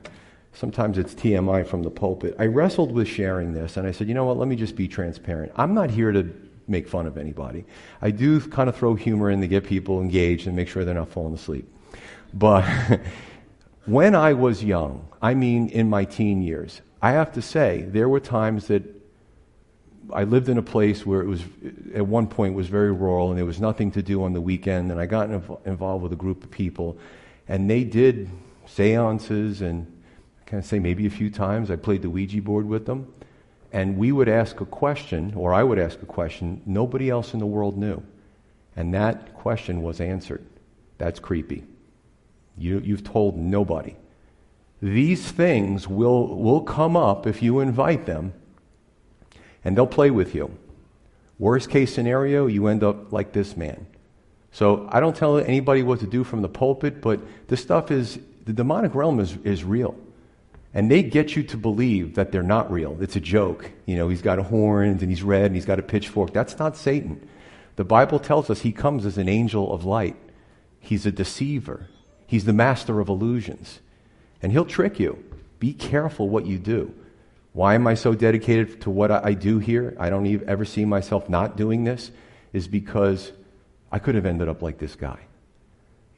Sometimes 0.55 0.99
it's 0.99 1.15
TMI 1.15 1.67
from 1.67 1.83
the 1.83 1.91
pulpit. 1.91 2.37
I 2.39 2.45
wrestled 2.45 2.93
with 2.93 3.09
sharing 3.09 3.55
this, 3.55 3.79
and 3.79 3.87
I 3.87 3.91
said, 3.91 4.07
you 4.07 4.13
know 4.13 4.27
what? 4.27 4.37
Let 4.37 4.49
me 4.49 4.55
just 4.55 4.77
be 4.77 4.87
transparent. 4.87 5.51
I'm 5.57 5.73
not 5.73 5.91
here 5.91 6.13
to 6.13 6.31
make 6.69 6.87
fun 6.87 7.07
of 7.07 7.17
anybody. 7.17 7.65
I 8.03 8.11
do 8.11 8.39
kind 8.39 8.69
of 8.69 8.77
throw 8.77 8.95
humor 8.95 9.31
in 9.31 9.41
to 9.41 9.49
get 9.49 9.65
people 9.65 10.03
engaged 10.03 10.47
and 10.47 10.55
make 10.55 10.69
sure 10.69 10.85
they're 10.85 10.95
not 10.95 11.09
falling 11.09 11.35
asleep. 11.35 11.67
But 12.35 12.65
when 13.87 14.15
I 14.15 14.35
was 14.35 14.63
young, 14.63 15.09
I 15.23 15.35
mean 15.35 15.69
in 15.69 15.89
my 15.89 16.05
teen 16.05 16.43
years, 16.43 16.83
I 17.01 17.13
have 17.13 17.33
to 17.33 17.43
say 17.43 17.83
there 17.83 18.09
were 18.09 18.21
times 18.21 18.67
that 18.67 18.83
I 20.13 20.25
lived 20.25 20.49
in 20.49 20.59
a 20.59 20.63
place 20.63 21.07
where 21.07 21.23
it 21.23 21.27
was 21.27 21.43
at 21.95 22.07
one 22.07 22.27
point 22.27 22.55
was 22.55 22.67
very 22.67 22.93
rural 22.93 23.31
and 23.31 23.39
there 23.39 23.47
was 23.47 23.61
nothing 23.61 23.93
to 23.93 24.03
do 24.03 24.25
on 24.25 24.33
the 24.33 24.41
weekend 24.41 24.91
and 24.91 25.01
I 25.01 25.07
got 25.07 25.29
inv- 25.29 25.67
involved 25.67 26.03
with 26.03 26.13
a 26.13 26.17
group 26.17 26.43
of 26.43 26.51
people 26.51 26.99
and 27.49 27.71
they 27.71 27.85
did 27.85 28.29
seances 28.67 29.63
and 29.63 29.87
I 30.45 30.51
can 30.51 30.63
say 30.63 30.81
maybe 30.81 31.07
a 31.07 31.11
few 31.11 31.31
times 31.31 31.71
I 31.71 31.77
played 31.77 32.03
the 32.03 32.11
Ouija 32.11 32.43
board 32.43 32.67
with 32.67 32.85
them 32.85 33.13
and 33.73 33.97
we 33.97 34.13
would 34.13 34.29
ask 34.29 34.61
a 34.61 34.67
question, 34.67 35.33
or 35.35 35.55
I 35.55 35.63
would 35.63 35.79
ask 35.79 36.03
a 36.03 36.07
question, 36.07 36.61
nobody 36.67 37.09
else 37.09 37.33
in 37.33 37.39
the 37.39 37.47
world 37.47 37.79
knew. 37.79 38.03
And 38.77 38.93
that 38.93 39.35
question 39.35 39.83
was 39.83 40.01
answered. 40.01 40.45
That's 40.99 41.19
creepy. 41.19 41.65
You, 42.59 42.81
you've 42.85 43.03
told 43.03 43.39
nobody. 43.39 43.97
These 44.83 45.31
things 45.31 45.87
will, 45.87 46.27
will 46.27 46.61
come 46.61 46.97
up 46.97 47.25
if 47.25 47.41
you 47.41 47.61
invite 47.61 48.05
them, 48.05 48.33
and 49.65 49.77
they'll 49.77 49.87
play 49.87 50.11
with 50.11 50.35
you. 50.35 50.59
Worst 51.39 51.71
case 51.71 51.95
scenario, 51.95 52.47
you 52.47 52.67
end 52.67 52.83
up 52.83 53.13
like 53.13 53.33
this 53.33 53.57
man. 53.57 53.87
So 54.51 54.89
I 54.91 54.99
don't 54.99 55.15
tell 55.15 55.39
anybody 55.39 55.85
what 55.85 56.01
to 56.01 56.07
do 56.07 56.25
from 56.25 56.43
the 56.43 56.49
pulpit, 56.49 57.01
but 57.01 57.21
this 57.47 57.63
stuff 57.63 57.93
is, 57.93 58.19
the 58.45 58.53
demonic 58.53 58.95
realm 58.95 59.21
is, 59.21 59.37
is 59.45 59.63
real. 59.63 59.97
And 60.75 60.91
they 60.91 61.03
get 61.03 61.37
you 61.37 61.45
to 61.45 61.57
believe 61.57 62.17
that 62.17 62.33
they're 62.33 62.43
not 62.43 62.71
real. 62.71 62.99
It's 63.01 63.15
a 63.15 63.21
joke. 63.21 63.71
You 63.87 63.97
know, 63.97 64.09
he's 64.09 64.23
got 64.23 64.39
a 64.39 64.43
horns 64.43 65.03
and 65.03 65.11
he's 65.11 65.23
red 65.23 65.47
and 65.47 65.55
he's 65.55 65.67
got 65.67 65.79
a 65.79 65.83
pitchfork. 65.83 66.33
That's 66.33 66.59
not 66.59 66.77
Satan. 66.77 67.29
The 67.77 67.85
Bible 67.85 68.19
tells 68.19 68.51
us 68.51 68.61
he 68.61 68.73
comes 68.73 69.07
as 69.07 69.17
an 69.17 69.29
angel 69.29 69.73
of 69.73 69.85
light. 69.85 70.17
He's 70.81 71.07
a 71.07 71.13
deceiver. 71.13 71.89
He's 72.27 72.47
the 72.47 72.53
master 72.53 73.01
of 73.01 73.09
illusions. 73.09 73.81
And 74.43 74.53
he'll 74.53 74.65
trick 74.65 74.99
you. 74.99 75.25
Be 75.59 75.73
careful 75.73 76.29
what 76.29 76.45
you 76.45 76.59
do. 76.59 76.93
Why 77.53 77.75
am 77.75 77.87
I 77.87 77.95
so 77.95 78.15
dedicated 78.15 78.81
to 78.83 78.91
what 78.91 79.11
I 79.11 79.35
do 79.35 79.59
here? 79.59 79.95
I 79.99 80.11
don't 80.11 80.27
even 80.27 80.49
ever 80.49 80.65
see 80.65 80.85
myself 80.85 81.29
not 81.29 81.57
doing 81.57 81.85
this, 81.85 82.11
is 82.53 82.67
because 82.67 83.31
I 83.91 83.99
could 83.99 84.15
have 84.15 84.27
ended 84.27 84.49
up 84.49 84.63
like 84.63 84.79
this 84.79 84.97
guy. 84.97 85.21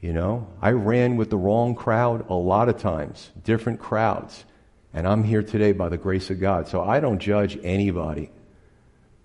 You 0.01 0.13
know, 0.13 0.47
I 0.61 0.71
ran 0.71 1.17
with 1.17 1.29
the 1.29 1.37
wrong 1.37 1.75
crowd 1.75 2.29
a 2.29 2.33
lot 2.33 2.69
of 2.69 2.77
times, 2.77 3.31
different 3.43 3.79
crowds. 3.79 4.45
And 4.93 5.07
I'm 5.07 5.23
here 5.23 5.43
today 5.43 5.73
by 5.73 5.89
the 5.89 5.97
grace 5.97 6.29
of 6.29 6.39
God. 6.39 6.67
So 6.67 6.81
I 6.81 6.99
don't 6.99 7.19
judge 7.19 7.59
anybody. 7.63 8.31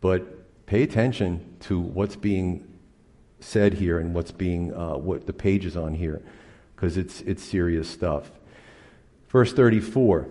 But 0.00 0.66
pay 0.66 0.82
attention 0.82 1.56
to 1.60 1.78
what's 1.78 2.16
being 2.16 2.66
said 3.38 3.74
here 3.74 3.98
and 3.98 4.14
what's 4.14 4.32
being, 4.32 4.74
uh, 4.74 4.96
what 4.96 5.26
the 5.26 5.32
page 5.32 5.64
is 5.64 5.76
on 5.76 5.94
here, 5.94 6.22
because 6.74 6.96
it's, 6.96 7.20
it's 7.22 7.42
serious 7.42 7.88
stuff. 7.88 8.30
Verse 9.30 9.52
34, 9.52 10.26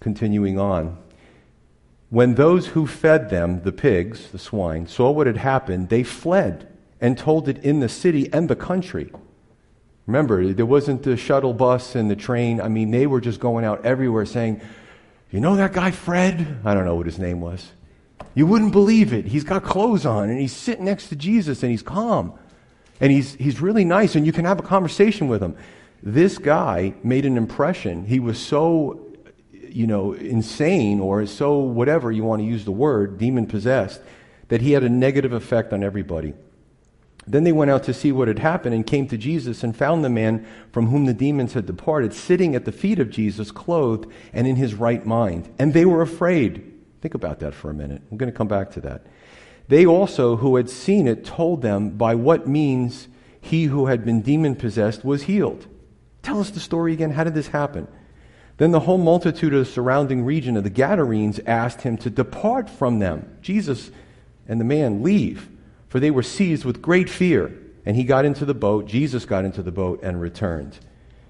continuing 0.00 0.58
on. 0.58 0.98
When 2.10 2.36
those 2.36 2.68
who 2.68 2.86
fed 2.86 3.28
them, 3.28 3.62
the 3.62 3.72
pigs, 3.72 4.30
the 4.30 4.38
swine, 4.38 4.86
saw 4.86 5.10
what 5.10 5.26
had 5.26 5.36
happened, 5.36 5.88
they 5.88 6.04
fled 6.04 6.68
and 7.00 7.18
told 7.18 7.48
it 7.48 7.58
in 7.58 7.80
the 7.80 7.88
city 7.88 8.32
and 8.32 8.48
the 8.48 8.54
country. 8.54 9.10
Remember, 10.06 10.52
there 10.52 10.66
wasn't 10.66 11.02
the 11.02 11.16
shuttle 11.16 11.54
bus 11.54 11.96
and 11.96 12.08
the 12.08 12.14
train. 12.14 12.60
I 12.60 12.68
mean, 12.68 12.92
they 12.92 13.06
were 13.06 13.20
just 13.20 13.40
going 13.40 13.64
out 13.64 13.84
everywhere 13.84 14.26
saying, 14.26 14.60
You 15.30 15.40
know 15.40 15.56
that 15.56 15.72
guy, 15.72 15.90
Fred? 15.90 16.58
I 16.64 16.72
don't 16.72 16.84
know 16.84 16.94
what 16.94 17.06
his 17.06 17.18
name 17.18 17.40
was. 17.40 17.72
You 18.34 18.46
wouldn't 18.46 18.72
believe 18.72 19.12
it. 19.12 19.26
He's 19.26 19.44
got 19.44 19.64
clothes 19.64 20.06
on 20.06 20.30
and 20.30 20.38
he's 20.38 20.52
sitting 20.52 20.84
next 20.84 21.08
to 21.08 21.16
Jesus 21.16 21.62
and 21.62 21.70
he's 21.70 21.82
calm 21.82 22.34
and 23.00 23.10
he's, 23.10 23.34
he's 23.34 23.60
really 23.60 23.84
nice 23.84 24.14
and 24.14 24.24
you 24.24 24.32
can 24.32 24.44
have 24.44 24.58
a 24.60 24.62
conversation 24.62 25.26
with 25.26 25.42
him. 25.42 25.56
This 26.06 26.36
guy 26.36 26.92
made 27.02 27.24
an 27.24 27.38
impression. 27.38 28.04
He 28.04 28.20
was 28.20 28.38
so, 28.38 29.00
you 29.52 29.86
know, 29.86 30.12
insane 30.12 31.00
or 31.00 31.24
so 31.24 31.60
whatever 31.60 32.12
you 32.12 32.22
want 32.22 32.42
to 32.42 32.46
use 32.46 32.66
the 32.66 32.72
word, 32.72 33.16
demon 33.16 33.46
possessed, 33.46 34.02
that 34.48 34.60
he 34.60 34.72
had 34.72 34.82
a 34.82 34.90
negative 34.90 35.32
effect 35.32 35.72
on 35.72 35.82
everybody. 35.82 36.34
Then 37.26 37.44
they 37.44 37.52
went 37.52 37.70
out 37.70 37.84
to 37.84 37.94
see 37.94 38.12
what 38.12 38.28
had 38.28 38.38
happened 38.38 38.74
and 38.74 38.86
came 38.86 39.08
to 39.08 39.16
Jesus 39.16 39.64
and 39.64 39.74
found 39.74 40.04
the 40.04 40.10
man 40.10 40.46
from 40.72 40.88
whom 40.88 41.06
the 41.06 41.14
demons 41.14 41.54
had 41.54 41.64
departed 41.64 42.12
sitting 42.12 42.54
at 42.54 42.66
the 42.66 42.72
feet 42.72 42.98
of 42.98 43.08
Jesus, 43.08 43.50
clothed 43.50 44.06
and 44.34 44.46
in 44.46 44.56
his 44.56 44.74
right 44.74 45.06
mind. 45.06 45.48
And 45.58 45.72
they 45.72 45.86
were 45.86 46.02
afraid. 46.02 46.70
Think 47.00 47.14
about 47.14 47.40
that 47.40 47.54
for 47.54 47.70
a 47.70 47.74
minute. 47.74 48.02
I'm 48.10 48.18
going 48.18 48.30
to 48.30 48.36
come 48.36 48.46
back 48.46 48.70
to 48.72 48.82
that. 48.82 49.06
They 49.68 49.86
also, 49.86 50.36
who 50.36 50.56
had 50.56 50.68
seen 50.68 51.08
it, 51.08 51.24
told 51.24 51.62
them 51.62 51.96
by 51.96 52.14
what 52.14 52.46
means 52.46 53.08
he 53.40 53.64
who 53.64 53.86
had 53.86 54.04
been 54.04 54.20
demon 54.20 54.54
possessed 54.54 55.02
was 55.02 55.22
healed. 55.22 55.66
Tell 56.24 56.40
us 56.40 56.50
the 56.50 56.58
story 56.58 56.92
again. 56.92 57.12
How 57.12 57.22
did 57.22 57.34
this 57.34 57.48
happen? 57.48 57.86
Then 58.56 58.72
the 58.72 58.80
whole 58.80 58.98
multitude 58.98 59.54
of 59.54 59.60
the 59.60 59.70
surrounding 59.70 60.24
region 60.24 60.56
of 60.56 60.64
the 60.64 60.70
Gadarenes 60.70 61.38
asked 61.46 61.82
him 61.82 61.96
to 61.98 62.10
depart 62.10 62.68
from 62.68 62.98
them. 62.98 63.38
Jesus 63.42 63.92
and 64.48 64.60
the 64.60 64.64
man 64.64 65.04
leave 65.04 65.48
for 65.94 66.00
they 66.00 66.10
were 66.10 66.24
seized 66.24 66.64
with 66.64 66.82
great 66.82 67.08
fear. 67.08 67.56
And 67.86 67.94
he 67.94 68.02
got 68.02 68.24
into 68.24 68.44
the 68.44 68.52
boat, 68.52 68.86
Jesus 68.86 69.24
got 69.24 69.44
into 69.44 69.62
the 69.62 69.70
boat, 69.70 70.00
and 70.02 70.20
returned. 70.20 70.76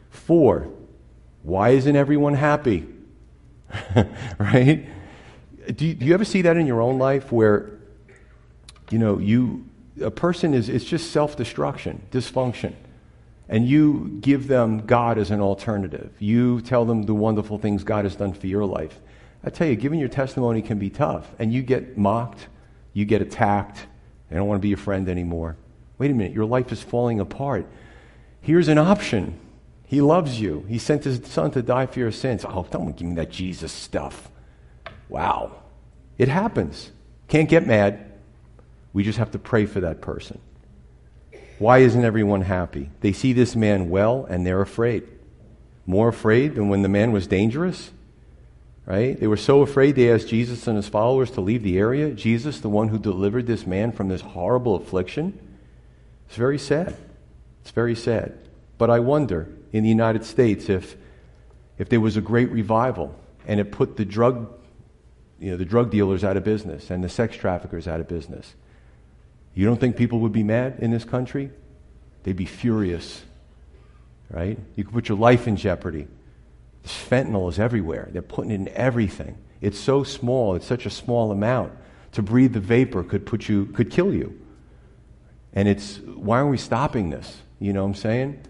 Four, 0.08 0.70
why 1.42 1.68
isn't 1.72 1.94
everyone 1.94 2.32
happy? 2.32 2.86
right? 4.38 4.88
Do 5.66 5.84
you, 5.84 5.92
do 5.92 6.06
you 6.06 6.14
ever 6.14 6.24
see 6.24 6.40
that 6.40 6.56
in 6.56 6.66
your 6.66 6.80
own 6.80 6.98
life 6.98 7.30
where, 7.30 7.78
you 8.90 8.98
know, 8.98 9.18
you, 9.18 9.66
a 10.00 10.10
person 10.10 10.54
is, 10.54 10.70
it's 10.70 10.86
just 10.86 11.10
self 11.10 11.36
destruction, 11.36 12.00
dysfunction. 12.10 12.72
And 13.48 13.68
you 13.68 14.18
give 14.20 14.48
them 14.48 14.86
God 14.86 15.18
as 15.18 15.30
an 15.30 15.40
alternative. 15.40 16.12
You 16.18 16.60
tell 16.60 16.84
them 16.84 17.02
the 17.02 17.14
wonderful 17.14 17.58
things 17.58 17.84
God 17.84 18.04
has 18.04 18.16
done 18.16 18.32
for 18.32 18.46
your 18.46 18.64
life. 18.64 18.98
I 19.44 19.50
tell 19.50 19.66
you, 19.66 19.76
giving 19.76 20.00
your 20.00 20.08
testimony 20.08 20.62
can 20.62 20.78
be 20.78 20.88
tough. 20.88 21.30
And 21.38 21.52
you 21.52 21.62
get 21.62 21.98
mocked, 21.98 22.48
you 22.94 23.04
get 23.04 23.20
attacked, 23.20 23.86
I 24.30 24.34
don't 24.34 24.48
want 24.48 24.60
to 24.60 24.62
be 24.62 24.68
your 24.68 24.78
friend 24.78 25.08
anymore. 25.08 25.56
Wait 25.98 26.10
a 26.10 26.14
minute, 26.14 26.32
your 26.32 26.46
life 26.46 26.72
is 26.72 26.82
falling 26.82 27.20
apart. 27.20 27.66
Here's 28.40 28.68
an 28.68 28.78
option. 28.78 29.38
He 29.86 30.00
loves 30.00 30.40
you. 30.40 30.64
He 30.68 30.78
sent 30.78 31.04
his 31.04 31.20
son 31.24 31.50
to 31.52 31.62
die 31.62 31.86
for 31.86 31.98
your 31.98 32.10
sins. 32.10 32.44
Oh, 32.44 32.66
don't 32.70 32.96
give 32.96 33.06
me 33.06 33.14
that 33.16 33.30
Jesus 33.30 33.70
stuff. 33.70 34.30
Wow. 35.08 35.52
It 36.18 36.28
happens. 36.28 36.90
Can't 37.28 37.48
get 37.48 37.66
mad. 37.66 38.12
We 38.92 39.04
just 39.04 39.18
have 39.18 39.30
to 39.32 39.38
pray 39.38 39.66
for 39.66 39.80
that 39.80 40.00
person. 40.00 40.40
Why 41.58 41.78
isn't 41.78 42.04
everyone 42.04 42.42
happy? 42.42 42.90
They 43.00 43.12
see 43.12 43.32
this 43.32 43.54
man 43.54 43.90
well 43.90 44.26
and 44.28 44.46
they're 44.46 44.60
afraid. 44.60 45.04
More 45.86 46.08
afraid 46.08 46.54
than 46.54 46.68
when 46.68 46.82
the 46.82 46.88
man 46.88 47.12
was 47.12 47.26
dangerous? 47.26 47.90
right? 48.86 49.18
They 49.18 49.26
were 49.26 49.36
so 49.36 49.62
afraid 49.62 49.96
they 49.96 50.12
asked 50.12 50.28
Jesus 50.28 50.66
and 50.66 50.76
his 50.76 50.88
followers 50.88 51.30
to 51.32 51.40
leave 51.40 51.62
the 51.62 51.78
area. 51.78 52.10
Jesus, 52.10 52.60
the 52.60 52.68
one 52.68 52.88
who 52.88 52.98
delivered 52.98 53.46
this 53.46 53.66
man 53.66 53.92
from 53.92 54.08
this 54.08 54.20
horrible 54.20 54.76
affliction. 54.76 55.38
It's 56.26 56.36
very 56.36 56.58
sad. 56.58 56.96
It's 57.62 57.70
very 57.70 57.94
sad. 57.94 58.38
But 58.76 58.90
I 58.90 58.98
wonder 59.00 59.48
in 59.72 59.82
the 59.82 59.88
United 59.88 60.24
States 60.24 60.68
if, 60.68 60.96
if 61.78 61.88
there 61.88 62.00
was 62.00 62.16
a 62.16 62.20
great 62.20 62.50
revival 62.50 63.14
and 63.46 63.58
it 63.58 63.72
put 63.72 63.96
the 63.96 64.04
drug, 64.04 64.52
you 65.40 65.50
know, 65.50 65.56
the 65.56 65.64
drug 65.64 65.90
dealers 65.90 66.24
out 66.24 66.36
of 66.36 66.44
business 66.44 66.90
and 66.90 67.02
the 67.02 67.08
sex 67.08 67.36
traffickers 67.36 67.88
out 67.88 68.00
of 68.00 68.08
business. 68.08 68.54
You 69.54 69.66
don't 69.66 69.78
think 69.78 69.96
people 69.96 70.20
would 70.20 70.32
be 70.32 70.42
mad 70.42 70.76
in 70.80 70.90
this 70.90 71.04
country? 71.04 71.50
They'd 72.24 72.36
be 72.36 72.46
furious, 72.46 73.22
right? 74.30 74.58
You 74.74 74.84
could 74.84 74.92
put 74.92 75.08
your 75.08 75.18
life 75.18 75.46
in 75.46 75.56
jeopardy. 75.56 76.08
This 76.82 76.92
fentanyl 76.92 77.48
is 77.48 77.58
everywhere. 77.58 78.08
They're 78.12 78.22
putting 78.22 78.50
it 78.50 78.54
in 78.54 78.68
everything. 78.68 79.38
It's 79.60 79.78
so 79.78 80.02
small, 80.04 80.54
it's 80.54 80.66
such 80.66 80.86
a 80.86 80.90
small 80.90 81.30
amount. 81.30 81.72
To 82.12 82.22
breathe 82.22 82.52
the 82.52 82.60
vapor 82.60 83.02
could 83.02 83.26
put 83.26 83.48
you 83.48 83.66
could 83.66 83.90
kill 83.90 84.12
you. 84.12 84.38
And 85.52 85.68
it's 85.68 85.98
why 85.98 86.38
are 86.38 86.46
we 86.46 86.58
stopping 86.58 87.10
this? 87.10 87.38
You 87.60 87.72
know 87.72 87.82
what 87.82 87.90
I'm 87.90 87.94
saying? 87.94 88.40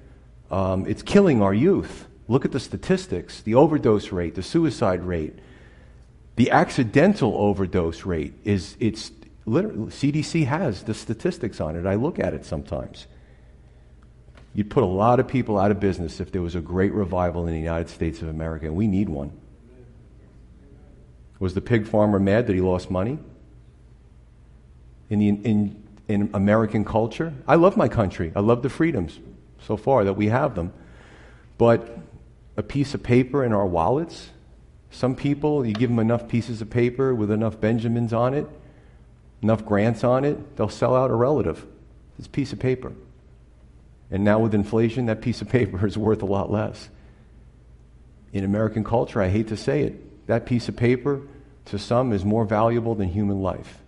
Um, 0.50 0.86
it's 0.86 1.02
killing 1.02 1.42
our 1.42 1.54
youth. 1.54 2.06
Look 2.28 2.44
at 2.44 2.52
the 2.52 2.60
statistics, 2.60 3.42
the 3.42 3.54
overdose 3.54 4.10
rate, 4.10 4.34
the 4.34 4.42
suicide 4.42 5.02
rate. 5.02 5.38
The 6.36 6.50
accidental 6.50 7.34
overdose 7.36 8.04
rate 8.04 8.34
is 8.44 8.76
it's 8.80 9.12
literally 9.46 9.90
CDC 9.90 10.46
has 10.46 10.82
the 10.82 10.94
statistics 10.94 11.60
on 11.60 11.76
it. 11.76 11.86
I 11.86 11.94
look 11.94 12.18
at 12.18 12.34
it 12.34 12.44
sometimes. 12.44 13.06
You'd 14.54 14.70
put 14.70 14.84
a 14.84 14.86
lot 14.86 15.18
of 15.18 15.26
people 15.26 15.58
out 15.58 15.70
of 15.70 15.80
business 15.80 16.20
if 16.20 16.30
there 16.30 16.40
was 16.40 16.54
a 16.54 16.60
great 16.60 16.92
revival 16.92 17.46
in 17.46 17.52
the 17.52 17.60
United 17.60 17.88
States 17.88 18.22
of 18.22 18.28
America, 18.28 18.66
and 18.66 18.76
we 18.76 18.86
need 18.86 19.08
one. 19.08 19.32
Was 21.40 21.54
the 21.54 21.60
pig 21.60 21.86
farmer 21.86 22.20
mad 22.20 22.46
that 22.46 22.54
he 22.54 22.60
lost 22.60 22.90
money? 22.90 23.18
In, 25.10 25.18
the, 25.18 25.28
in, 25.28 25.82
in 26.08 26.30
American 26.32 26.84
culture? 26.84 27.34
I 27.46 27.56
love 27.56 27.76
my 27.76 27.88
country. 27.88 28.32
I 28.34 28.40
love 28.40 28.62
the 28.62 28.70
freedoms 28.70 29.18
so 29.60 29.76
far 29.76 30.04
that 30.04 30.14
we 30.14 30.28
have 30.28 30.54
them. 30.54 30.72
But 31.58 31.98
a 32.56 32.62
piece 32.62 32.94
of 32.94 33.02
paper 33.02 33.44
in 33.44 33.52
our 33.52 33.66
wallets, 33.66 34.30
some 34.90 35.16
people, 35.16 35.66
you 35.66 35.74
give 35.74 35.90
them 35.90 35.98
enough 35.98 36.28
pieces 36.28 36.62
of 36.62 36.70
paper 36.70 37.14
with 37.14 37.30
enough 37.30 37.60
Benjamins 37.60 38.12
on 38.12 38.34
it, 38.34 38.46
enough 39.42 39.64
grants 39.64 40.04
on 40.04 40.24
it, 40.24 40.56
they'll 40.56 40.68
sell 40.68 40.94
out 40.94 41.10
a 41.10 41.14
relative. 41.14 41.66
This 42.18 42.28
piece 42.28 42.52
of 42.52 42.58
paper. 42.58 42.92
And 44.10 44.24
now 44.24 44.38
with 44.38 44.54
inflation, 44.54 45.06
that 45.06 45.20
piece 45.20 45.42
of 45.42 45.48
paper 45.50 45.86
is 45.86 45.98
worth 45.98 46.22
a 46.22 46.26
lot 46.26 46.50
less. 46.50 46.88
In 48.32 48.44
American 48.44 48.84
culture, 48.84 49.20
I 49.20 49.28
hate 49.28 49.48
to 49.48 49.56
say 49.56 49.82
it, 49.82 50.26
that 50.26 50.46
piece 50.46 50.68
of 50.68 50.76
paper 50.76 51.22
to 51.66 51.78
some 51.78 52.12
is 52.12 52.24
more 52.24 52.44
valuable 52.44 52.94
than 52.94 53.08
human 53.08 53.40
life. 53.42 53.78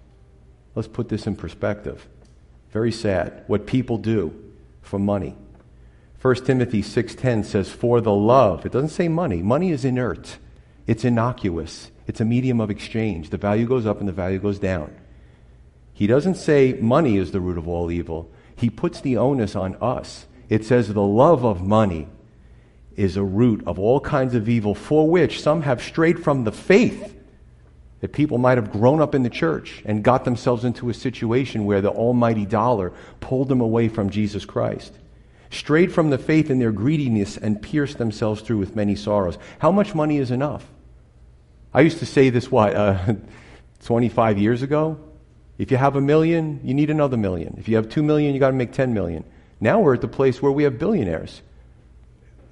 Let's 0.74 0.88
put 0.88 1.08
this 1.08 1.26
in 1.26 1.36
perspective. 1.36 2.06
Very 2.70 2.92
sad 2.92 3.44
what 3.46 3.66
people 3.66 3.98
do 3.98 4.34
for 4.82 4.98
money. 4.98 5.36
1 6.20 6.34
Timothy 6.44 6.82
6:10 6.82 7.44
says 7.44 7.70
for 7.70 8.00
the 8.00 8.12
love. 8.12 8.66
It 8.66 8.72
doesn't 8.72 8.90
say 8.90 9.08
money. 9.08 9.42
Money 9.42 9.70
is 9.70 9.84
inert. 9.84 10.38
It's 10.86 11.04
innocuous. 11.04 11.90
It's 12.06 12.20
a 12.20 12.24
medium 12.24 12.60
of 12.60 12.70
exchange. 12.70 13.30
The 13.30 13.36
value 13.36 13.66
goes 13.66 13.86
up 13.86 14.00
and 14.00 14.08
the 14.08 14.12
value 14.12 14.38
goes 14.38 14.58
down. 14.58 14.92
He 15.96 16.06
doesn't 16.06 16.36
say 16.36 16.74
money 16.74 17.16
is 17.16 17.32
the 17.32 17.40
root 17.40 17.58
of 17.58 17.66
all 17.66 17.90
evil 17.90 18.30
he 18.56 18.70
puts 18.70 19.00
the 19.02 19.18
onus 19.18 19.54
on 19.54 19.76
us. 19.76 20.26
It 20.48 20.64
says 20.64 20.92
the 20.92 21.02
love 21.02 21.44
of 21.44 21.62
money 21.62 22.08
is 22.96 23.16
a 23.16 23.22
root 23.22 23.62
of 23.66 23.78
all 23.78 24.00
kinds 24.00 24.34
of 24.34 24.48
evil 24.48 24.74
for 24.74 25.08
which 25.08 25.42
some 25.42 25.62
have 25.62 25.82
strayed 25.82 26.24
from 26.24 26.44
the 26.44 26.52
faith 26.52 27.14
that 28.00 28.14
people 28.14 28.38
might 28.38 28.56
have 28.56 28.72
grown 28.72 29.00
up 29.00 29.14
in 29.14 29.22
the 29.22 29.30
church 29.30 29.82
and 29.84 30.02
got 30.02 30.24
themselves 30.24 30.64
into 30.64 30.88
a 30.88 30.94
situation 30.94 31.66
where 31.66 31.82
the 31.82 31.90
almighty 31.90 32.46
dollar 32.46 32.92
pulled 33.20 33.48
them 33.48 33.60
away 33.60 33.88
from 33.88 34.08
Jesus 34.08 34.46
Christ. 34.46 34.94
Strayed 35.50 35.92
from 35.92 36.10
the 36.10 36.18
faith 36.18 36.50
in 36.50 36.58
their 36.58 36.72
greediness 36.72 37.36
and 37.36 37.60
pierced 37.60 37.98
themselves 37.98 38.40
through 38.40 38.58
with 38.58 38.74
many 38.74 38.96
sorrows. 38.96 39.38
How 39.58 39.70
much 39.70 39.94
money 39.94 40.16
is 40.16 40.30
enough? 40.30 40.66
I 41.74 41.82
used 41.82 41.98
to 41.98 42.06
say 42.06 42.30
this, 42.30 42.50
what, 42.50 42.74
uh, 42.74 43.14
25 43.84 44.38
years 44.38 44.62
ago? 44.62 44.98
If 45.58 45.70
you 45.70 45.76
have 45.76 45.96
a 45.96 46.00
million, 46.00 46.60
you 46.62 46.74
need 46.74 46.90
another 46.90 47.16
million. 47.16 47.56
If 47.58 47.68
you 47.68 47.76
have 47.76 47.88
two 47.88 48.02
million, 48.02 48.34
you 48.34 48.40
got 48.40 48.50
to 48.50 48.56
make 48.56 48.72
10 48.72 48.92
million. 48.92 49.24
Now 49.60 49.80
we're 49.80 49.94
at 49.94 50.02
the 50.02 50.08
place 50.08 50.42
where 50.42 50.52
we 50.52 50.64
have 50.64 50.78
billionaires. 50.78 51.40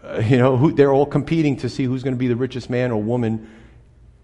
Uh, 0.03 0.23
you 0.25 0.39
know, 0.39 0.57
who, 0.57 0.73
they're 0.73 0.93
all 0.93 1.07
competing 1.07 1.57
to 1.59 1.69
see 1.69 1.85
who's 1.85 2.03
going 2.03 2.15
to 2.15 2.19
be 2.19 2.29
the 2.29 2.37
richest 2.37 2.71
man 2.71 2.91
or 2.91 3.03
woman 3.03 3.51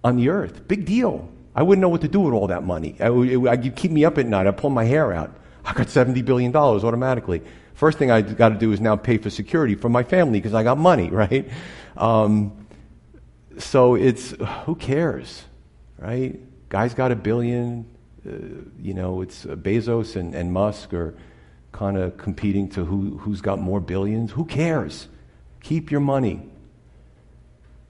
on 0.03 0.17
the 0.17 0.31
earth. 0.31 0.67
Big 0.67 0.87
deal. 0.87 1.29
I 1.55 1.63
wouldn't 1.63 1.81
know 1.81 1.89
what 1.89 2.01
to 2.03 2.09
do 2.09 2.21
with 2.21 2.33
all 2.33 2.47
that 2.47 2.65
money. 2.65 2.97
I, 3.01 3.11
it, 3.11 3.47
I, 3.47 3.57
keep 3.57 3.91
me 3.91 4.05
up 4.05 4.19
at 4.19 4.27
night. 4.27 4.47
I'd 4.47 4.57
pull 4.57 4.71
my 4.71 4.85
hair 4.85 5.13
out. 5.13 5.37
I 5.65 5.75
got 5.75 5.89
$70 5.89 6.25
billion 6.25 6.55
automatically. 6.55 7.43
First 7.75 7.99
thing 7.99 8.11
I 8.11 8.23
got 8.23 8.51
to 8.51 8.55
do 8.55 8.73
is 8.73 8.81
now 8.81 8.97
pay 8.97 9.19
for 9.19 9.31
security 9.31 9.75
for 9.75 9.89
my 9.89 10.03
family 10.03 10.39
because 10.39 10.55
I 10.55 10.63
got 10.63 10.79
money, 10.79 11.11
right? 11.11 11.51
Um, 11.97 12.67
so 13.59 13.95
it's, 13.95 14.31
who 14.65 14.75
cares, 14.75 15.45
right? 15.99 16.41
Guy's 16.69 16.95
got 16.95 17.11
a 17.11 17.17
billion, 17.17 17.85
uh, 18.27 18.33
you 18.81 18.95
know, 18.95 19.23
it's 19.23 19.47
uh, 19.47 19.57
Bezos 19.57 20.17
and, 20.17 20.35
and 20.35 20.53
Musk 20.53 20.93
are 20.93 21.15
kind 21.73 21.97
of 21.97 22.17
competing 22.17 22.69
to 22.71 22.85
who, 22.85 23.19
who's 23.19 23.41
got 23.41 23.59
more 23.59 23.81
billions. 23.81 24.33
Who 24.33 24.45
cares? 24.45 25.09
Keep 25.63 25.91
your 25.91 26.01
money. 26.01 26.43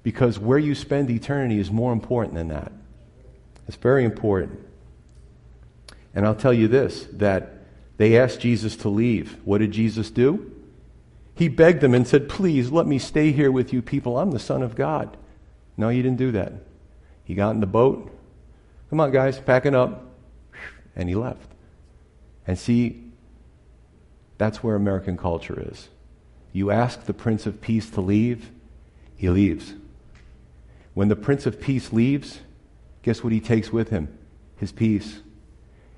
Because 0.02 0.38
where 0.38 0.58
you 0.58 0.74
spend 0.74 1.10
eternity 1.10 1.58
is 1.58 1.70
more 1.70 1.92
important 1.92 2.34
than 2.34 2.48
that. 2.48 2.72
It's 3.68 3.76
very 3.76 4.04
important. 4.04 4.58
And 6.14 6.26
I'll 6.26 6.34
tell 6.34 6.52
you 6.52 6.68
this 6.68 7.06
that 7.12 7.52
they 7.96 8.18
asked 8.18 8.40
Jesus 8.40 8.76
to 8.76 8.88
leave. 8.88 9.38
What 9.44 9.58
did 9.58 9.72
Jesus 9.72 10.10
do? 10.10 10.52
He 11.34 11.48
begged 11.48 11.80
them 11.80 11.94
and 11.94 12.06
said, 12.06 12.28
Please 12.28 12.70
let 12.70 12.86
me 12.86 12.98
stay 12.98 13.32
here 13.32 13.52
with 13.52 13.72
you 13.72 13.82
people. 13.82 14.18
I'm 14.18 14.30
the 14.30 14.38
Son 14.38 14.62
of 14.62 14.74
God. 14.74 15.16
No, 15.76 15.88
he 15.88 16.02
didn't 16.02 16.18
do 16.18 16.32
that. 16.32 16.52
He 17.24 17.34
got 17.34 17.50
in 17.50 17.60
the 17.60 17.66
boat. 17.66 18.10
Come 18.90 19.00
on, 19.00 19.12
guys, 19.12 19.38
packing 19.38 19.74
up. 19.74 20.09
And 20.96 21.08
he 21.08 21.14
left. 21.14 21.50
And 22.46 22.58
see, 22.58 23.04
that's 24.38 24.62
where 24.62 24.74
American 24.74 25.16
culture 25.16 25.62
is. 25.70 25.88
You 26.52 26.70
ask 26.70 27.04
the 27.04 27.14
Prince 27.14 27.46
of 27.46 27.60
Peace 27.60 27.90
to 27.90 28.00
leave, 28.00 28.50
he 29.16 29.28
leaves. 29.28 29.74
When 30.94 31.08
the 31.08 31.16
Prince 31.16 31.46
of 31.46 31.60
Peace 31.60 31.92
leaves, 31.92 32.40
guess 33.02 33.22
what 33.22 33.32
he 33.32 33.40
takes 33.40 33.70
with 33.70 33.90
him? 33.90 34.16
His 34.56 34.72
peace. 34.72 35.20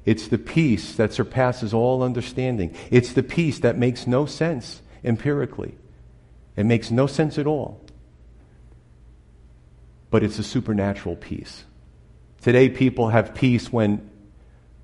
It's 0.05 0.29
the 0.29 0.39
peace 0.39 0.97
that 0.97 1.13
surpasses 1.13 1.73
all 1.73 2.03
understanding. 2.03 2.75
It's 2.91 3.13
the 3.13 3.23
peace 3.23 3.61
that 3.61 3.79
makes 3.79 4.07
no 4.07 4.27
sense 4.27 4.83
empirically. 5.05 5.77
It 6.57 6.65
makes 6.65 6.91
no 6.91 7.07
sense 7.07 7.39
at 7.39 7.47
all. 7.47 7.81
But 10.11 10.23
it's 10.23 10.39
a 10.39 10.43
supernatural 10.43 11.17
peace. 11.17 11.65
Today, 12.43 12.69
people 12.69 13.09
have 13.09 13.35
peace 13.35 13.73
when 13.73 14.11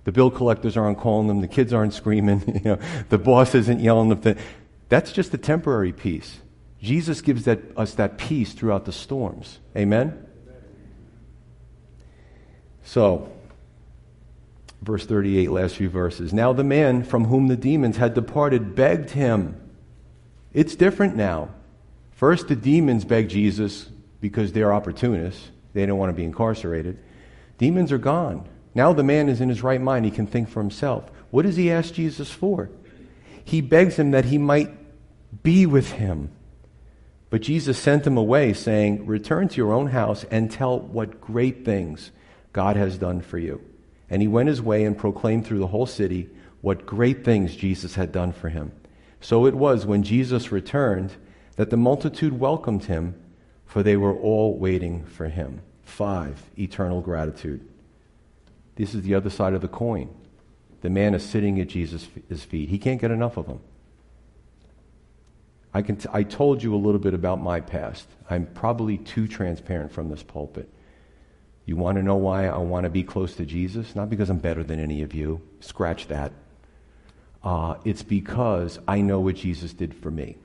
the 0.08 0.12
bill 0.12 0.30
collectors 0.30 0.74
aren't 0.74 0.96
calling 0.96 1.26
them, 1.26 1.42
the 1.42 1.46
kids 1.46 1.70
aren't 1.74 1.92
screaming, 1.92 2.42
you 2.64 2.70
know, 2.70 2.78
the 3.10 3.18
boss 3.18 3.54
isn't 3.54 3.80
yelling. 3.80 4.08
Them. 4.08 4.38
That's 4.88 5.12
just 5.12 5.34
a 5.34 5.36
temporary 5.36 5.92
peace. 5.92 6.38
Jesus 6.80 7.20
gives 7.20 7.44
that, 7.44 7.60
us 7.76 7.92
that 7.96 8.16
peace 8.16 8.54
throughout 8.54 8.86
the 8.86 8.92
storms. 8.92 9.58
Amen? 9.76 10.26
So, 12.84 13.30
verse 14.80 15.04
38, 15.04 15.50
last 15.50 15.76
few 15.76 15.90
verses. 15.90 16.32
Now 16.32 16.54
the 16.54 16.64
man 16.64 17.02
from 17.02 17.26
whom 17.26 17.48
the 17.48 17.56
demons 17.56 17.98
had 17.98 18.14
departed 18.14 18.74
begged 18.74 19.10
him. 19.10 19.60
It's 20.54 20.74
different 20.74 21.16
now. 21.16 21.50
First, 22.12 22.48
the 22.48 22.56
demons 22.56 23.04
begged 23.04 23.30
Jesus 23.30 23.90
because 24.22 24.52
they're 24.54 24.72
opportunists. 24.72 25.50
They 25.74 25.84
don't 25.84 25.98
want 25.98 26.08
to 26.08 26.14
be 26.14 26.24
incarcerated. 26.24 26.98
Demons 27.58 27.92
are 27.92 27.98
gone. 27.98 28.48
Now 28.78 28.92
the 28.92 29.02
man 29.02 29.28
is 29.28 29.40
in 29.40 29.48
his 29.48 29.64
right 29.64 29.80
mind. 29.80 30.04
He 30.04 30.10
can 30.12 30.28
think 30.28 30.48
for 30.48 30.60
himself. 30.60 31.10
What 31.32 31.42
does 31.42 31.56
he 31.56 31.68
ask 31.68 31.92
Jesus 31.92 32.30
for? 32.30 32.70
He 33.44 33.60
begs 33.60 33.96
him 33.96 34.12
that 34.12 34.26
he 34.26 34.38
might 34.38 34.70
be 35.42 35.66
with 35.66 35.90
him. 35.94 36.30
But 37.28 37.42
Jesus 37.42 37.76
sent 37.76 38.06
him 38.06 38.16
away, 38.16 38.52
saying, 38.52 39.04
Return 39.04 39.48
to 39.48 39.56
your 39.56 39.72
own 39.72 39.88
house 39.88 40.22
and 40.30 40.48
tell 40.48 40.78
what 40.78 41.20
great 41.20 41.64
things 41.64 42.12
God 42.52 42.76
has 42.76 42.98
done 42.98 43.20
for 43.20 43.36
you. 43.36 43.60
And 44.08 44.22
he 44.22 44.28
went 44.28 44.48
his 44.48 44.62
way 44.62 44.84
and 44.84 44.96
proclaimed 44.96 45.44
through 45.44 45.58
the 45.58 45.66
whole 45.66 45.86
city 45.86 46.30
what 46.60 46.86
great 46.86 47.24
things 47.24 47.56
Jesus 47.56 47.96
had 47.96 48.12
done 48.12 48.30
for 48.30 48.48
him. 48.48 48.70
So 49.20 49.44
it 49.46 49.56
was 49.56 49.86
when 49.86 50.04
Jesus 50.04 50.52
returned 50.52 51.16
that 51.56 51.70
the 51.70 51.76
multitude 51.76 52.38
welcomed 52.38 52.84
him, 52.84 53.20
for 53.66 53.82
they 53.82 53.96
were 53.96 54.14
all 54.14 54.56
waiting 54.56 55.04
for 55.04 55.28
him. 55.28 55.62
Five, 55.82 56.40
eternal 56.56 57.00
gratitude. 57.00 57.68
This 58.78 58.94
is 58.94 59.02
the 59.02 59.16
other 59.16 59.28
side 59.28 59.54
of 59.54 59.60
the 59.60 59.68
coin. 59.68 60.08
The 60.82 60.88
man 60.88 61.12
is 61.12 61.24
sitting 61.24 61.60
at 61.60 61.66
Jesus' 61.66 62.04
feet. 62.04 62.68
He 62.68 62.78
can't 62.78 63.00
get 63.00 63.10
enough 63.10 63.36
of 63.36 63.48
him. 63.48 63.58
I, 65.74 65.82
can 65.82 65.96
t- 65.96 66.08
I 66.12 66.22
told 66.22 66.62
you 66.62 66.72
a 66.74 66.78
little 66.78 67.00
bit 67.00 67.12
about 67.12 67.42
my 67.42 67.60
past. 67.60 68.06
I'm 68.30 68.46
probably 68.46 68.96
too 68.96 69.26
transparent 69.26 69.90
from 69.90 70.08
this 70.08 70.22
pulpit. 70.22 70.72
You 71.66 71.74
want 71.74 71.96
to 71.96 72.04
know 72.04 72.14
why 72.14 72.46
I 72.46 72.58
want 72.58 72.84
to 72.84 72.90
be 72.90 73.02
close 73.02 73.34
to 73.34 73.44
Jesus? 73.44 73.96
Not 73.96 74.08
because 74.08 74.30
I'm 74.30 74.38
better 74.38 74.62
than 74.62 74.78
any 74.78 75.02
of 75.02 75.12
you. 75.12 75.42
Scratch 75.58 76.06
that. 76.06 76.32
Uh, 77.42 77.74
it's 77.84 78.04
because 78.04 78.78
I 78.86 79.00
know 79.00 79.18
what 79.18 79.34
Jesus 79.34 79.72
did 79.72 79.92
for 79.92 80.12
me. 80.12 80.36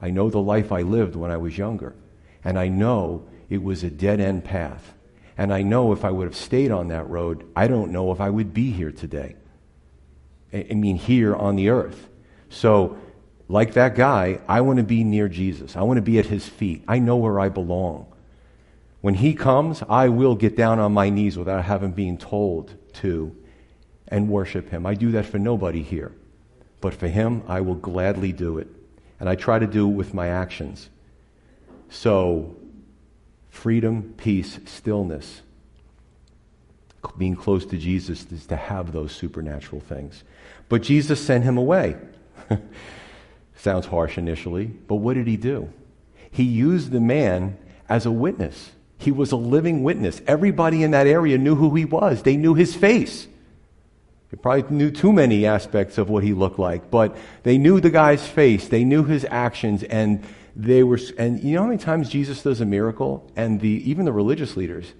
I 0.00 0.08
know 0.08 0.30
the 0.30 0.40
life 0.40 0.72
I 0.72 0.80
lived 0.80 1.16
when 1.16 1.30
I 1.30 1.36
was 1.36 1.58
younger. 1.58 1.94
And 2.42 2.58
I 2.58 2.68
know 2.68 3.26
it 3.50 3.62
was 3.62 3.84
a 3.84 3.90
dead 3.90 4.20
end 4.20 4.44
path. 4.44 4.94
And 5.36 5.52
I 5.52 5.62
know 5.62 5.92
if 5.92 6.04
I 6.04 6.10
would 6.10 6.26
have 6.26 6.36
stayed 6.36 6.70
on 6.70 6.88
that 6.88 7.08
road, 7.08 7.44
I 7.56 7.66
don't 7.66 7.90
know 7.90 8.12
if 8.12 8.20
I 8.20 8.30
would 8.30 8.54
be 8.54 8.70
here 8.70 8.92
today. 8.92 9.36
I 10.52 10.74
mean, 10.74 10.96
here 10.96 11.34
on 11.34 11.56
the 11.56 11.70
earth. 11.70 12.08
So, 12.48 12.96
like 13.48 13.74
that 13.74 13.96
guy, 13.96 14.40
I 14.48 14.60
want 14.60 14.78
to 14.78 14.84
be 14.84 15.02
near 15.02 15.28
Jesus. 15.28 15.76
I 15.76 15.82
want 15.82 15.98
to 15.98 16.02
be 16.02 16.18
at 16.18 16.26
his 16.26 16.48
feet. 16.48 16.84
I 16.86 17.00
know 17.00 17.16
where 17.16 17.40
I 17.40 17.48
belong. 17.48 18.06
When 19.00 19.14
he 19.14 19.34
comes, 19.34 19.82
I 19.88 20.08
will 20.08 20.34
get 20.34 20.56
down 20.56 20.78
on 20.78 20.92
my 20.94 21.10
knees 21.10 21.36
without 21.36 21.64
having 21.64 21.92
been 21.92 22.16
told 22.16 22.74
to 22.94 23.36
and 24.08 24.28
worship 24.28 24.70
him. 24.70 24.86
I 24.86 24.94
do 24.94 25.10
that 25.12 25.26
for 25.26 25.38
nobody 25.38 25.82
here. 25.82 26.12
But 26.80 26.94
for 26.94 27.08
him, 27.08 27.42
I 27.48 27.60
will 27.60 27.74
gladly 27.74 28.32
do 28.32 28.58
it. 28.58 28.68
And 29.18 29.28
I 29.28 29.34
try 29.34 29.58
to 29.58 29.66
do 29.66 29.88
it 29.88 29.92
with 29.92 30.14
my 30.14 30.28
actions. 30.28 30.88
So, 31.88 32.56
freedom, 33.54 34.12
peace, 34.16 34.58
stillness, 34.66 35.40
being 37.16 37.36
close 37.36 37.64
to 37.66 37.78
Jesus 37.78 38.26
is 38.32 38.46
to 38.46 38.56
have 38.56 38.92
those 38.92 39.12
supernatural 39.12 39.80
things. 39.80 40.24
But 40.68 40.82
Jesus 40.82 41.24
sent 41.24 41.44
him 41.44 41.56
away. 41.56 41.96
Sounds 43.56 43.86
harsh 43.86 44.18
initially, 44.18 44.66
but 44.66 44.96
what 44.96 45.14
did 45.14 45.26
he 45.26 45.36
do? 45.36 45.72
He 46.30 46.42
used 46.42 46.90
the 46.90 47.00
man 47.00 47.56
as 47.88 48.06
a 48.06 48.10
witness. 48.10 48.72
He 48.98 49.12
was 49.12 49.32
a 49.32 49.36
living 49.36 49.82
witness. 49.82 50.20
Everybody 50.26 50.82
in 50.82 50.90
that 50.90 51.06
area 51.06 51.38
knew 51.38 51.54
who 51.54 51.74
he 51.74 51.84
was, 51.84 52.22
they 52.22 52.36
knew 52.36 52.54
his 52.54 52.74
face. 52.74 53.28
They 54.30 54.36
probably 54.36 54.76
knew 54.76 54.90
too 54.90 55.12
many 55.12 55.46
aspects 55.46 55.96
of 55.96 56.10
what 56.10 56.24
he 56.24 56.32
looked 56.32 56.58
like, 56.58 56.90
but 56.90 57.16
they 57.44 57.56
knew 57.56 57.80
the 57.80 57.90
guy's 57.90 58.26
face, 58.26 58.66
they 58.66 58.82
knew 58.82 59.04
his 59.04 59.24
actions, 59.30 59.84
and 59.84 60.24
they 60.56 60.82
were. 60.82 60.98
And 61.18 61.42
you 61.42 61.54
know 61.54 61.62
how 61.62 61.68
many 61.68 61.78
times 61.78 62.08
Jesus 62.08 62.42
does 62.42 62.60
a 62.60 62.66
miracle, 62.66 63.30
and 63.36 63.60
the 63.60 63.90
even 63.90 64.04
the 64.04 64.12
religious 64.12 64.56
leaders, 64.56 64.92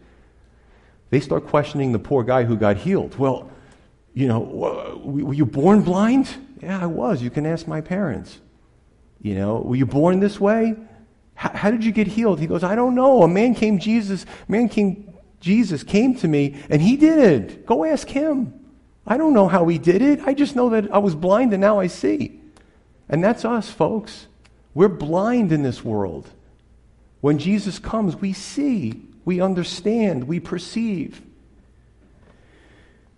they 1.11 1.21
start 1.21 1.47
questioning 1.47 1.93
the 1.93 1.99
poor 1.99 2.25
guy 2.25 2.45
who 2.45 2.57
got 2.57 2.77
healed. 2.77 3.17
Well, 3.17 3.51
you 4.15 4.29
know, 4.29 4.41
were 5.05 5.35
you 5.35 5.47
born 5.47 5.83
blind? 5.83 6.29
Yeah, 6.63 6.81
I 6.81 6.87
was. 6.87 7.23
You 7.23 7.31
can 7.31 7.47
ask 7.47 7.67
my 7.67 7.81
parents. 7.81 8.41
You 9.21 9.35
know, 9.35 9.57
were 9.57 9.77
you 9.77 9.87
born 9.87 10.21
this 10.21 10.39
way? 10.39 10.77
How, 11.35 11.51
how 11.51 11.71
did 11.71 11.85
you 11.85 11.93
get 11.93 12.07
healed? 12.07 12.39
He 12.39 12.47
goes, 12.47 12.63
I 12.63 12.75
don't 12.75 12.95
know. 12.95 13.23
A 13.23 13.29
man 13.29 13.55
came, 13.55 13.79
Jesus, 13.79 14.25
man 14.49 14.69
came, 14.69 15.13
Jesus 15.41 15.83
came 15.83 16.15
to 16.17 16.29
me, 16.29 16.63
and 16.71 16.81
he 16.81 16.97
did 16.97 17.19
it. 17.19 17.67
Go 17.67 17.85
ask 17.85 18.09
him. 18.09 18.53
I 19.07 19.17
don't 19.17 19.35
know 19.35 19.49
how 19.49 19.67
he 19.67 19.79
did 19.79 20.01
it. 20.01 20.21
I 20.25 20.35
just 20.35 20.57
know 20.57 20.71
that 20.71 20.93
I 20.93 20.99
was 20.99 21.15
blind 21.15 21.53
and 21.53 21.61
now 21.61 21.79
I 21.79 21.89
see. 21.89 22.41
And 23.09 23.23
that's 23.23 23.45
us, 23.45 23.71
folks. 23.71 24.27
We're 24.75 24.89
blind 24.89 25.53
in 25.53 25.63
this 25.63 25.85
world. 25.85 26.29
When 27.21 27.39
Jesus 27.39 27.79
comes, 27.79 28.17
we 28.17 28.33
see, 28.33 29.03
we 29.25 29.41
understand, 29.41 30.25
we 30.25 30.41
perceive. 30.41 31.23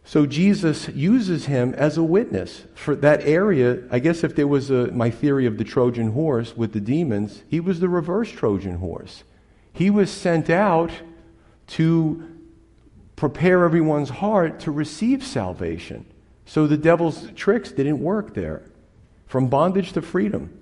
So 0.05 0.25
Jesus 0.25 0.89
uses 0.91 1.47
him 1.47 1.75
as 1.75 1.97
a 1.97 2.03
witness 2.03 2.63
for 2.77 2.95
that 2.97 3.23
area. 3.23 3.83
I 3.91 3.99
guess 3.99 4.23
if 4.23 4.37
there 4.37 4.47
was 4.47 4.71
a, 4.71 4.93
my 4.93 5.11
theory 5.11 5.47
of 5.47 5.59
the 5.59 5.65
Trojan 5.65 6.13
horse 6.13 6.57
with 6.57 6.73
the 6.73 6.81
demons, 6.81 7.43
he 7.49 7.59
was 7.59 7.81
the 7.81 7.89
reverse 7.89 8.31
Trojan 8.31 8.77
horse. 8.77 9.25
He 9.73 9.91
was 9.91 10.09
sent 10.09 10.49
out 10.49 10.93
to 11.69 12.23
prepare 13.17 13.65
everyone's 13.65 14.11
heart 14.11 14.61
to 14.61 14.71
receive 14.71 15.25
salvation. 15.25 16.07
So 16.45 16.69
the 16.69 16.77
devil's 16.77 17.33
tricks 17.33 17.73
didn't 17.73 18.01
work 18.01 18.35
there. 18.35 18.63
From 19.27 19.49
bondage 19.49 19.93
to 19.95 20.03
freedom. 20.03 20.57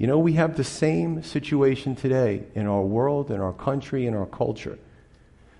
You 0.00 0.06
know, 0.06 0.18
we 0.18 0.32
have 0.32 0.56
the 0.56 0.64
same 0.64 1.22
situation 1.22 1.94
today 1.94 2.44
in 2.54 2.66
our 2.66 2.80
world, 2.80 3.30
in 3.30 3.38
our 3.38 3.52
country, 3.52 4.06
in 4.06 4.14
our 4.14 4.24
culture. 4.24 4.78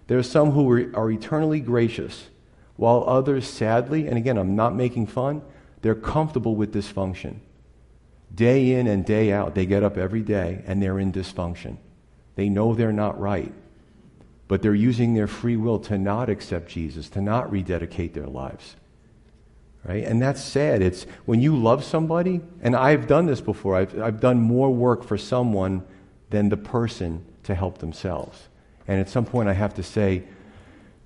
There 0.07 0.17
are 0.17 0.23
some 0.23 0.53
who 0.53 0.91
are, 0.95 1.11
eternally 1.11 1.61
gracious, 1.61 2.31
while 2.77 3.05
others, 3.07 3.47
sadly, 3.47 4.09
and 4.09 4.17
again, 4.17 4.39
I'm 4.39 4.57
not 4.57 4.75
making 4.75 5.09
fun, 5.09 5.43
they're 5.83 5.95
comfortable 5.95 6.57
with 6.57 6.73
dysfunction. 6.73 7.41
Day 8.35 8.73
in 8.73 8.87
and 8.87 9.05
day 9.05 9.31
out, 9.31 9.55
they 9.55 9.67
get 9.67 9.83
up 9.83 9.99
every 9.99 10.23
day 10.23 10.65
and 10.67 10.83
they're 10.83 10.99
in 10.99 11.13
dysfunction. 11.13 11.77
They 12.37 12.49
know 12.49 12.75
they're 12.75 12.93
not 12.93 13.21
right 13.21 13.53
but 14.51 14.63
they're 14.63 14.75
using 14.75 15.15
their 15.15 15.29
free 15.29 15.57
will 15.57 15.79
to 15.79 15.97
not 15.97 16.29
accept 16.29 16.69
Jesus, 16.69 17.09
to 17.09 17.21
not 17.21 17.53
rededicate 17.53 18.15
their 18.15 18.27
lives. 18.27 18.75
Right? 19.85 20.05
And 20.05 20.21
that's 20.21 20.43
sad. 20.43 20.83
It's 20.83 21.05
when 21.25 21.41
you 21.41 21.57
love 21.57 21.85
somebody, 21.85 22.43
and 22.61 22.77
I've 22.77 23.07
done 23.07 23.27
this 23.27 23.41
before, 23.41 23.77
I've, 23.77 23.99
I've 24.01 24.21
done 24.21 24.39
more 24.39 24.71
work 24.71 25.03
for 25.03 25.17
someone 25.17 25.83
than 26.29 26.51
the 26.51 26.57
person 26.57 27.25
to 27.45 27.55
help 27.55 27.79
themselves. 27.79 28.49
And 28.87 29.01
at 29.01 29.09
some 29.09 29.25
point, 29.25 29.49
I 29.49 29.55
have 29.55 29.75
to 29.75 29.83
say, 29.83 30.25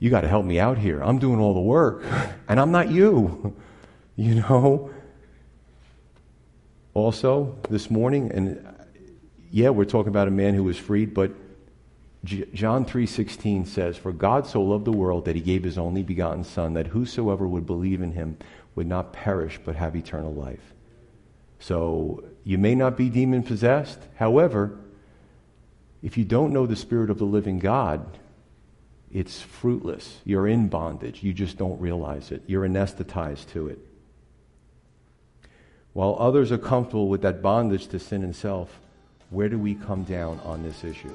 You 0.01 0.11
got 0.11 0.22
to 0.22 0.29
help 0.29 0.45
me 0.45 0.59
out 0.59 0.79
here. 0.79 1.01
I'm 1.03 1.18
doing 1.18 1.39
all 1.39 1.55
the 1.55 1.61
work, 1.61 2.03
and 2.49 2.59
I'm 2.59 2.72
not 2.72 2.91
you. 2.91 3.55
you 4.16 4.37
know? 4.37 4.91
Also, 6.95 7.59
this 7.70 7.91
morning, 7.91 8.31
and 8.33 8.64
uh, 8.66 8.70
yeah, 9.51 9.70
we're 9.70 9.85
talking 9.85 10.11
about 10.11 10.29
a 10.29 10.33
man 10.33 10.55
who 10.55 10.64
was 10.64 10.79
freed, 10.79 11.14
but 11.14 11.33
John 12.25 12.87
3:16 12.87 13.66
says, 13.66 13.97
"For 13.97 14.12
God 14.12 14.47
so 14.47 14.62
loved 14.62 14.85
the 14.85 14.93
world 14.93 15.27
that 15.27 15.35
he 15.35 15.43
gave 15.43 15.62
his 15.62 15.77
only 15.77 16.03
begotten 16.03 16.45
son 16.45 16.72
that 16.75 16.89
whosoever 16.89 17.47
would 17.47 17.66
believe 17.66 18.01
in 18.01 18.12
him 18.12 18.39
would 18.75 18.87
not 18.87 19.12
perish 19.12 19.61
but 19.64 19.77
have 19.77 19.97
eternal 19.97 20.33
life." 20.33 20.75
So, 21.59 22.25
you 22.45 22.59
may 22.59 22.75
not 22.75 22.97
be 22.97 23.09
demon 23.09 23.43
possessed. 23.43 23.99
However, 24.16 24.79
if 26.03 26.18
you 26.18 26.25
don't 26.25 26.53
know 26.53 26.66
the 26.66 26.77
spirit 26.77 27.09
of 27.09 27.18
the 27.18 27.25
living 27.25 27.59
God, 27.59 28.18
it's 29.11 29.41
fruitless. 29.41 30.20
You're 30.25 30.47
in 30.47 30.68
bondage. 30.68 31.22
You 31.22 31.33
just 31.33 31.57
don't 31.57 31.81
realize 31.81 32.31
it. 32.31 32.43
You're 32.47 32.66
anesthetized 32.66 33.49
to 33.53 33.68
it. 33.68 33.79
While 35.95 36.16
others 36.18 36.51
are 36.51 36.59
comfortable 36.59 37.09
with 37.09 37.22
that 37.22 37.41
bondage 37.41 37.87
to 37.89 37.99
sin 37.99 38.25
and 38.25 38.35
self, 38.35 38.81
where 39.31 39.49
do 39.49 39.59
we 39.59 39.75
come 39.75 40.03
down 40.03 40.41
on 40.41 40.64
this 40.64 40.83
issue? 40.83 41.14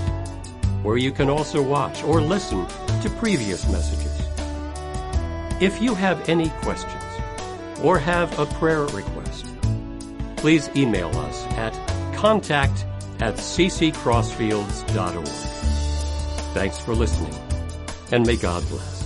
where 0.83 0.97
you 0.97 1.11
can 1.11 1.29
also 1.29 1.61
watch 1.61 2.03
or 2.03 2.21
listen 2.21 2.65
to 3.01 3.09
previous 3.19 3.67
messages. 3.69 4.07
If 5.61 5.81
you 5.81 5.93
have 5.95 6.27
any 6.27 6.49
questions 6.61 7.03
or 7.83 7.99
have 7.99 8.37
a 8.39 8.45
prayer 8.45 8.85
request, 8.87 9.45
please 10.37 10.69
email 10.75 11.15
us 11.17 11.43
at 11.57 11.73
contact 12.15 12.85
at 13.19 13.35
cccrossfields.org. 13.35 15.27
Thanks 16.53 16.79
for 16.79 16.95
listening, 16.95 17.35
and 18.11 18.25
may 18.25 18.35
God 18.35 18.67
bless. 18.69 19.00